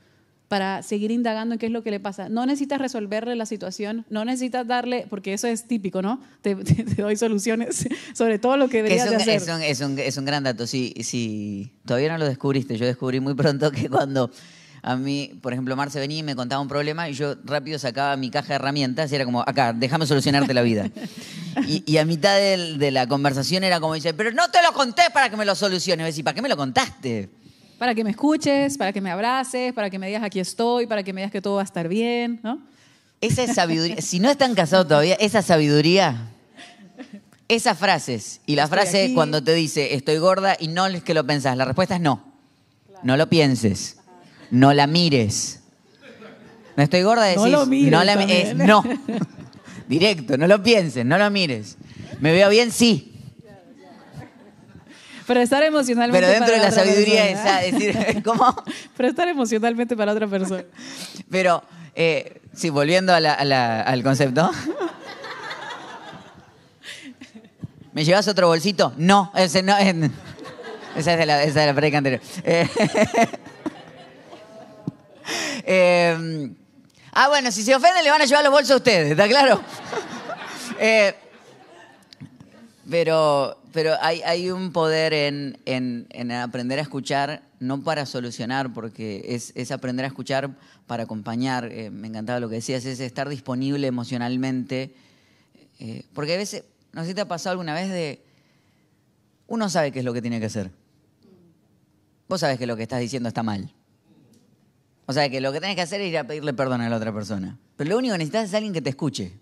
para 0.47 0.83
seguir 0.83 1.09
indagando 1.11 1.53
en 1.53 1.59
qué 1.59 1.65
es 1.65 1.71
lo 1.71 1.81
que 1.83 1.89
le 1.91 1.99
pasa. 1.99 2.29
No 2.29 2.45
necesitas 2.45 2.79
resolverle 2.79 3.35
la 3.35 3.45
situación, 3.45 4.05
no 4.09 4.23
necesitas 4.25 4.67
darle, 4.67 5.07
porque 5.09 5.33
eso 5.33 5.47
es 5.47 5.67
típico, 5.67 6.01
¿no? 6.01 6.21
Te, 6.41 6.55
te- 6.63 6.83
te 6.83 7.01
doy 7.01 7.15
soluciones 7.15 7.87
sobre 8.13 8.37
todo 8.39 8.57
lo 8.57 8.67
que 8.67 8.83
Que 8.83 8.83
deberías 8.83 9.05
es, 9.05 9.09
de 9.11 9.15
un, 9.15 9.21
hacer. 9.21 9.35
es, 9.41 9.47
un, 9.49 9.61
es, 9.61 9.81
un, 9.81 9.99
es 9.99 10.17
un 10.17 10.25
gran 10.25 10.43
dato. 10.43 10.67
Si, 10.67 10.93
si 11.03 11.71
todavía 11.85 12.09
no 12.11 12.17
lo 12.19 12.25
descubriste, 12.25 12.77
yo 12.77 12.85
descubrí 12.85 13.19
muy 13.19 13.33
pronto 13.33 13.71
que 13.71 13.89
cuando 13.89 14.29
a 14.85 14.97
mí, 14.97 15.31
por 15.41 15.53
ejemplo, 15.53 15.75
Marce 15.77 15.97
venía 15.99 16.19
y 16.19 16.23
me 16.23 16.35
contaba 16.35 16.61
un 16.61 16.67
problema 16.67 17.09
y 17.09 17.13
yo 17.13 17.35
rápido 17.45 17.79
sacaba 17.79 18.17
mi 18.17 18.29
caja 18.29 18.49
de 18.49 18.55
herramientas 18.55 19.09
y 19.11 19.15
era 19.15 19.23
como, 19.23 19.41
acá, 19.41 19.71
déjame 19.73 20.05
solucionarte 20.05 20.53
la 20.53 20.61
vida. 20.61 20.89
Y, 21.67 21.83
y 21.85 21.97
a 21.97 22.05
mitad 22.05 22.35
de 22.35 22.89
la 22.89 23.05
conversación 23.07 23.63
era 23.63 23.79
como, 23.79 23.93
dice, 23.93 24.15
pero 24.15 24.31
no 24.31 24.49
te 24.49 24.57
lo 24.63 24.73
conté 24.73 25.03
para 25.13 25.29
que 25.29 25.37
me 25.37 25.45
lo 25.45 25.53
soluciones. 25.53 26.03
Y 26.03 26.07
decir, 26.07 26.23
¿para 26.23 26.33
qué 26.33 26.41
me 26.41 26.49
lo 26.49 26.57
contaste? 26.57 27.29
Para 27.77 27.95
que 27.95 28.03
me 28.03 28.11
escuches, 28.11 28.77
para 28.77 28.93
que 28.93 29.01
me 29.01 29.11
abraces, 29.11 29.73
para 29.73 29.89
que 29.89 29.99
me 29.99 30.07
digas 30.07 30.23
aquí 30.23 30.39
estoy, 30.39 30.87
para 30.87 31.03
que 31.03 31.11
me 31.13 31.21
digas 31.21 31.31
que 31.31 31.41
todo 31.41 31.55
va 31.55 31.61
a 31.61 31.65
estar 31.65 31.87
bien, 31.87 32.39
¿no? 32.43 32.61
Esa 33.19 33.43
es 33.43 33.55
sabiduría. 33.55 34.01
si 34.01 34.19
no 34.19 34.29
están 34.29 34.53
casados 34.53 34.87
todavía, 34.87 35.15
esa 35.15 35.41
sabiduría, 35.41 36.29
esas 37.47 37.77
frases 37.77 38.41
y 38.45 38.55
la 38.55 38.63
Estoy 38.65 38.79
frase 38.79 39.03
aquí. 39.05 39.13
cuando 39.13 39.43
te 39.43 39.53
dice 39.53 39.95
estoy 39.95 40.17
gorda 40.17 40.55
y 40.59 40.67
no 40.67 40.87
es 40.87 41.03
que 41.03 41.13
lo 41.13 41.25
pensás, 41.25 41.55
la 41.57 41.65
respuesta 41.65 41.95
es 41.95 42.01
no. 42.01 42.33
No 43.03 43.17
lo 43.17 43.29
pienses. 43.29 43.97
No 44.49 44.73
la 44.73 44.87
mires. 44.87 45.59
No 46.75 46.83
estoy 46.83 47.03
gorda, 47.03 47.25
decís. 47.25 47.43
No 47.43 47.49
lo 47.49 47.65
mires 47.65 47.91
no 47.91 48.03
la 48.03 48.13
es 48.13 48.55
no. 48.55 48.83
Directo, 49.87 50.37
no 50.37 50.47
lo 50.47 50.63
pienses, 50.63 51.05
no 51.05 51.17
lo 51.17 51.29
mires. 51.29 51.77
¿Me 52.19 52.31
veo 52.31 52.49
bien? 52.49 52.71
Sí. 52.71 53.12
Pero 55.27 55.39
estar 55.41 55.63
emocionalmente 55.63 56.19
Pero 56.27 56.31
dentro 56.33 56.53
de 56.53 56.59
la 56.61 56.71
sabiduría 56.71 57.23
persona. 57.27 57.61
esa, 57.61 57.77
decir, 57.77 58.23
¿cómo? 58.25 58.55
Pero 58.97 59.09
estar 59.09 59.27
emocionalmente 59.27 59.95
para 59.95 60.11
otra 60.11 60.27
persona. 60.27 60.63
Pero, 61.29 61.63
eh, 61.95 62.41
sí, 62.53 62.69
volviendo 62.69 63.13
a 63.13 63.19
la- 63.19 63.33
a 63.33 63.45
la- 63.45 63.81
al 63.81 64.03
concepto. 64.03 64.51
¿Me 67.93 68.03
llevas 68.03 68.27
otro 68.27 68.47
bolsito? 68.47 68.93
No, 68.97 69.31
ese 69.35 69.61
no. 69.61 69.77
eh, 69.77 70.09
esa 70.95 71.13
es 71.13 71.19
de 71.19 71.25
la, 71.25 71.37
esa 71.43 71.47
es 71.49 71.55
de 71.55 71.65
la 71.67 71.73
predica 71.73 71.97
anterior. 71.99 72.21
Eh, 72.43 72.67
eh, 75.65 76.49
ah, 77.13 77.29
bueno, 77.29 77.51
si 77.51 77.63
se 77.63 77.73
ofenden 77.73 78.03
le 78.03 78.11
van 78.11 78.21
a 78.21 78.25
llevar 78.25 78.43
los 78.43 78.51
bolsos 78.51 78.71
a 78.71 78.75
ustedes, 78.77 79.11
¿está 79.11 79.27
claro? 79.27 79.61
Eh, 80.79 81.15
pero 82.89 83.59
pero 83.73 83.95
hay, 84.01 84.51
un 84.51 84.71
poder 84.71 85.13
en, 85.13 85.57
en- 85.65 86.05
en 86.11 86.31
aprender 86.31 86.77
a 86.77 86.83
escuchar, 86.83 87.41
no 87.59 87.83
para 87.83 88.05
solucionar, 88.05 88.71
porque 88.71 89.25
es, 89.29 89.51
es 89.55 89.71
aprender 89.71 90.05
a 90.05 90.09
escuchar 90.09 90.51
para 90.85 91.03
acompañar. 91.03 91.69
Eh, 91.71 91.89
me 91.89 92.07
encantaba 92.07 92.39
lo 92.39 92.49
que 92.49 92.55
decías, 92.55 92.85
es 92.85 92.99
estar 92.99 93.27
disponible 93.29 93.87
emocionalmente. 93.87 94.93
Eh, 95.79 96.03
porque 96.13 96.35
a 96.35 96.37
veces, 96.37 96.65
no 96.91 97.01
sé 97.01 97.09
si 97.09 97.13
te 97.15 97.21
ha 97.21 97.27
pasado 97.27 97.51
alguna 97.53 97.73
vez 97.73 97.89
de. 97.89 98.21
Uno 99.47 99.69
sabe 99.69 99.91
qué 99.91 99.99
es 99.99 100.05
lo 100.05 100.13
que 100.13 100.21
tiene 100.21 100.39
que 100.39 100.45
hacer. 100.45 100.69
Vos 102.29 102.41
sabés 102.41 102.59
que 102.59 102.67
lo 102.67 102.75
que 102.75 102.83
estás 102.83 102.99
diciendo 102.99 103.27
está 103.27 103.41
mal. 103.41 103.73
O 105.07 105.13
sea, 105.13 105.29
que 105.29 105.41
lo 105.41 105.51
que 105.51 105.59
tenés 105.59 105.75
que 105.75 105.81
hacer 105.81 105.99
es 105.99 106.09
ir 106.09 106.17
a 106.19 106.25
pedirle 106.27 106.53
perdón 106.53 106.81
a 106.81 106.89
la 106.89 106.95
otra 106.97 107.11
persona. 107.11 107.57
Pero 107.75 107.89
lo 107.89 107.97
único 107.97 108.13
que 108.13 108.19
necesitas 108.19 108.49
es 108.49 108.53
alguien 108.53 108.71
que 108.71 108.81
te 108.83 108.91
escuche. 108.91 109.33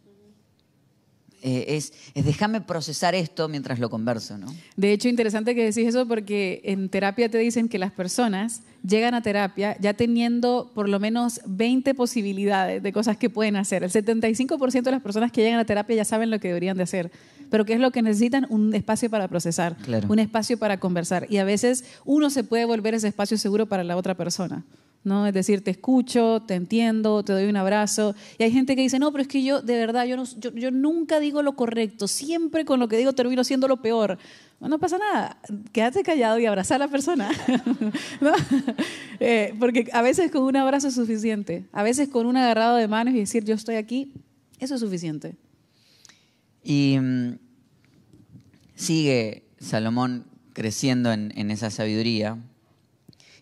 Eh, 1.44 1.76
es, 1.78 1.94
es 2.14 2.24
déjame 2.26 2.62
procesar 2.62 3.16
esto 3.16 3.48
mientras 3.50 3.80
lo 3.80 3.90
converso, 3.90 4.38
¿no? 4.38 4.48
De 4.78 4.92
hecho, 4.94 5.10
interesante 5.10 5.56
que 5.56 5.64
decís 5.64 5.88
eso 5.88 6.08
porque 6.08 6.62
en 6.66 6.88
terapia 6.90 7.30
te 7.30 7.38
dicen 7.40 7.68
que 7.68 7.80
las 7.80 7.92
personas 7.92 8.62
llegan 8.88 9.14
a 9.16 9.22
terapia 9.22 9.76
ya 9.80 9.94
teniendo 9.96 10.72
por 10.76 10.88
lo 10.88 11.00
menos 11.00 11.42
20 11.46 11.94
posibilidades 11.96 12.84
de 12.84 12.94
cosas 12.94 13.18
que 13.18 13.30
pueden 13.30 13.56
hacer. 13.56 13.84
El 13.84 13.90
75% 13.92 14.84
de 14.84 14.92
las 14.92 15.02
personas 15.02 15.32
que 15.32 15.42
llegan 15.42 15.60
a 15.60 15.66
terapia 15.66 15.96
ya 15.96 16.06
saben 16.06 16.30
lo 16.30 16.40
que 16.40 16.50
deberían 16.50 16.78
de 16.78 16.84
hacer. 16.84 17.12
Pero 17.50 17.66
¿qué 17.66 17.74
es 17.74 17.80
lo 17.80 17.92
que 17.92 18.02
necesitan? 18.02 18.46
Un 18.50 18.74
espacio 18.74 19.10
para 19.10 19.28
procesar, 19.28 19.76
Claro. 19.78 20.08
un 20.10 20.20
espacio 20.20 20.58
para 20.58 20.80
conversar. 20.80 21.28
Y 21.30 21.38
a 21.38 21.44
veces 21.44 21.84
uno 22.06 22.30
se 22.30 22.44
puede 22.44 22.66
volver 22.66 22.94
ese 22.94 23.08
espacio 23.08 23.38
seguro 23.38 23.66
para 23.66 23.84
la 23.84 23.98
otra 23.98 24.16
persona. 24.16 24.64
¿No? 25.04 25.26
Es 25.26 25.34
decir, 25.34 25.64
te 25.64 25.72
escucho, 25.72 26.44
te 26.46 26.54
entiendo, 26.54 27.24
te 27.24 27.34
doy 27.34 27.46
un 27.46 27.56
abrazo. 27.56 28.16
Y 28.38 28.44
hay 28.44 28.52
gente 28.52 28.76
que 28.76 28.84
dice, 28.84 29.00
no, 29.00 29.12
pero 29.12 29.24
es 29.24 29.28
que 29.28 29.44
yo, 29.44 29.62
de 29.62 29.76
verdad, 29.76 30.06
yo, 30.06 30.16
no, 30.16 30.24
yo, 30.24 30.72
nunca 30.72 31.20
digo 31.20 31.42
lo 31.42 31.56
correcto, 31.56 32.08
siempre 32.08 32.66
con 32.66 32.80
lo 32.80 32.88
que 32.88 32.98
digo 32.98 33.14
termino 33.14 33.44
siendo 33.44 33.68
lo 33.68 33.82
peor. 33.82 34.20
No, 34.60 34.68
no 34.68 34.80
pasa 34.80 35.00
nada, 35.00 35.40
quédate 35.72 36.04
callado 36.04 36.38
y 36.38 36.46
abraza 36.46 36.76
a 36.76 36.80
la 36.80 36.88
persona. 36.88 37.32
¿no? 38.22 38.32
Eh, 39.20 39.56
porque 39.60 39.88
a 39.92 40.02
veces 40.02 40.30
con 40.32 40.44
un 40.44 40.56
abrazo 40.56 40.90
es 40.90 40.96
suficiente, 40.96 41.66
a 41.72 41.84
veces 41.84 42.10
con 42.10 42.28
un 42.28 42.38
agarrado 42.38 42.76
de 42.76 42.88
manos 42.88 43.16
y 43.16 43.20
decir, 43.20 43.44
yo 43.44 43.56
estoy 43.56 43.76
aquí, 43.76 44.14
eso 44.60 44.76
es 44.76 44.82
suficiente. 44.82 45.36
Y 46.64 46.98
mm, 47.00 47.40
sigue 48.76 49.46
Salomón 49.60 50.26
creciendo 50.54 51.12
en, 51.12 51.34
en 51.36 51.50
esa 51.50 51.72
sabiduría. 51.72 52.38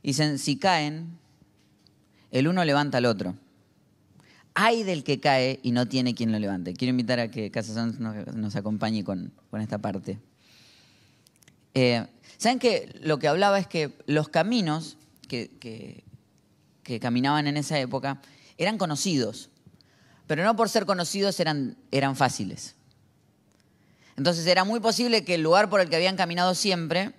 Dicen, 0.01 0.37
si 0.37 0.55
caen, 0.55 1.19
el 2.31 2.47
uno 2.47 2.63
levanta 2.65 2.97
al 2.99 3.05
otro. 3.05 3.35
Hay 4.53 4.83
del 4.83 5.03
que 5.03 5.19
cae 5.19 5.59
y 5.63 5.71
no 5.71 5.87
tiene 5.87 6.15
quien 6.15 6.31
lo 6.31 6.39
levante. 6.39 6.73
Quiero 6.73 6.89
invitar 6.89 7.19
a 7.19 7.31
que 7.31 7.51
Casasón 7.51 7.95
nos, 7.99 8.35
nos 8.35 8.55
acompañe 8.55 9.03
con, 9.03 9.31
esta 9.59 9.77
parte. 9.77 10.19
Eh, 11.73 12.05
¿Saben 12.37 12.59
que 12.59 12.93
lo 13.01 13.19
que 13.19 13.27
hablaba 13.27 13.59
es 13.59 13.67
que 13.67 13.93
los 14.05 14.29
caminos 14.29 14.97
que 15.27 16.03
caminaban 16.99 17.47
en 17.47 17.57
esa 17.57 17.79
época 17.79 18.19
eran 18.57 18.77
conocidos, 18.77 19.49
pero 20.27 20.43
no 20.43 20.55
por 20.55 20.69
ser 20.69 20.85
conocidos 20.85 21.39
eran, 21.39 21.77
eran 21.91 22.15
fáciles. 22.15 22.75
Entonces 24.17 24.45
era 24.45 24.65
muy 24.65 24.81
posible 24.81 25.23
que 25.23 25.35
el 25.35 25.41
lugar 25.41 25.69
por 25.69 25.79
el 25.79 25.89
que 25.89 25.95
habían 25.95 26.17
caminado 26.17 26.53
siempre 26.53 27.13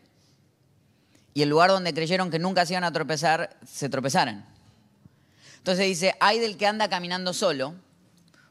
y 1.32 1.40
el 1.42 1.48
lugar 1.48 1.70
donde 1.70 1.94
creyeron 1.94 2.30
que 2.30 2.38
nunca 2.38 2.66
se 2.66 2.74
iban 2.74 2.84
a 2.84 2.92
tropezar, 2.92 3.56
se 3.66 3.88
tropezaran. 3.88 4.46
Entonces 5.60 5.86
dice, 5.86 6.14
hay 6.20 6.38
del 6.38 6.56
que 6.56 6.66
anda 6.66 6.88
caminando 6.88 7.34
solo, 7.34 7.74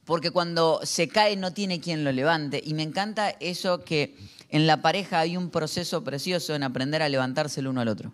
porque 0.06 0.30
cuando 0.30 0.80
se 0.84 1.08
cae 1.08 1.36
no 1.36 1.54
tiene 1.54 1.80
quien 1.80 2.04
lo 2.04 2.12
levante. 2.12 2.62
Y 2.63 2.76
me 2.76 2.84
encanta 2.84 3.32
eso 3.39 3.84
que 3.84 4.15
en 4.50 4.67
la 4.67 4.84
pareja 4.84 5.19
hay 5.19 5.36
un 5.36 5.50
proceso 5.50 6.04
precioso 6.04 6.54
en 6.54 6.62
aprender 6.62 7.02
a 7.02 7.10
levantarse 7.10 7.62
el 7.62 7.67
uno 7.67 7.82
al 7.82 7.88
otro. 7.88 8.13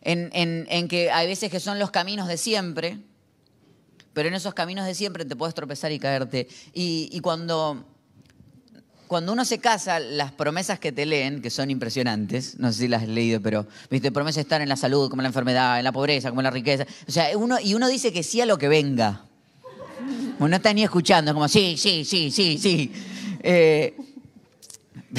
En, 0.00 0.88
que 0.88 1.12
hay 1.12 1.28
veces 1.28 1.52
que 1.52 1.60
son 1.60 1.78
los 1.78 1.92
caminos 1.92 2.26
de 2.26 2.36
siempre, 2.36 2.98
pero 4.12 4.28
en 4.28 4.34
esos 4.34 4.52
caminos 4.52 4.84
de 4.84 4.96
siempre 4.96 5.24
te 5.24 5.36
puedes 5.36 5.54
tropezar 5.54 5.92
y 5.92 6.00
caerte. 6.00 6.48
Y 6.74 7.20
cuando, 7.20 7.84
cuando 9.12 9.32
uno 9.32 9.44
se 9.44 9.58
casa, 9.58 10.00
las 10.00 10.32
promesas 10.32 10.78
que 10.78 10.90
te 10.90 11.04
leen, 11.04 11.42
que 11.42 11.50
son 11.50 11.70
impresionantes, 11.70 12.58
no 12.58 12.72
sé 12.72 12.78
si 12.78 12.88
las 12.88 13.02
has 13.02 13.08
leído, 13.08 13.42
pero 13.42 13.66
viste, 13.90 14.10
promesas 14.10 14.40
estar 14.40 14.62
en 14.62 14.68
la 14.70 14.76
salud, 14.76 15.10
como 15.10 15.20
en 15.20 15.24
la 15.24 15.28
enfermedad, 15.28 15.78
en 15.78 15.84
la 15.84 15.92
pobreza, 15.92 16.30
como 16.30 16.40
en 16.40 16.44
la 16.44 16.50
riqueza. 16.50 16.86
O 17.06 17.12
sea, 17.12 17.36
uno, 17.36 17.60
y 17.60 17.74
uno 17.74 17.88
dice 17.88 18.10
que 18.10 18.22
sí 18.22 18.40
a 18.40 18.46
lo 18.46 18.56
que 18.56 18.68
venga. 18.68 19.26
Uno 20.38 20.48
no 20.48 20.56
está 20.56 20.72
ni 20.72 20.82
escuchando, 20.82 21.30
es 21.30 21.34
como 21.34 21.46
sí, 21.46 21.76
sí, 21.76 22.06
sí, 22.06 22.30
sí, 22.30 22.56
sí. 22.56 22.90
Eh, 23.42 23.94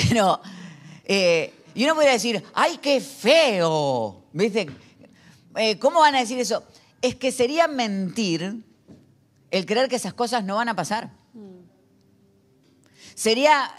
pero, 0.09 0.41
eh, 1.05 1.53
y 1.75 1.83
uno 1.83 1.93
podría 1.93 2.13
decir, 2.13 2.43
¡ay, 2.55 2.79
qué 2.81 2.99
feo! 2.99 4.23
¿Viste? 4.33 4.69
Eh, 5.55 5.77
¿Cómo 5.77 5.99
van 5.99 6.15
a 6.15 6.19
decir 6.19 6.39
eso? 6.39 6.63
es 7.03 7.15
que 7.15 7.31
sería 7.33 7.67
mentir 7.67 8.63
el 9.51 9.65
creer 9.65 9.89
que 9.89 9.97
esas 9.97 10.13
cosas 10.13 10.43
no 10.45 10.55
van 10.55 10.69
a 10.69 10.75
pasar. 10.75 11.11
Sería, 13.13 13.69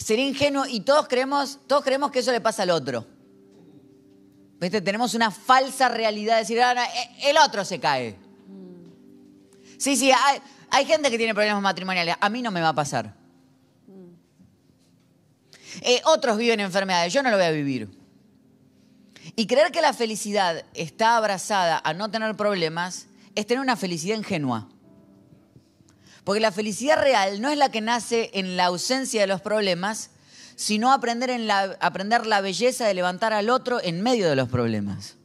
sería 0.00 0.26
ingenuo 0.26 0.66
y 0.66 0.80
todos 0.80 1.06
creemos, 1.06 1.58
todos 1.66 1.84
creemos 1.84 2.10
que 2.10 2.20
eso 2.20 2.32
le 2.32 2.40
pasa 2.40 2.62
al 2.62 2.70
otro. 2.70 3.06
¿Viste? 4.58 4.80
Tenemos 4.80 5.14
una 5.14 5.30
falsa 5.30 5.88
realidad 5.88 6.34
de 6.34 6.40
decir, 6.40 6.60
"Ah, 6.60 6.74
el 7.22 7.36
otro 7.38 7.64
se 7.64 7.78
cae. 7.78 8.18
Sí, 9.78 9.96
sí, 9.96 10.10
hay, 10.10 10.40
hay 10.70 10.84
gente 10.84 11.10
que 11.10 11.16
tiene 11.16 11.34
problemas 11.34 11.62
matrimoniales. 11.62 12.16
A 12.20 12.28
mí 12.28 12.42
no 12.42 12.50
me 12.50 12.60
va 12.60 12.70
a 12.70 12.74
pasar. 12.74 13.14
Eh, 15.82 16.02
otros 16.04 16.36
viven 16.36 16.60
enfermedades, 16.60 17.12
yo 17.12 17.22
no 17.22 17.30
lo 17.30 17.36
voy 17.36 17.46
a 17.46 17.50
vivir. 17.50 17.88
Y 19.36 19.46
creer 19.46 19.70
que 19.70 19.80
la 19.80 19.92
felicidad 19.92 20.64
está 20.74 21.16
abrazada 21.16 21.80
a 21.82 21.94
no 21.94 22.10
tener 22.10 22.36
problemas 22.36 23.06
es 23.34 23.46
tener 23.46 23.60
una 23.62 23.76
felicidad 23.76 24.16
ingenua. 24.16 24.68
Porque 26.30 26.42
la 26.42 26.52
felicidad 26.52 26.96
real 26.96 27.40
no 27.40 27.50
es 27.50 27.58
la 27.58 27.72
que 27.72 27.80
nace 27.80 28.30
en 28.34 28.56
la 28.56 28.66
ausencia 28.66 29.20
de 29.20 29.26
los 29.26 29.40
problemas, 29.40 30.10
sino 30.54 30.92
aprender, 30.92 31.28
en 31.28 31.48
la, 31.48 31.76
aprender 31.80 32.24
la 32.24 32.40
belleza 32.40 32.86
de 32.86 32.94
levantar 32.94 33.32
al 33.32 33.50
otro 33.50 33.82
en 33.82 34.00
medio 34.00 34.28
de 34.28 34.36
los 34.36 34.48
problemas. 34.48 35.16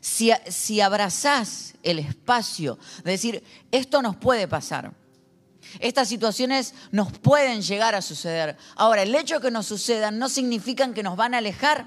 Si, 0.00 0.32
si 0.48 0.80
abrazás 0.80 1.74
el 1.84 2.00
espacio 2.00 2.76
de 3.04 3.12
decir, 3.12 3.44
esto 3.70 4.02
nos 4.02 4.16
puede 4.16 4.48
pasar, 4.48 4.92
estas 5.78 6.08
situaciones 6.08 6.74
nos 6.90 7.16
pueden 7.18 7.62
llegar 7.62 7.94
a 7.94 8.02
suceder. 8.02 8.56
Ahora, 8.74 9.02
el 9.02 9.14
hecho 9.14 9.36
de 9.36 9.42
que 9.42 9.52
nos 9.52 9.66
sucedan 9.66 10.18
no 10.18 10.28
significa 10.28 10.92
que 10.92 11.04
nos 11.04 11.16
van 11.16 11.34
a 11.34 11.38
alejar, 11.38 11.86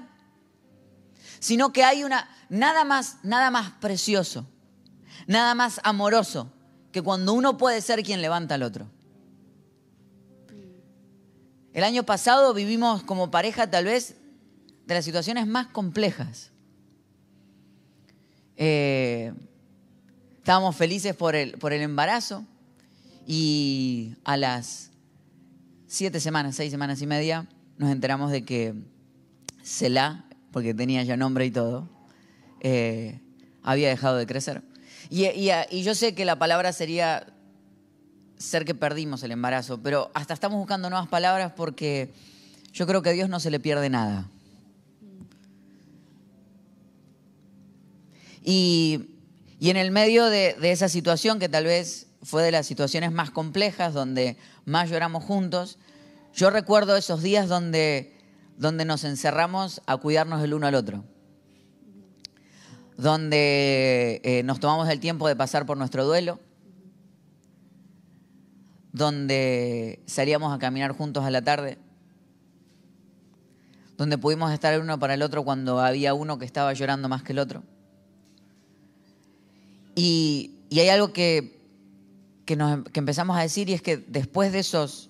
sino 1.40 1.74
que 1.74 1.84
hay 1.84 2.04
una 2.04 2.30
nada 2.48 2.84
más, 2.84 3.18
nada 3.22 3.50
más 3.50 3.72
precioso, 3.82 4.46
nada 5.26 5.54
más 5.54 5.78
amoroso 5.84 6.50
que 6.92 7.02
cuando 7.02 7.32
uno 7.32 7.56
puede 7.56 7.80
ser 7.80 8.02
quien 8.02 8.22
levanta 8.22 8.54
al 8.54 8.62
otro. 8.62 8.86
El 11.72 11.84
año 11.84 12.02
pasado 12.02 12.52
vivimos 12.52 13.02
como 13.02 13.30
pareja 13.30 13.70
tal 13.70 13.84
vez 13.84 14.16
de 14.86 14.94
las 14.94 15.04
situaciones 15.04 15.46
más 15.46 15.68
complejas. 15.68 16.50
Eh, 18.56 19.32
estábamos 20.38 20.76
felices 20.76 21.14
por 21.14 21.36
el, 21.36 21.52
por 21.52 21.72
el 21.72 21.80
embarazo 21.80 22.44
y 23.26 24.16
a 24.24 24.36
las 24.36 24.90
siete 25.86 26.18
semanas, 26.20 26.56
seis 26.56 26.70
semanas 26.70 27.00
y 27.02 27.06
media, 27.06 27.46
nos 27.78 27.90
enteramos 27.90 28.32
de 28.32 28.44
que 28.44 28.74
Selah, 29.62 30.24
porque 30.52 30.74
tenía 30.74 31.02
ya 31.04 31.16
nombre 31.16 31.46
y 31.46 31.50
todo, 31.50 31.88
eh, 32.60 33.20
había 33.62 33.88
dejado 33.88 34.16
de 34.16 34.26
crecer. 34.26 34.62
Y, 35.10 35.26
y- 35.26 35.82
yo 35.82 35.94
sé 35.96 36.14
que 36.14 36.24
la 36.24 36.38
palabra 36.38 36.72
sería 36.72 37.26
ser 38.38 38.64
que 38.64 38.74
perdimos 38.74 39.22
el 39.24 39.32
embarazo, 39.32 39.82
pero 39.82 40.10
hasta 40.14 40.32
estamos 40.32 40.58
buscando 40.58 40.88
nuevas 40.88 41.08
palabras 41.08 41.52
porque 41.56 42.12
yo 42.72 42.86
creo 42.86 43.02
que 43.02 43.10
a 43.10 43.12
Dios 43.12 43.28
no 43.28 43.40
se 43.40 43.50
le 43.50 43.58
pierde 43.60 43.90
nada. 43.90 44.28
Y, 48.42 49.16
y 49.58 49.70
en 49.70 49.76
el 49.76 49.90
medio 49.90 50.26
de, 50.26 50.54
de 50.54 50.70
esa 50.70 50.88
situación, 50.88 51.38
que 51.38 51.48
tal 51.48 51.64
vez 51.64 52.06
fue 52.22 52.42
de 52.42 52.52
las 52.52 52.66
situaciones 52.66 53.12
más 53.12 53.30
complejas, 53.30 53.92
donde 53.92 54.36
más 54.64 54.88
lloramos 54.88 55.24
juntos, 55.24 55.78
yo 56.32 56.50
recuerdo 56.50 56.96
esos 56.96 57.22
días 57.22 57.48
donde, 57.48 58.14
donde 58.56 58.84
nos 58.84 59.04
encerramos 59.04 59.82
a 59.86 59.96
cuidarnos 59.96 60.42
el 60.42 60.54
uno 60.54 60.68
al 60.68 60.76
otro 60.76 61.04
donde 63.00 64.20
eh, 64.24 64.42
nos 64.42 64.60
tomamos 64.60 64.88
el 64.90 65.00
tiempo 65.00 65.26
de 65.26 65.34
pasar 65.34 65.64
por 65.64 65.78
nuestro 65.78 66.04
duelo, 66.04 66.38
donde 68.92 70.02
salíamos 70.04 70.52
a 70.52 70.58
caminar 70.58 70.92
juntos 70.92 71.24
a 71.24 71.30
la 71.30 71.40
tarde, 71.40 71.78
donde 73.96 74.18
pudimos 74.18 74.52
estar 74.52 74.74
el 74.74 74.82
uno 74.82 74.98
para 74.98 75.14
el 75.14 75.22
otro 75.22 75.44
cuando 75.44 75.80
había 75.80 76.12
uno 76.12 76.38
que 76.38 76.44
estaba 76.44 76.74
llorando 76.74 77.08
más 77.08 77.22
que 77.22 77.32
el 77.32 77.38
otro. 77.38 77.62
Y, 79.94 80.56
y 80.68 80.80
hay 80.80 80.90
algo 80.90 81.14
que, 81.14 81.58
que, 82.44 82.54
empezamos 82.94 83.36
a 83.38 83.40
decir 83.40 83.70
y 83.70 83.72
es 83.72 83.80
que 83.80 83.96
después 83.96 84.52
de 84.52 84.58
esos 84.58 85.08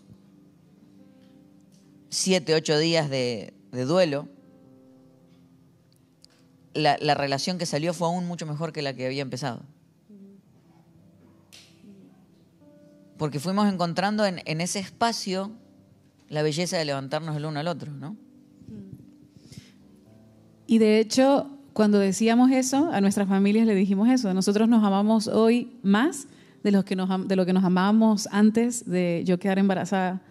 siete, 2.09 2.55
ocho 2.55 2.79
días 2.79 3.11
de, 3.11 3.53
de 3.73 3.85
duelo, 3.85 4.29
la, 6.75 6.97
la 7.01 7.15
relación 7.15 7.59
que 7.59 7.67
salió 7.67 7.95
fue 7.95 8.09
aún 8.09 8.27
mucho 8.27 8.47
mejor 8.47 8.73
que 8.73 8.83
la 8.83 8.95
que 8.95 9.07
había 9.07 9.23
empezado. 9.23 9.63
Porque 13.21 13.39
fuimos 13.39 13.71
encontrando 13.71 14.25
en, 14.25 14.41
ese 14.63 14.79
espacio 14.79 15.51
la 16.31 16.41
belleza 16.41 16.79
de 16.79 16.87
levantarnos 16.87 17.37
el 17.37 17.45
uno 17.45 17.61
al 17.61 17.69
otro, 17.69 17.93
¿no? 17.93 18.17
Y 20.67 20.79
de 20.79 21.01
hecho, 21.01 21.51
cuando 21.75 21.99
decíamos 21.99 22.51
eso, 22.51 22.89
a 22.91 23.03
nuestras 23.03 23.29
familias 23.29 23.67
le 23.67 23.75
dijimos 23.75 24.09
eso. 24.09 24.33
Nosotros 24.33 24.71
nos 24.71 24.83
amamos 24.83 25.29
hoy 25.29 25.77
más 25.83 26.29
de, 26.63 26.71
los 26.71 26.87
que 26.87 26.97
nos, 26.97 27.29
de 27.29 27.37
lo 27.37 27.45
que 27.45 27.53
nos 27.53 27.63
amábamos 27.63 28.27
antes 28.33 28.89
de 28.89 29.23
yo 29.27 29.39
quedar 29.39 29.59
embarazada. 29.59 30.23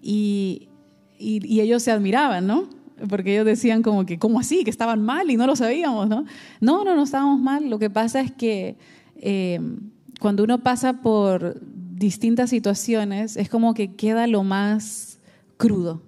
Y 0.00 0.70
ellos 1.18 1.82
se 1.82 1.90
admiraban, 1.90 2.46
¿no? 2.46 2.70
Porque 3.08 3.34
ellos 3.34 3.46
decían 3.46 3.82
como 3.82 4.06
que, 4.06 4.18
¿cómo 4.18 4.40
así? 4.40 4.64
Que 4.64 4.70
estaban 4.70 5.02
mal 5.02 5.30
y 5.30 5.36
no 5.36 5.46
lo 5.46 5.56
sabíamos, 5.56 6.08
¿no? 6.08 6.24
No, 6.60 6.84
no, 6.84 6.94
no 6.94 7.02
estábamos 7.02 7.40
mal. 7.40 7.68
Lo 7.68 7.78
que 7.78 7.90
pasa 7.90 8.20
es 8.20 8.32
que 8.32 8.76
eh, 9.16 9.60
cuando 10.20 10.44
uno 10.44 10.62
pasa 10.62 11.00
por 11.00 11.60
distintas 11.60 12.50
situaciones, 12.50 13.36
es 13.36 13.48
como 13.48 13.74
que 13.74 13.94
queda 13.94 14.26
lo 14.26 14.42
más 14.42 15.18
crudo, 15.56 16.02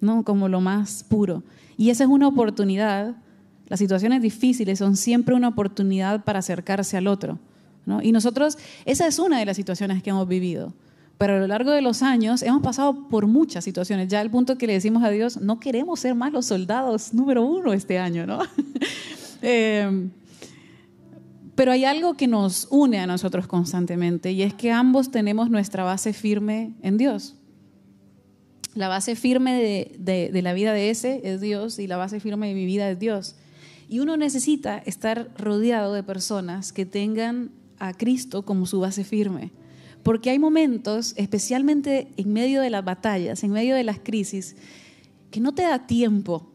¿no? 0.00 0.24
Como 0.24 0.48
lo 0.48 0.60
más 0.60 1.04
puro. 1.04 1.42
Y 1.76 1.90
esa 1.90 2.04
es 2.04 2.10
una 2.10 2.28
oportunidad. 2.28 3.16
Las 3.68 3.78
situaciones 3.78 4.22
difíciles 4.22 4.78
son 4.78 4.96
siempre 4.96 5.34
una 5.34 5.48
oportunidad 5.48 6.24
para 6.24 6.40
acercarse 6.40 6.96
al 6.96 7.06
otro. 7.06 7.38
¿no? 7.86 8.02
Y 8.02 8.12
nosotros, 8.12 8.58
esa 8.84 9.06
es 9.06 9.18
una 9.18 9.38
de 9.38 9.46
las 9.46 9.56
situaciones 9.56 10.02
que 10.02 10.10
hemos 10.10 10.28
vivido. 10.28 10.72
Pero 11.22 11.36
a 11.36 11.38
lo 11.38 11.46
largo 11.46 11.70
de 11.70 11.82
los 11.82 12.02
años 12.02 12.42
hemos 12.42 12.62
pasado 12.62 13.06
por 13.08 13.28
muchas 13.28 13.62
situaciones. 13.62 14.08
Ya 14.08 14.18
al 14.18 14.28
punto 14.28 14.58
que 14.58 14.66
le 14.66 14.72
decimos 14.72 15.04
a 15.04 15.10
Dios, 15.10 15.40
no 15.40 15.60
queremos 15.60 16.00
ser 16.00 16.16
más 16.16 16.32
los 16.32 16.46
soldados 16.46 17.14
número 17.14 17.44
uno 17.44 17.72
este 17.72 18.00
año, 18.00 18.26
¿no? 18.26 18.40
Eh, 19.44 20.08
pero 21.56 21.72
hay 21.72 21.84
algo 21.84 22.14
que 22.14 22.26
nos 22.28 22.66
une 22.70 22.98
a 22.98 23.06
nosotros 23.06 23.46
constantemente 23.48 24.30
y 24.32 24.42
es 24.42 24.54
que 24.54 24.70
ambos 24.72 25.10
tenemos 25.10 25.50
nuestra 25.50 25.84
base 25.84 26.12
firme 26.12 26.74
en 26.82 26.96
Dios. 26.96 27.36
La 28.74 28.88
base 28.88 29.14
firme 29.14 29.54
de, 29.98 30.42
la 30.42 30.52
vida 30.52 30.72
de 30.72 30.90
ese 30.90 31.20
es 31.22 31.40
Dios 31.40 31.78
y 31.78 31.86
la 31.86 31.96
base 31.98 32.18
firme 32.18 32.48
de 32.48 32.54
mi 32.54 32.66
vida 32.66 32.90
es 32.90 32.98
Dios. 32.98 33.36
Y 33.88 34.00
uno 34.00 34.16
necesita 34.16 34.78
estar 34.78 35.30
rodeado 35.36 35.92
de 35.92 36.02
personas 36.02 36.72
que 36.72 36.84
tengan 36.84 37.52
a 37.78 37.94
Cristo 37.94 38.44
como 38.44 38.66
su 38.66 38.80
base 38.80 39.04
firme. 39.04 39.52
Porque 40.02 40.30
hay 40.30 40.38
momentos, 40.38 41.14
especialmente 41.16 42.08
en 42.16 42.32
medio 42.32 42.60
de 42.60 42.70
las 42.70 42.84
batallas, 42.84 43.44
en 43.44 43.52
medio 43.52 43.74
de 43.76 43.84
las 43.84 44.00
crisis, 44.00 44.56
que 45.30 45.40
no 45.40 45.54
te 45.54 45.62
da 45.62 45.86
tiempo 45.86 46.52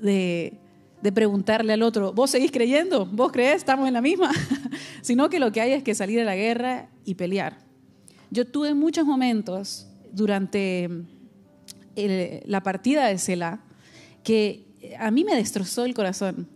de, 0.00 0.58
preguntarle 1.14 1.72
al 1.72 1.82
otro, 1.82 2.12
¿vos 2.12 2.30
seguís 2.30 2.50
creyendo? 2.50 3.06
¿Vos 3.06 3.32
creés? 3.32 3.56
¿Estamos 3.56 3.88
en 3.88 3.94
la 3.94 4.00
misma? 4.00 4.30
Sino 5.02 5.28
que 5.28 5.38
lo 5.38 5.52
que 5.52 5.60
hay 5.60 5.72
es 5.72 5.82
que 5.82 5.94
salir 5.94 6.20
a 6.20 6.24
la 6.24 6.36
guerra 6.36 6.88
y 7.04 7.14
pelear. 7.14 7.58
Yo 8.30 8.46
tuve 8.46 8.74
muchos 8.74 9.04
momentos 9.04 9.86
durante 10.12 10.88
el- 11.96 12.40
la 12.46 12.62
partida 12.62 13.06
de 13.06 13.18
Selah 13.18 13.60
que 14.24 14.64
a 14.98 15.10
mí 15.10 15.24
me 15.24 15.34
destrozó 15.34 15.84
el 15.84 15.94
corazón. 15.94 16.48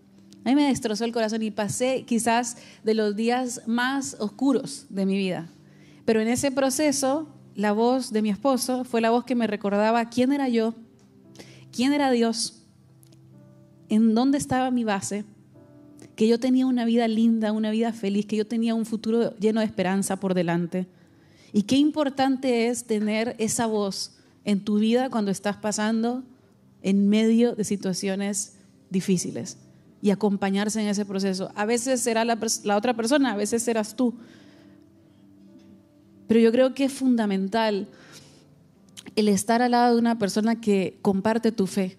A 0.45 0.51
mí 0.51 0.55
me 0.55 0.69
destrozó 0.69 1.05
el 1.05 1.13
corazón 1.13 1.43
y 1.43 1.51
pasé 1.51 2.05
quizás 2.07 2.57
de 2.85 2.95
los 2.95 3.17
días 3.17 3.63
más 3.67 4.17
oscuros 4.21 4.87
de 4.89 5.05
mi 5.07 5.17
vida. 5.17 5.49
Pero 6.07 6.23
en 6.23 6.29
ese 6.29 6.51
proceso, 6.51 7.29
la 7.55 7.73
voz 7.73 8.13
de 8.13 8.23
mi 8.23 8.31
esposo 8.31 8.85
fue 8.85 9.03
la 9.03 9.11
voz 9.11 9.25
que 9.25 9.35
me 9.35 9.47
recordaba 9.47 10.09
quién 10.09 10.33
era 10.33 10.49
yo, 10.49 10.75
quién 11.73 11.93
era 11.93 12.11
Dios, 12.11 12.63
en 13.91 14.15
dónde 14.15 14.39
estaba 14.39 14.71
mi 14.71 14.85
base, 14.85 15.25
que 16.15 16.29
yo 16.29 16.41
tenía 16.41 16.65
una 16.65 16.87
vida 16.87 17.09
linda, 17.09 17.53
una 17.53 17.71
vida 17.71 17.93
feliz, 17.93 18.25
que 18.25 18.37
yo 18.37 18.47
tenía 18.47 18.75
un 18.75 18.87
futuro 18.87 19.37
lleno 19.37 19.61
de 19.61 19.67
esperanza 19.67 20.17
por 20.17 20.33
delante. 20.33 20.87
Y 21.53 21.63
qué 21.63 21.77
importante 21.77 22.69
es 22.69 22.85
tener 22.85 23.35
esa 23.39 23.67
voz 23.67 24.17
en 24.45 24.61
tu 24.61 24.79
vida 24.79 25.11
cuando 25.11 25.31
estás 25.31 25.57
pasando 25.57 26.23
en 26.83 27.09
medio 27.09 27.55
de 27.55 27.65
situaciones 27.65 28.55
difíciles 28.91 29.59
y 30.01 30.11
acompañarse 30.11 30.81
en 30.81 30.89
ese 30.89 31.05
proceso. 31.05 31.51
A 31.57 31.67
veces 31.67 32.01
será 32.01 32.25
la, 32.25 32.39
la 32.65 32.77
otra 32.77 32.95
persona, 32.95 33.33
a 33.33 33.37
veces 33.37 33.63
serás 33.63 33.97
tú. 33.97 34.15
Pero 36.27 36.41
yo 36.41 36.53
creo 36.53 36.75
que 36.75 36.85
es 36.85 36.93
fundamental 36.93 37.89
el 39.15 39.29
estar 39.29 39.63
al 39.63 39.73
lado 39.73 39.95
de 39.95 40.01
una 40.01 40.19
persona 40.19 40.61
que 40.61 40.99
comparte 41.03 41.53
tu 41.53 41.67
fe 41.67 41.97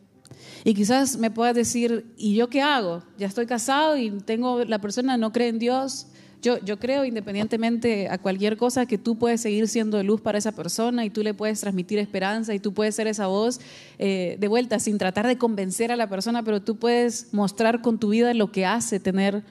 Y 0.64 0.74
quizás 0.74 1.18
me 1.18 1.32
puedas 1.32 1.56
decir, 1.56 2.06
¿y 2.18 2.36
yo 2.36 2.50
qué 2.50 2.62
hago? 2.62 3.04
Ya 3.18 3.28
estoy 3.28 3.46
casado 3.46 3.98
y 3.98 4.12
tengo 4.26 4.64
la 4.66 4.80
persona 4.80 5.18
no 5.18 5.32
cree 5.32 5.48
en 5.48 5.60
Dios. 5.60 6.08
Yo, 6.42 6.60
yo 6.60 6.78
creo, 6.78 7.04
independientemente 7.04 8.10
a 8.10 8.20
cualquier 8.20 8.58
cosa, 8.58 8.86
que 8.86 9.00
tú 9.00 9.18
puedes 9.18 9.42
seguir 9.42 9.68
siendo 9.68 10.02
luz 10.04 10.22
para 10.22 10.38
esa 10.38 10.52
persona 10.52 11.04
y 11.04 11.10
tú 11.10 11.24
le 11.24 11.34
puedes 11.34 11.60
transmitir 11.62 11.98
esperanza 11.98 12.54
y 12.54 12.60
tú 12.60 12.74
puedes 12.74 12.94
ser 12.94 13.08
esa 13.08 13.26
voz 13.26 13.60
eh, 13.98 14.38
de 14.40 14.48
vuelta 14.48 14.78
sin 14.80 15.00
tratar 15.00 15.26
de 15.26 15.40
convencer 15.40 15.92
a 15.92 15.96
la 15.96 16.08
persona, 16.08 16.44
pero 16.44 16.62
tú 16.62 16.78
puedes 16.78 17.34
mostrar 17.34 17.82
con 17.82 17.98
tu 17.98 18.10
vida 18.10 18.34
lo 18.36 18.52
que 18.52 18.68
hace 18.68 19.00
tener 19.00 19.44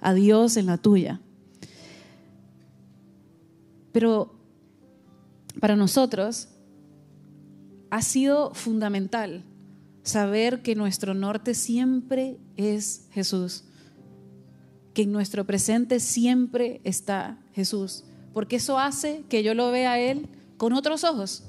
a 0.00 0.12
Dios 0.12 0.58
en 0.58 0.66
la 0.66 0.76
tuya. 0.76 1.20
Pero 3.94 4.34
para 5.60 5.76
nosotros 5.76 6.48
ha 7.90 8.02
sido 8.02 8.52
fundamental 8.52 9.44
saber 10.02 10.62
que 10.62 10.74
nuestro 10.74 11.14
norte 11.14 11.54
siempre 11.54 12.38
es 12.56 13.06
Jesús, 13.12 13.62
que 14.94 15.02
en 15.02 15.12
nuestro 15.12 15.46
presente 15.46 16.00
siempre 16.00 16.80
está 16.82 17.38
Jesús, 17.52 18.02
porque 18.32 18.56
eso 18.56 18.80
hace 18.80 19.22
que 19.28 19.44
yo 19.44 19.54
lo 19.54 19.70
vea 19.70 19.92
a 19.92 20.00
Él 20.00 20.26
con 20.56 20.72
otros 20.72 21.04
ojos. 21.04 21.44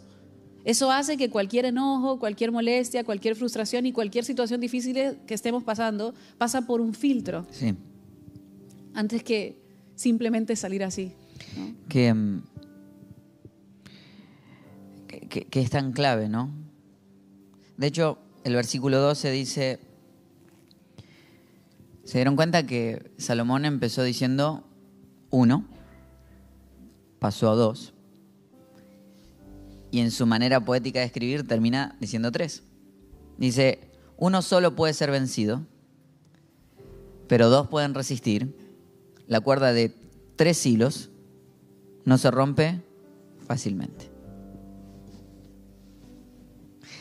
Eso 0.65 0.91
hace 0.91 1.17
que 1.17 1.31
cualquier 1.31 1.65
enojo, 1.65 2.19
cualquier 2.19 2.51
molestia, 2.51 3.03
cualquier 3.03 3.35
frustración 3.35 3.87
y 3.87 3.91
cualquier 3.91 4.23
situación 4.23 4.61
difícil 4.61 5.17
que 5.25 5.33
estemos 5.33 5.63
pasando 5.63 6.13
pasa 6.37 6.67
por 6.67 6.79
un 6.79 6.93
filtro. 6.93 7.47
Sí. 7.49 7.73
Antes 8.93 9.23
que 9.23 9.57
simplemente 9.95 10.55
salir 10.55 10.83
así. 10.83 11.11
Que, 11.89 12.13
mm, 12.13 12.43
que, 15.07 15.45
que 15.45 15.61
es 15.61 15.69
tan 15.69 15.91
clave, 15.91 16.29
¿no? 16.29 16.51
De 17.77 17.87
hecho, 17.87 18.17
el 18.43 18.55
versículo 18.55 18.99
12 18.99 19.31
dice, 19.31 19.79
se 22.03 22.17
dieron 22.19 22.35
cuenta 22.35 22.65
que 22.65 23.11
Salomón 23.17 23.65
empezó 23.65 24.03
diciendo 24.03 24.63
uno, 25.31 25.65
pasó 27.19 27.49
a 27.49 27.55
dos, 27.55 27.95
y 29.91 29.99
en 30.01 30.11
su 30.11 30.25
manera 30.25 30.59
poética 30.59 30.99
de 30.99 31.05
escribir 31.05 31.47
termina 31.47 31.95
diciendo 31.99 32.31
tres. 32.31 32.63
Dice, 33.37 33.79
uno 34.17 34.41
solo 34.41 34.75
puede 34.75 34.93
ser 34.93 35.09
vencido, 35.09 35.65
pero 37.27 37.49
dos 37.49 37.67
pueden 37.67 37.93
resistir. 37.93 38.55
La 39.27 39.39
cuerda 39.39 39.73
de 39.73 39.95
tres 40.35 40.65
hilos 40.65 41.09
no 42.05 42.17
se 42.17 42.31
rompe 42.31 42.81
fácilmente. 43.45 44.09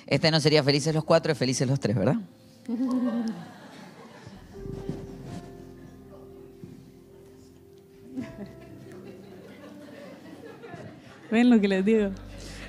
Este 0.07 0.31
no 0.31 0.39
sería 0.41 0.63
felices 0.63 0.95
los 0.95 1.05
cuatro, 1.05 1.33
es 1.33 1.39
felices 1.39 1.67
los 1.69 1.81
tres, 1.81 1.97
¿verdad? 1.97 2.17
¿Ven 11.31 11.51
lo 11.51 11.61
que 11.61 11.69
les 11.69 11.85
digo? 11.85 12.11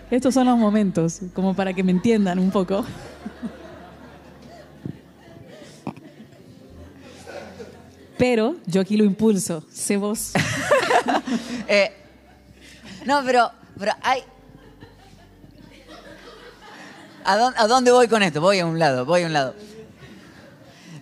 Estos 0.10 0.34
son 0.34 0.48
los 0.48 0.58
momentos, 0.58 1.22
como 1.34 1.54
para 1.54 1.74
que 1.74 1.84
me 1.84 1.92
entiendan 1.92 2.40
un 2.40 2.52
poco. 2.52 2.86
Pero 8.18 8.56
yo 8.66 8.82
aquí 8.82 8.98
lo 8.98 9.04
impulso, 9.04 9.64
sé 9.70 9.98
vos. 9.98 10.32
Eh, 11.68 11.92
no, 13.06 13.24
pero, 13.24 13.52
pero 13.78 13.94
hay. 14.02 14.24
¿A 17.24 17.38
dónde, 17.38 17.60
¿A 17.60 17.68
dónde 17.68 17.92
voy 17.92 18.08
con 18.08 18.22
esto? 18.22 18.42
Voy 18.42 18.60
a 18.60 18.66
un 18.66 18.78
lado, 18.78 19.06
voy 19.06 19.24
a 19.24 19.26
un 19.26 19.34
lado. 19.34 19.56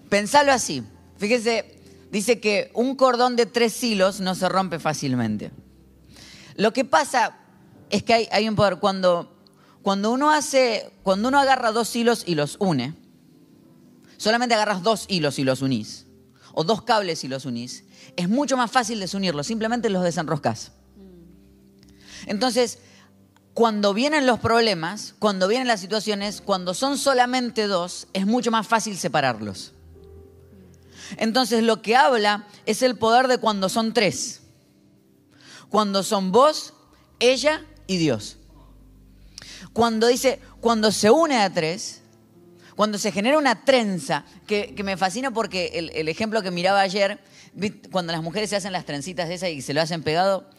Pensalo 0.10 0.52
así. 0.52 0.84
Fíjese, 1.18 1.80
dice 2.12 2.40
que 2.40 2.72
un 2.74 2.96
cordón 2.96 3.36
de 3.36 3.46
tres 3.46 3.84
hilos 3.84 4.20
no 4.20 4.36
se 4.36 4.48
rompe 4.48 4.80
fácilmente. 4.80 5.52
Lo 6.56 6.72
que 6.72 6.86
pasa 6.86 7.38
es 7.90 8.04
que 8.04 8.14
hay, 8.14 8.30
hay 8.32 8.48
un 8.48 8.56
poder. 8.56 8.78
Cuando, 8.78 9.36
cuando 9.82 10.12
uno 10.12 10.32
hace, 10.32 10.92
cuando 11.04 11.30
uno 11.30 11.40
agarra 11.40 11.72
dos 11.72 11.96
hilos 11.96 12.24
y 12.26 12.36
los 12.36 12.58
une, 12.60 12.94
solamente 14.18 14.56
agarras 14.56 14.84
dos 14.84 15.06
hilos 15.08 15.40
y 15.40 15.44
los 15.44 15.62
unís, 15.62 16.06
o 16.54 16.64
dos 16.64 16.84
cables 16.84 17.24
y 17.24 17.28
los 17.28 17.46
unís, 17.46 17.86
es 18.16 18.30
mucho 18.30 18.58
más 18.58 18.72
fácil 18.72 19.00
desunirlos, 19.00 19.48
simplemente 19.48 19.90
los 19.90 20.04
desenroscas. 20.04 20.72
Entonces, 22.26 22.80
cuando 23.54 23.94
vienen 23.94 24.26
los 24.26 24.40
problemas, 24.40 25.16
cuando 25.20 25.48
vienen 25.48 25.68
las 25.68 25.80
situaciones, 25.80 26.42
cuando 26.42 26.74
son 26.74 26.98
solamente 26.98 27.68
dos, 27.68 28.08
es 28.14 28.26
mucho 28.26 28.52
más 28.52 28.68
fácil 28.68 28.98
separarlos. 28.98 29.74
Entonces, 31.18 31.64
lo 31.64 31.82
que 31.82 31.96
habla 31.96 32.48
es 32.66 32.82
el 32.82 32.98
poder 32.98 33.28
de 33.28 33.38
cuando 33.38 33.70
son 33.70 33.94
tres. 33.94 34.42
Cuando 35.70 36.04
son 36.04 36.32
vos, 36.32 36.74
ella 37.20 37.66
y 37.88 37.98
Dios. 37.98 38.38
Cuando 39.74 40.08
dice, 40.08 40.40
cuando 40.60 40.92
se 40.92 41.10
une 41.12 41.38
a 41.38 41.52
tres, 41.52 42.02
cuando 42.76 42.98
se 42.98 43.12
genera 43.12 43.38
una 43.38 43.66
trenza, 43.66 44.26
que, 44.48 44.74
me 44.84 44.98
fascina 44.98 45.32
porque 45.32 45.92
el, 45.94 46.08
ejemplo 46.08 46.42
que 46.42 46.52
miraba 46.52 46.82
ayer, 46.82 47.20
cuando 47.92 48.14
las 48.14 48.24
mujeres 48.24 48.50
se 48.50 48.56
hacen 48.56 48.72
las 48.72 48.86
trencitas 48.86 49.30
de 49.30 49.36
esas 49.36 49.50
y 49.50 49.62
se 49.62 49.74
lo 49.74 49.82
hacen 49.82 50.02
pegado, 50.04 50.50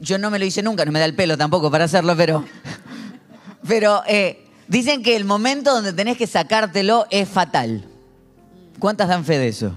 yo 0.00 0.18
no 0.18 0.30
me 0.30 0.38
lo 0.38 0.44
hice 0.44 0.62
nunca, 0.62 0.84
no 0.84 0.92
me 0.92 0.98
da 0.98 1.04
el 1.04 1.14
pelo 1.14 1.36
tampoco 1.36 1.70
para 1.70 1.84
hacerlo, 1.84 2.16
pero, 2.16 2.44
pero 3.66 4.02
eh, 4.06 4.46
dicen 4.68 5.02
que 5.02 5.16
el 5.16 5.24
momento 5.24 5.74
donde 5.74 5.92
tenés 5.92 6.16
que 6.16 6.26
sacártelo 6.26 7.06
es 7.10 7.28
fatal. 7.28 7.86
¿Cuántas 8.78 9.08
dan 9.08 9.24
fe 9.24 9.38
de 9.38 9.48
eso? 9.48 9.76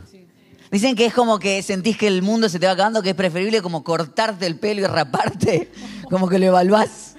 Dicen 0.72 0.96
que 0.96 1.06
es 1.06 1.14
como 1.14 1.38
que 1.38 1.62
sentís 1.62 1.98
que 1.98 2.08
el 2.08 2.22
mundo 2.22 2.50
se 2.50 2.60
te 2.60 2.66
va 2.66 2.72
acabando, 2.72 3.04
que 3.04 3.12
es 3.12 3.16
preferible 3.16 3.62
como 3.62 3.84
cortarte 3.84 4.48
el 4.48 4.58
pelo 4.58 4.82
y 4.82 4.86
raparte, 4.86 5.72
como 6.10 6.28
que 6.28 6.40
lo 6.40 6.48
evaluás. 6.48 7.16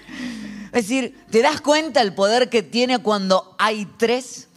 Es 0.66 0.88
decir, 0.88 1.16
¿te 1.30 1.40
das 1.40 1.60
cuenta 1.60 2.00
el 2.00 2.14
poder 2.14 2.48
que 2.48 2.64
tiene 2.64 2.98
cuando 2.98 3.54
hay 3.60 3.86
tres? 3.96 4.48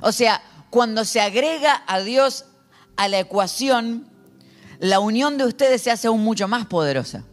O 0.00 0.12
sea, 0.12 0.40
cuando 0.70 1.04
se 1.04 1.20
agrega 1.20 1.82
a 1.86 2.00
Dios 2.00 2.46
a 2.96 3.08
la 3.08 3.18
ecuación, 3.18 4.07
la 4.80 5.00
unión 5.00 5.38
de 5.38 5.44
ustedes 5.44 5.82
se 5.82 5.90
hace 5.90 6.08
aún 6.08 6.22
mucho 6.22 6.48
más 6.48 6.66
poderosa. 6.66 7.24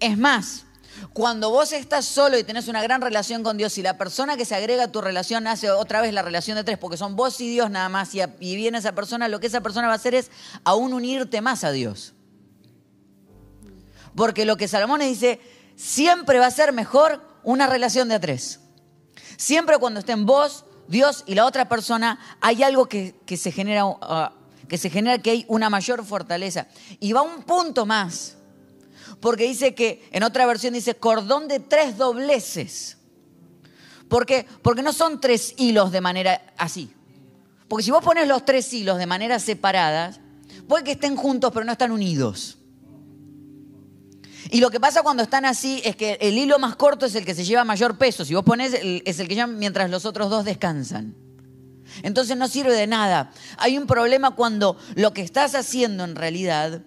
Es 0.00 0.16
más, 0.16 0.64
cuando 1.12 1.50
vos 1.50 1.72
estás 1.72 2.04
solo 2.04 2.38
y 2.38 2.44
tenés 2.44 2.68
una 2.68 2.82
gran 2.82 3.00
relación 3.00 3.42
con 3.42 3.56
Dios 3.56 3.76
y 3.78 3.82
la 3.82 3.98
persona 3.98 4.36
que 4.36 4.44
se 4.44 4.54
agrega 4.54 4.84
a 4.84 4.92
tu 4.92 5.00
relación 5.00 5.46
hace 5.46 5.70
otra 5.70 6.00
vez 6.00 6.12
la 6.12 6.22
relación 6.22 6.56
de 6.56 6.64
tres, 6.64 6.78
porque 6.78 6.96
son 6.96 7.16
vos 7.16 7.40
y 7.40 7.50
Dios 7.50 7.70
nada 7.70 7.88
más, 7.88 8.14
y, 8.14 8.22
viene 8.56 8.78
esa 8.78 8.94
persona, 8.94 9.28
lo 9.28 9.40
que 9.40 9.48
esa 9.48 9.60
persona 9.60 9.86
va 9.86 9.94
a 9.94 9.96
hacer 9.96 10.14
es 10.14 10.30
aún 10.64 10.92
unirte 10.92 11.40
más 11.40 11.64
a 11.64 11.72
Dios. 11.72 12.14
Porque 14.16 14.44
lo 14.44 14.56
que 14.56 14.68
Salomón 14.68 15.00
dice, 15.00 15.40
siempre 15.76 16.38
va 16.38 16.46
a 16.46 16.50
ser 16.50 16.72
mejor 16.72 17.20
una 17.42 17.66
relación 17.66 18.08
de 18.08 18.14
a 18.14 18.20
tres. 18.20 18.60
Siempre 19.36 19.78
cuando 19.78 20.00
estén 20.00 20.24
vos, 20.24 20.64
Dios 20.86 21.24
y 21.26 21.34
la 21.34 21.44
otra 21.46 21.68
persona, 21.68 22.18
hay 22.40 22.62
algo 22.62 22.86
que, 22.86 23.14
que 23.26 23.36
se 23.36 23.50
genera, 23.50 23.82
ah, 24.02 24.32
que 24.68 24.78
se 24.78 24.90
genera 24.90 25.18
que 25.18 25.30
hay 25.30 25.44
una 25.48 25.70
mayor 25.70 26.04
fortaleza. 26.04 26.66
Y 27.00 27.12
va 27.12 27.22
un 27.22 27.42
punto 27.42 27.86
más. 27.86 28.36
Porque 29.20 29.44
dice 29.44 29.74
que, 29.74 30.08
en 30.12 30.22
otra 30.22 30.46
versión 30.46 30.74
dice, 30.74 30.94
cordón 30.94 31.48
de 31.48 31.60
tres 31.60 31.96
dobleces. 31.96 32.98
¿Por 34.08 34.26
qué? 34.26 34.46
Porque 34.62 34.82
no 34.82 34.92
son 34.92 35.20
tres 35.20 35.54
hilos 35.56 35.92
de 35.92 36.00
manera 36.00 36.54
así. 36.56 36.90
Porque 37.68 37.84
si 37.84 37.90
vos 37.90 38.04
pones 38.04 38.28
los 38.28 38.44
tres 38.44 38.72
hilos 38.72 38.98
de 38.98 39.06
manera 39.06 39.38
separadas, 39.38 40.20
puede 40.68 40.84
que 40.84 40.92
estén 40.92 41.16
juntos 41.16 41.50
pero 41.52 41.64
no 41.64 41.72
están 41.72 41.90
unidos. 41.90 42.58
Y 44.50 44.60
lo 44.60 44.70
que 44.70 44.78
pasa 44.78 45.02
cuando 45.02 45.22
están 45.22 45.44
así 45.46 45.80
es 45.84 45.96
que 45.96 46.18
el 46.20 46.36
hilo 46.36 46.58
más 46.58 46.76
corto 46.76 47.06
es 47.06 47.14
el 47.14 47.24
que 47.24 47.34
se 47.34 47.44
lleva 47.44 47.64
mayor 47.64 47.96
peso. 47.96 48.24
Si 48.24 48.34
vos 48.34 48.44
pones, 48.44 48.74
es 48.74 49.18
el 49.18 49.26
que 49.26 49.34
lleva 49.34 49.46
mientras 49.46 49.90
los 49.90 50.04
otros 50.04 50.30
dos 50.30 50.44
descansan. 50.44 51.14
Entonces 52.02 52.36
no 52.36 52.48
sirve 52.48 52.72
de 52.72 52.86
nada. 52.86 53.30
Hay 53.56 53.78
un 53.78 53.86
problema 53.86 54.32
cuando 54.32 54.76
lo 54.94 55.12
que 55.12 55.22
estás 55.22 55.54
haciendo 55.54 56.04
en 56.04 56.16
realidad, 56.16 56.82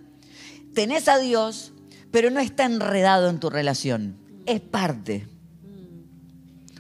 tenés 0.74 1.08
a 1.08 1.18
Dios, 1.18 1.74
pero 2.12 2.30
no 2.30 2.39
está 2.39 2.66
enredado 2.66 3.30
en 3.30 3.39
tu 3.39 3.49
relación. 3.49 4.18
Es 4.45 4.62
parte. 4.62 5.28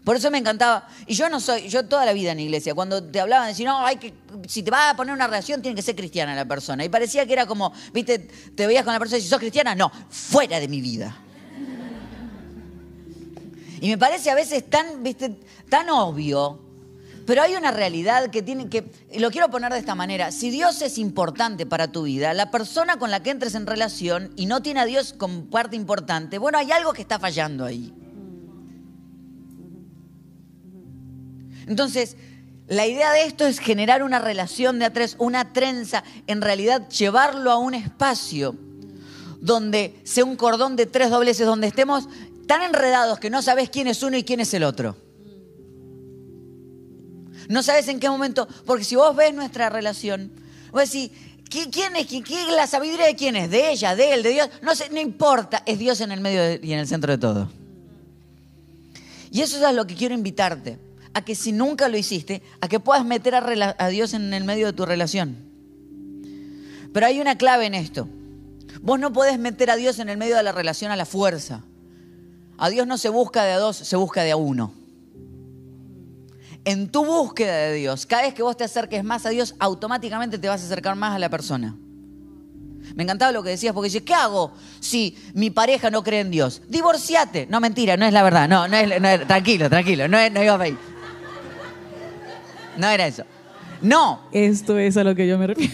Por 0.07 0.15
eso 0.15 0.31
me 0.31 0.37
encantaba. 0.37 0.87
Y 1.05 1.15
yo 1.15 1.27
no 1.27 1.41
soy, 1.41 1.67
yo 1.67 1.85
toda 1.85 2.05
la 2.05 2.13
vida 2.13 2.31
en 2.31 2.39
iglesia, 2.39 2.73
cuando 2.73 3.03
te 3.03 3.19
hablaban 3.19 3.47
de 3.47 3.49
decir, 3.49 3.65
no, 3.65 3.85
hay 3.85 3.97
que, 3.97 4.13
si 4.47 4.63
te 4.63 4.71
vas 4.71 4.93
a 4.93 4.95
poner 4.95 5.13
una 5.13 5.27
relación, 5.27 5.61
tiene 5.61 5.75
que 5.75 5.81
ser 5.81 5.97
cristiana 5.97 6.33
la 6.33 6.45
persona. 6.45 6.85
Y 6.85 6.89
parecía 6.89 7.25
que 7.25 7.33
era 7.33 7.45
como, 7.45 7.73
viste, 7.91 8.19
te 8.19 8.67
veías 8.67 8.85
con 8.85 8.93
la 8.93 8.99
persona 8.99 9.17
y 9.17 9.21
si 9.21 9.27
sos 9.27 9.37
cristiana, 9.37 9.75
no, 9.75 9.91
fuera 10.09 10.61
de 10.61 10.69
mi 10.69 10.79
vida. 10.79 11.17
Y 13.81 13.89
me 13.89 13.97
parece 13.97 14.31
a 14.31 14.35
veces 14.35 14.69
tan, 14.69 15.03
viste, 15.03 15.41
tan 15.69 15.89
obvio. 15.89 16.66
Pero 17.27 17.41
hay 17.41 17.57
una 17.57 17.71
realidad 17.71 18.29
que 18.29 18.41
tiene 18.41 18.69
que, 18.69 18.89
lo 19.19 19.29
quiero 19.31 19.49
poner 19.49 19.73
de 19.73 19.79
esta 19.79 19.95
manera, 19.95 20.31
si 20.31 20.49
Dios 20.49 20.81
es 20.81 20.97
importante 20.97 21.65
para 21.65 21.91
tu 21.91 22.03
vida, 22.03 22.33
la 22.33 22.51
persona 22.51 22.97
con 22.97 23.11
la 23.11 23.21
que 23.21 23.31
entres 23.31 23.53
en 23.53 23.67
relación 23.67 24.31
y 24.37 24.45
no 24.45 24.61
tiene 24.61 24.79
a 24.79 24.85
Dios 24.85 25.11
como 25.11 25.43
parte 25.49 25.75
importante, 25.75 26.37
bueno, 26.37 26.57
hay 26.57 26.71
algo 26.71 26.93
que 26.93 27.01
está 27.01 27.19
fallando 27.19 27.65
ahí. 27.65 27.93
Entonces, 31.67 32.15
la 32.69 32.87
idea 32.87 33.11
de 33.11 33.25
esto 33.25 33.45
es 33.45 33.59
generar 33.59 34.03
una 34.03 34.19
relación 34.19 34.79
de 34.79 34.85
a 34.85 34.93
tres, 34.93 35.17
una 35.19 35.51
trenza, 35.51 36.05
en 36.27 36.41
realidad 36.41 36.87
llevarlo 36.87 37.51
a 37.51 37.57
un 37.57 37.73
espacio 37.73 38.55
donde 39.41 39.99
sea 40.05 40.23
un 40.23 40.37
cordón 40.37 40.77
de 40.77 40.85
tres 40.85 41.09
dobleces, 41.09 41.45
donde 41.45 41.67
estemos 41.67 42.07
tan 42.47 42.61
enredados 42.61 43.19
que 43.19 43.29
no 43.29 43.41
sabes 43.41 43.69
quién 43.69 43.87
es 43.87 44.01
uno 44.01 44.15
y 44.15 44.23
quién 44.23 44.39
es 44.39 44.53
el 44.53 44.63
otro. 44.63 45.06
No 47.47 47.63
sabes 47.63 47.87
en 47.87 47.99
qué 47.99 48.09
momento, 48.09 48.47
porque 48.65 48.83
si 48.83 48.95
vos 48.95 49.15
ves 49.15 49.33
nuestra 49.33 49.69
relación, 49.69 50.31
vos 50.71 50.91
decís, 50.91 51.11
¿quién 51.49 51.95
es? 51.95 52.07
¿Quién, 52.07 52.23
quién, 52.23 52.55
la 52.55 52.67
sabiduría 52.67 53.05
de 53.05 53.15
quién 53.15 53.35
es? 53.35 53.49
¿De 53.49 53.71
ella? 53.71 53.95
¿De 53.95 54.13
él? 54.13 54.23
¿De 54.23 54.29
Dios? 54.29 54.49
No 54.61 54.75
sé, 54.75 54.89
no 54.89 54.99
importa, 54.99 55.63
es 55.65 55.79
Dios 55.79 56.01
en 56.01 56.11
el 56.11 56.19
medio 56.19 56.59
y 56.61 56.73
en 56.73 56.79
el 56.79 56.87
centro 56.87 57.11
de 57.11 57.17
todo. 57.17 57.49
Y 59.31 59.41
eso 59.41 59.65
es 59.65 59.75
lo 59.75 59.87
que 59.87 59.95
quiero 59.95 60.13
invitarte, 60.13 60.79
a 61.13 61.23
que 61.23 61.35
si 61.35 61.51
nunca 61.51 61.87
lo 61.87 61.97
hiciste, 61.97 62.41
a 62.61 62.67
que 62.67 62.79
puedas 62.79 63.05
meter 63.05 63.35
a, 63.35 63.75
a 63.77 63.87
Dios 63.89 64.13
en 64.13 64.33
el 64.33 64.43
medio 64.43 64.67
de 64.67 64.73
tu 64.73 64.85
relación. 64.85 65.37
Pero 66.93 67.05
hay 67.05 67.19
una 67.19 67.37
clave 67.37 67.65
en 67.65 67.75
esto. 67.75 68.07
Vos 68.81 68.99
no 68.99 69.13
podés 69.13 69.39
meter 69.39 69.69
a 69.69 69.75
Dios 69.75 69.99
en 69.99 70.09
el 70.09 70.17
medio 70.17 70.35
de 70.35 70.43
la 70.43 70.51
relación 70.51 70.91
a 70.91 70.95
la 70.95 71.05
fuerza. 71.05 71.63
A 72.57 72.69
Dios 72.69 72.87
no 72.87 72.97
se 72.97 73.09
busca 73.09 73.43
de 73.43 73.51
a 73.51 73.59
dos, 73.59 73.77
se 73.77 73.95
busca 73.95 74.23
de 74.23 74.31
a 74.31 74.37
uno. 74.37 74.73
En 76.67 76.89
tu 76.89 77.05
búsqueda 77.05 77.55
de 77.55 77.75
Dios, 77.75 78.05
cada 78.05 78.23
vez 78.23 78.33
que 78.33 78.43
vos 78.43 78.57
te 78.57 78.65
acerques 78.65 79.01
más 79.01 79.25
a 79.25 79.29
Dios, 79.29 79.55
automáticamente 79.57 80.37
te 80.37 80.49
vas 80.49 80.61
a 80.61 80.65
acercar 80.65 80.97
más 80.97 81.15
a 81.15 81.19
la 81.19 81.29
persona. 81.29 81.77
Me 82.93 83.03
encantaba 83.03 83.31
lo 83.31 83.41
que 83.41 83.51
decías, 83.51 83.73
porque 83.73 83.85
dice, 83.85 84.03
¿qué 84.03 84.13
hago 84.13 84.51
si 84.81 85.17
mi 85.33 85.49
pareja 85.49 85.89
no 85.89 86.03
cree 86.03 86.19
en 86.19 86.29
Dios? 86.29 86.61
Divorciate. 86.67 87.47
No, 87.49 87.61
mentira, 87.61 87.95
no 87.95 88.05
es 88.05 88.11
la 88.11 88.21
verdad. 88.21 88.49
No, 88.49 88.67
no 88.67 88.75
es, 88.75 89.25
tranquilo, 89.27 89.69
tranquilo, 89.69 90.09
no, 90.09 90.17
es, 90.17 90.29
no 90.29 90.43
iba 90.43 90.55
a 90.55 90.67
No 92.75 92.89
era 92.89 93.07
eso. 93.07 93.23
No. 93.81 94.23
Esto 94.33 94.77
es 94.77 94.97
a 94.97 95.05
lo 95.05 95.15
que 95.15 95.25
yo 95.25 95.37
me 95.37 95.47
refiero. 95.47 95.73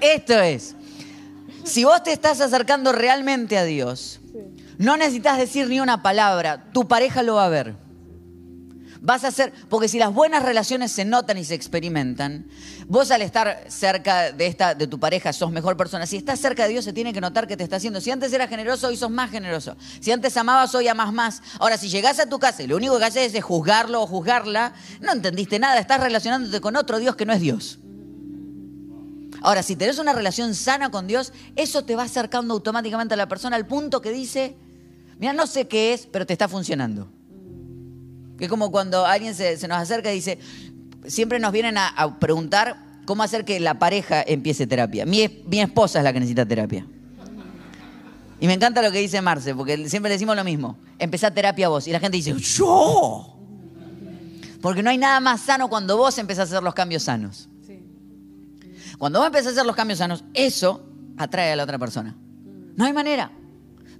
Esto 0.00 0.40
es. 0.40 0.74
Si 1.64 1.84
vos 1.84 2.02
te 2.02 2.14
estás 2.14 2.40
acercando 2.40 2.92
realmente 2.92 3.58
a 3.58 3.64
Dios, 3.64 4.22
no 4.78 4.96
necesitas 4.96 5.36
decir 5.36 5.68
ni 5.68 5.80
una 5.80 6.02
palabra, 6.02 6.70
tu 6.72 6.88
pareja 6.88 7.22
lo 7.22 7.34
va 7.34 7.44
a 7.44 7.50
ver. 7.50 7.81
Vas 9.04 9.24
a 9.24 9.28
hacer, 9.28 9.52
porque 9.68 9.88
si 9.88 9.98
las 9.98 10.14
buenas 10.14 10.44
relaciones 10.44 10.92
se 10.92 11.04
notan 11.04 11.36
y 11.36 11.44
se 11.44 11.54
experimentan, 11.54 12.46
vos 12.86 13.10
al 13.10 13.20
estar 13.22 13.64
cerca 13.66 14.30
de 14.30 14.46
esta, 14.46 14.76
de 14.76 14.86
tu 14.86 15.00
pareja, 15.00 15.32
sos 15.32 15.50
mejor 15.50 15.76
persona. 15.76 16.06
Si 16.06 16.16
estás 16.16 16.38
cerca 16.38 16.62
de 16.62 16.68
Dios, 16.68 16.84
se 16.84 16.92
tiene 16.92 17.12
que 17.12 17.20
notar 17.20 17.48
que 17.48 17.56
te 17.56 17.64
está 17.64 17.76
haciendo. 17.76 18.00
Si 18.00 18.12
antes 18.12 18.32
eras 18.32 18.48
generoso, 18.48 18.86
hoy 18.86 18.96
sos 18.96 19.10
más 19.10 19.32
generoso. 19.32 19.76
Si 19.98 20.12
antes 20.12 20.36
amabas, 20.36 20.72
hoy 20.76 20.86
amas 20.86 21.12
más. 21.12 21.42
Ahora, 21.58 21.78
si 21.78 21.88
llegás 21.88 22.20
a 22.20 22.26
tu 22.26 22.38
casa 22.38 22.62
y 22.62 22.68
lo 22.68 22.76
único 22.76 22.96
que 22.96 23.04
haces 23.04 23.34
es 23.34 23.42
juzgarlo 23.42 24.02
o 24.02 24.06
juzgarla, 24.06 24.72
no 25.00 25.10
entendiste 25.10 25.58
nada, 25.58 25.80
estás 25.80 25.98
relacionándote 25.98 26.60
con 26.60 26.76
otro 26.76 27.00
Dios 27.00 27.16
que 27.16 27.26
no 27.26 27.32
es 27.32 27.40
Dios. 27.40 27.80
Ahora, 29.40 29.64
si 29.64 29.74
tenés 29.74 29.98
una 29.98 30.12
relación 30.12 30.54
sana 30.54 30.92
con 30.92 31.08
Dios, 31.08 31.32
eso 31.56 31.84
te 31.84 31.96
va 31.96 32.04
acercando 32.04 32.54
automáticamente 32.54 33.14
a 33.14 33.16
la 33.16 33.26
persona 33.26 33.56
al 33.56 33.66
punto 33.66 34.00
que 34.00 34.12
dice, 34.12 34.54
mira, 35.18 35.32
no 35.32 35.48
sé 35.48 35.66
qué 35.66 35.92
es, 35.92 36.06
pero 36.06 36.24
te 36.24 36.34
está 36.34 36.46
funcionando. 36.46 37.10
Es 38.38 38.48
como 38.48 38.70
cuando 38.70 39.06
alguien 39.06 39.34
se, 39.34 39.56
nos 39.68 39.78
acerca 39.78 40.10
y 40.12 40.16
dice, 40.16 40.38
siempre 41.06 41.38
nos 41.38 41.52
vienen 41.52 41.76
a, 41.78 42.18
preguntar 42.18 42.76
cómo 43.04 43.22
hacer 43.22 43.44
que 43.44 43.60
la 43.60 43.78
pareja 43.78 44.22
empiece 44.26 44.66
terapia. 44.66 45.06
Mi, 45.06 45.42
mi 45.46 45.60
esposa 45.60 45.98
es 45.98 46.04
la 46.04 46.12
que 46.12 46.20
necesita 46.20 46.46
terapia. 46.46 46.86
Y 48.40 48.48
me 48.48 48.54
encanta 48.54 48.82
lo 48.82 48.90
que 48.90 48.98
dice 48.98 49.22
Marce, 49.22 49.54
porque 49.54 49.88
siempre 49.88 50.08
le 50.08 50.14
decimos 50.14 50.34
lo 50.34 50.42
mismo. 50.42 50.76
Empezá 50.98 51.30
terapia 51.30 51.68
vos. 51.68 51.86
Y 51.86 51.92
la 51.92 52.00
gente 52.00 52.16
dice, 52.16 52.34
yo. 52.36 53.38
Porque 54.60 54.82
no 54.82 54.90
hay 54.90 54.98
nada 54.98 55.20
más 55.20 55.42
sano 55.42 55.68
cuando 55.68 55.96
vos 55.96 56.18
empezás 56.18 56.40
a 56.40 56.54
hacer 56.54 56.62
los 56.62 56.74
cambios 56.74 57.04
sanos. 57.04 57.48
Cuando 58.98 59.20
vos 59.20 59.26
empezás 59.26 59.48
a 59.48 59.50
hacer 59.50 59.66
los 59.66 59.76
cambios 59.76 59.98
sanos, 59.98 60.24
eso 60.34 60.84
atrae 61.16 61.52
a 61.52 61.56
la 61.56 61.64
otra 61.64 61.78
persona. 61.78 62.16
No 62.76 62.84
hay 62.84 62.92
manera. 62.92 63.30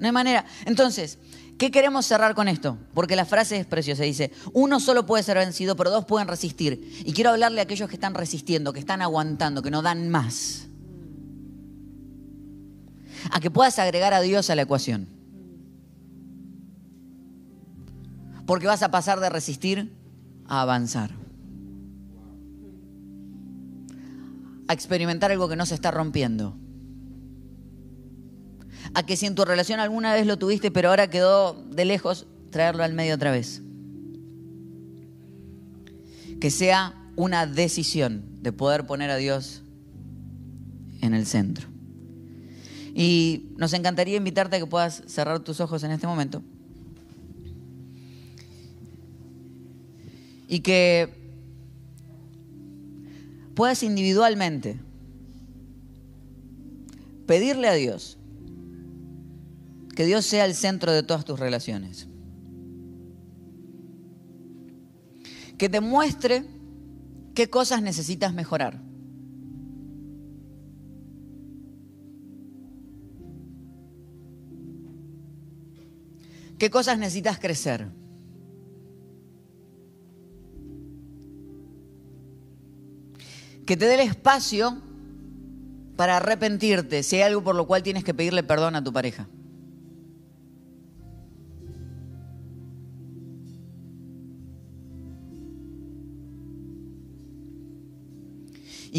No 0.01 0.07
hay 0.07 0.13
manera. 0.13 0.45
Entonces, 0.65 1.19
¿qué 1.63 1.71
queremos 1.71 2.07
cerrar 2.07 2.35
con 2.35 2.49
esto? 2.49 2.77
Porque 2.93 3.15
la 3.15 3.25
frase 3.25 3.57
es 3.57 3.67
preciosa. 3.67 4.03
Dice, 4.03 4.33
uno 4.53 4.81
solo 4.81 5.07
puede 5.07 5.23
ser 5.23 5.39
vencido, 5.39 5.77
pero 5.77 5.93
dos 5.93 6.05
pueden 6.05 6.27
resistir. 6.27 7.05
Y 7.07 7.13
quiero 7.13 7.31
hablarle 7.31 7.61
a 7.61 7.63
aquellos 7.63 7.89
que 7.89 7.95
están 7.95 8.15
resistiendo, 8.15 8.73
que 8.73 8.81
están 8.81 9.01
aguantando, 9.01 9.63
que 9.63 9.71
no 9.71 9.81
dan 9.81 10.09
más. 10.09 10.67
A 13.31 13.39
que 13.39 13.49
puedas 13.49 13.79
agregar 13.79 14.13
a 14.13 14.21
Dios 14.21 14.51
a 14.51 14.57
la 14.57 14.63
ecuación. 14.63 15.07
Porque 18.45 18.67
vas 18.67 18.83
a 18.83 18.91
pasar 18.91 19.21
de 19.21 19.31
resistir 19.31 19.93
a 20.49 20.63
avanzar. 20.63 21.13
a 24.69 24.73
experimentar 24.73 25.31
algo 25.31 25.49
que 25.49 25.57
no 25.57 25.67
se 25.67 25.75
está 25.75 25.91
rompiendo. 25.91 26.57
A 28.95 29.05
que 29.05 29.17
si 29.17 29.27
en 29.27 29.35
tu 29.35 29.45
relación 29.45 29.81
alguna 29.81 30.13
vez 30.13 30.27
lo 30.27 30.39
tuviste, 30.39 30.71
pero 30.71 30.91
ahora 30.91 31.09
quedó 31.09 31.55
de 31.71 31.85
lejos, 31.85 32.27
traerlo 32.51 32.85
al 32.85 32.93
medio 32.93 33.15
otra 33.15 33.31
vez. 33.31 33.63
Que 36.41 36.51
sea 36.51 36.95
una 37.17 37.47
decisión 37.47 38.25
de 38.43 38.53
poder 38.53 38.87
poner 38.87 39.11
a 39.11 39.17
Dios 39.17 39.63
en 41.01 41.15
el 41.15 41.27
centro. 41.27 41.69
Y 42.95 43.55
nos 43.57 43.73
encantaría 43.73 44.17
invitarte 44.17 44.57
a 44.57 44.59
que 44.59 44.67
puedas 44.67 45.03
cerrar 45.07 45.41
tus 45.41 45.61
ojos 45.61 45.83
en 45.85 45.93
este 45.93 46.07
momento. 46.07 46.43
Y 50.49 50.61
que 50.61 51.09
puedas 53.55 53.83
individualmente 53.83 54.79
pedirle 57.27 57.69
a 57.69 57.73
Dios 57.75 58.19
que 60.03 60.07
Dios 60.07 60.27
sea 60.27 60.47
el 60.47 60.57
centro 60.57 60.91
de 60.91 61.05
todas 61.05 61.25
tus 61.25 61.39
relaciones. 61.39 62.09
Que 65.57 65.69
te 65.69 65.81
muestre 65.81 66.45
qué 67.37 67.49
cosas 67.49 67.83
necesitas 67.83 68.35
mejorar. 68.35 68.83
¿Qué 76.59 76.69
cosas 76.69 76.99
necesitas 76.99 77.39
crecer? 77.39 77.89
que 83.65 83.77
te 83.77 83.87
dé 83.87 83.95
el 83.95 84.01
espacio 84.01 84.83
para 85.95 86.17
arrepentirte 86.17 87.05
si 87.05 87.15
hay 87.15 87.23
algo 87.23 87.45
por 87.45 87.55
lo 87.55 87.69
cual 87.69 87.85
tienes 87.85 88.03
que 88.03 88.13
pedirle 88.13 88.43
perdón 88.43 88.75
a 88.75 88.83
tu 88.83 88.93
pareja. 88.93 89.29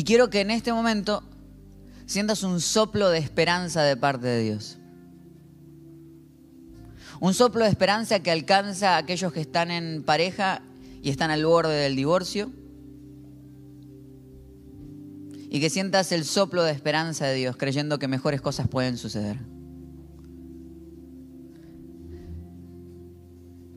Y 0.04 0.06
quiero 0.06 0.30
que 0.30 0.42
en 0.42 0.52
este 0.52 0.74
momento 0.74 1.24
sientas 2.08 2.44
un 2.44 2.60
soplo 2.60 3.10
de 3.10 3.20
esperanza 3.20 3.84
de 3.84 3.96
parte 3.96 4.28
de 4.28 4.44
Dios. 4.44 4.78
Un 7.22 7.34
soplo 7.34 7.64
de 7.64 7.70
esperanza 7.70 8.20
que 8.20 8.30
alcanza 8.30 8.96
a 8.96 8.98
aquellos 8.98 9.32
que 9.32 9.40
están 9.40 9.72
en 9.72 10.04
pareja 10.04 10.62
y 11.02 11.10
están 11.10 11.32
al 11.32 11.46
borde 11.46 11.74
del 11.74 11.96
divorcio 11.96 12.52
y 15.50 15.62
que 15.62 15.70
sientas 15.70 16.12
el 16.12 16.26
soplo 16.26 16.64
de 16.64 16.74
esperanza 16.74 17.26
de 17.28 17.36
Dios, 17.36 17.56
creyendo 17.56 17.98
que 17.98 18.10
mejores 18.10 18.42
cosas 18.42 18.68
pueden 18.68 18.98
suceder. 18.98 19.38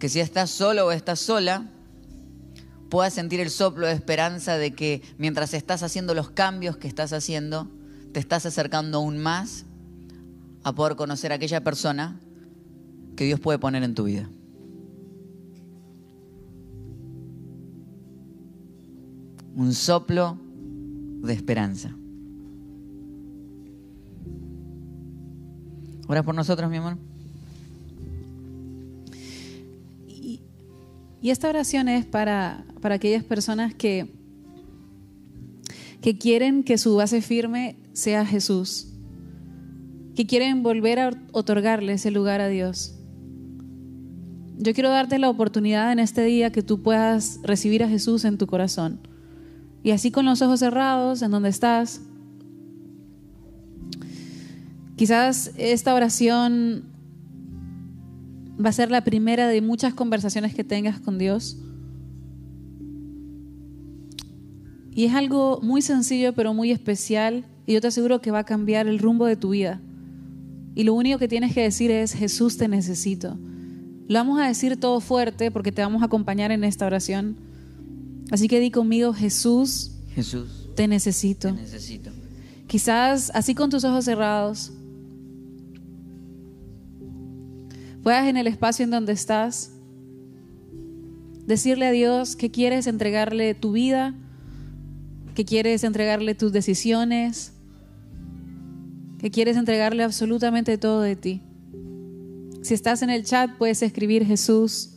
Que 0.00 0.08
si 0.08 0.18
estás 0.18 0.50
solo 0.50 0.86
o 0.86 0.90
estás 0.90 1.20
sola, 1.20 1.70
puedas 2.88 3.14
sentir 3.14 3.40
el 3.40 3.50
soplo 3.50 3.86
de 3.86 3.92
esperanza 3.92 4.56
de 4.56 4.72
que 4.72 5.02
mientras 5.18 5.54
estás 5.54 5.82
haciendo 5.82 6.14
los 6.14 6.30
cambios 6.30 6.76
que 6.76 6.88
estás 6.88 7.12
haciendo, 7.12 7.68
te 8.12 8.20
estás 8.20 8.46
acercando 8.46 8.98
aún 8.98 9.18
más 9.18 9.66
a 10.62 10.74
poder 10.74 10.96
conocer 10.96 11.32
a 11.32 11.36
aquella 11.36 11.62
persona 11.62 12.20
que 13.16 13.24
Dios 13.24 13.40
puede 13.40 13.58
poner 13.58 13.82
en 13.82 13.94
tu 13.94 14.04
vida. 14.04 14.28
Un 19.54 19.72
soplo 19.72 20.38
de 21.22 21.32
esperanza. 21.32 21.96
¿Oras 26.08 26.24
por 26.24 26.34
nosotros, 26.34 26.70
mi 26.70 26.76
amor? 26.76 26.98
Esta 31.30 31.48
oración 31.48 31.88
es 31.88 32.04
para, 32.04 32.64
para 32.80 32.96
aquellas 32.96 33.24
personas 33.24 33.74
que, 33.74 34.12
que 36.00 36.18
quieren 36.18 36.62
que 36.62 36.78
su 36.78 36.96
base 36.96 37.22
firme 37.22 37.76
sea 37.92 38.24
Jesús, 38.24 38.88
que 40.14 40.26
quieren 40.26 40.62
volver 40.62 40.98
a 41.00 41.10
otorgarle 41.32 41.94
ese 41.94 42.10
lugar 42.10 42.40
a 42.40 42.48
Dios. 42.48 42.94
yo 44.58 44.72
quiero 44.72 44.90
darte 44.90 45.18
la 45.18 45.28
oportunidad 45.28 45.92
en 45.92 45.98
este 45.98 46.22
día 46.22 46.50
que 46.50 46.62
tú 46.62 46.82
puedas 46.82 47.40
recibir 47.42 47.82
a 47.82 47.88
Jesús 47.88 48.24
en 48.24 48.38
tu 48.38 48.46
corazón. 48.46 49.00
Y 49.82 49.90
así 49.90 50.10
con 50.10 50.24
los 50.24 50.42
ojos 50.42 50.60
cerrados, 50.60 51.22
en 51.22 51.30
donde 51.30 51.48
estás, 51.48 52.00
quizás 54.96 55.52
esta 55.56 55.94
oración 55.94 56.95
va 58.62 58.70
a 58.70 58.72
ser 58.72 58.90
la 58.90 59.04
primera 59.04 59.48
de 59.48 59.60
muchas 59.60 59.94
conversaciones 59.94 60.54
que 60.54 60.64
tengas 60.64 61.00
con 61.00 61.18
Dios. 61.18 61.58
Y 64.94 65.04
es 65.04 65.14
algo 65.14 65.60
muy 65.62 65.82
sencillo 65.82 66.32
pero 66.32 66.54
muy 66.54 66.70
especial 66.70 67.44
y 67.66 67.74
yo 67.74 67.80
te 67.80 67.88
aseguro 67.88 68.20
que 68.20 68.30
va 68.30 68.40
a 68.40 68.44
cambiar 68.44 68.86
el 68.86 68.98
rumbo 68.98 69.26
de 69.26 69.36
tu 69.36 69.50
vida. 69.50 69.80
Y 70.74 70.84
lo 70.84 70.94
único 70.94 71.18
que 71.18 71.28
tienes 71.28 71.54
que 71.54 71.62
decir 71.62 71.90
es, 71.90 72.12
Jesús 72.12 72.56
te 72.56 72.68
necesito. 72.68 73.36
Lo 74.08 74.18
vamos 74.18 74.40
a 74.40 74.46
decir 74.46 74.78
todo 74.78 75.00
fuerte 75.00 75.50
porque 75.50 75.72
te 75.72 75.82
vamos 75.82 76.02
a 76.02 76.06
acompañar 76.06 76.52
en 76.52 76.64
esta 76.64 76.86
oración. 76.86 77.36
Así 78.30 78.46
que 78.46 78.60
di 78.60 78.70
conmigo, 78.70 79.12
Jesús, 79.12 79.92
Jesús, 80.14 80.68
te 80.76 80.86
necesito. 80.86 81.48
te 81.48 81.60
necesito. 81.60 82.10
Quizás 82.66 83.30
así 83.34 83.54
con 83.54 83.70
tus 83.70 83.84
ojos 83.84 84.04
cerrados, 84.04 84.72
puedas 88.06 88.28
en 88.28 88.36
el 88.36 88.46
espacio 88.46 88.84
en 88.84 88.92
donde 88.92 89.12
estás 89.12 89.72
decirle 91.44 91.86
a 91.86 91.90
Dios 91.90 92.36
que 92.36 92.52
quieres 92.52 92.86
entregarle 92.86 93.52
tu 93.56 93.72
vida, 93.72 94.14
que 95.34 95.44
quieres 95.44 95.82
entregarle 95.82 96.36
tus 96.36 96.52
decisiones, 96.52 97.52
que 99.18 99.32
quieres 99.32 99.56
entregarle 99.56 100.04
absolutamente 100.04 100.78
todo 100.78 101.00
de 101.00 101.16
ti. 101.16 101.42
Si 102.62 102.74
estás 102.74 103.02
en 103.02 103.10
el 103.10 103.24
chat, 103.24 103.50
puedes 103.58 103.82
escribir 103.82 104.24
Jesús, 104.24 104.90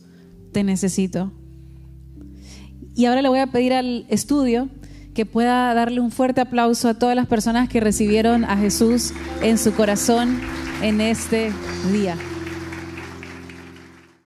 te 0.52 0.62
necesito. 0.62 1.32
Y 2.94 3.06
ahora 3.06 3.22
le 3.22 3.28
voy 3.28 3.40
a 3.40 3.48
pedir 3.48 3.72
al 3.72 4.06
estudio 4.08 4.68
que 5.14 5.26
pueda 5.26 5.74
darle 5.74 5.98
un 5.98 6.12
fuerte 6.12 6.42
aplauso 6.42 6.88
a 6.88 6.94
todas 6.94 7.16
las 7.16 7.26
personas 7.26 7.68
que 7.68 7.80
recibieron 7.80 8.44
a 8.44 8.56
Jesús 8.56 9.12
en 9.42 9.58
su 9.58 9.74
corazón 9.74 10.40
en 10.80 11.00
este 11.00 11.50
día. 11.90 12.16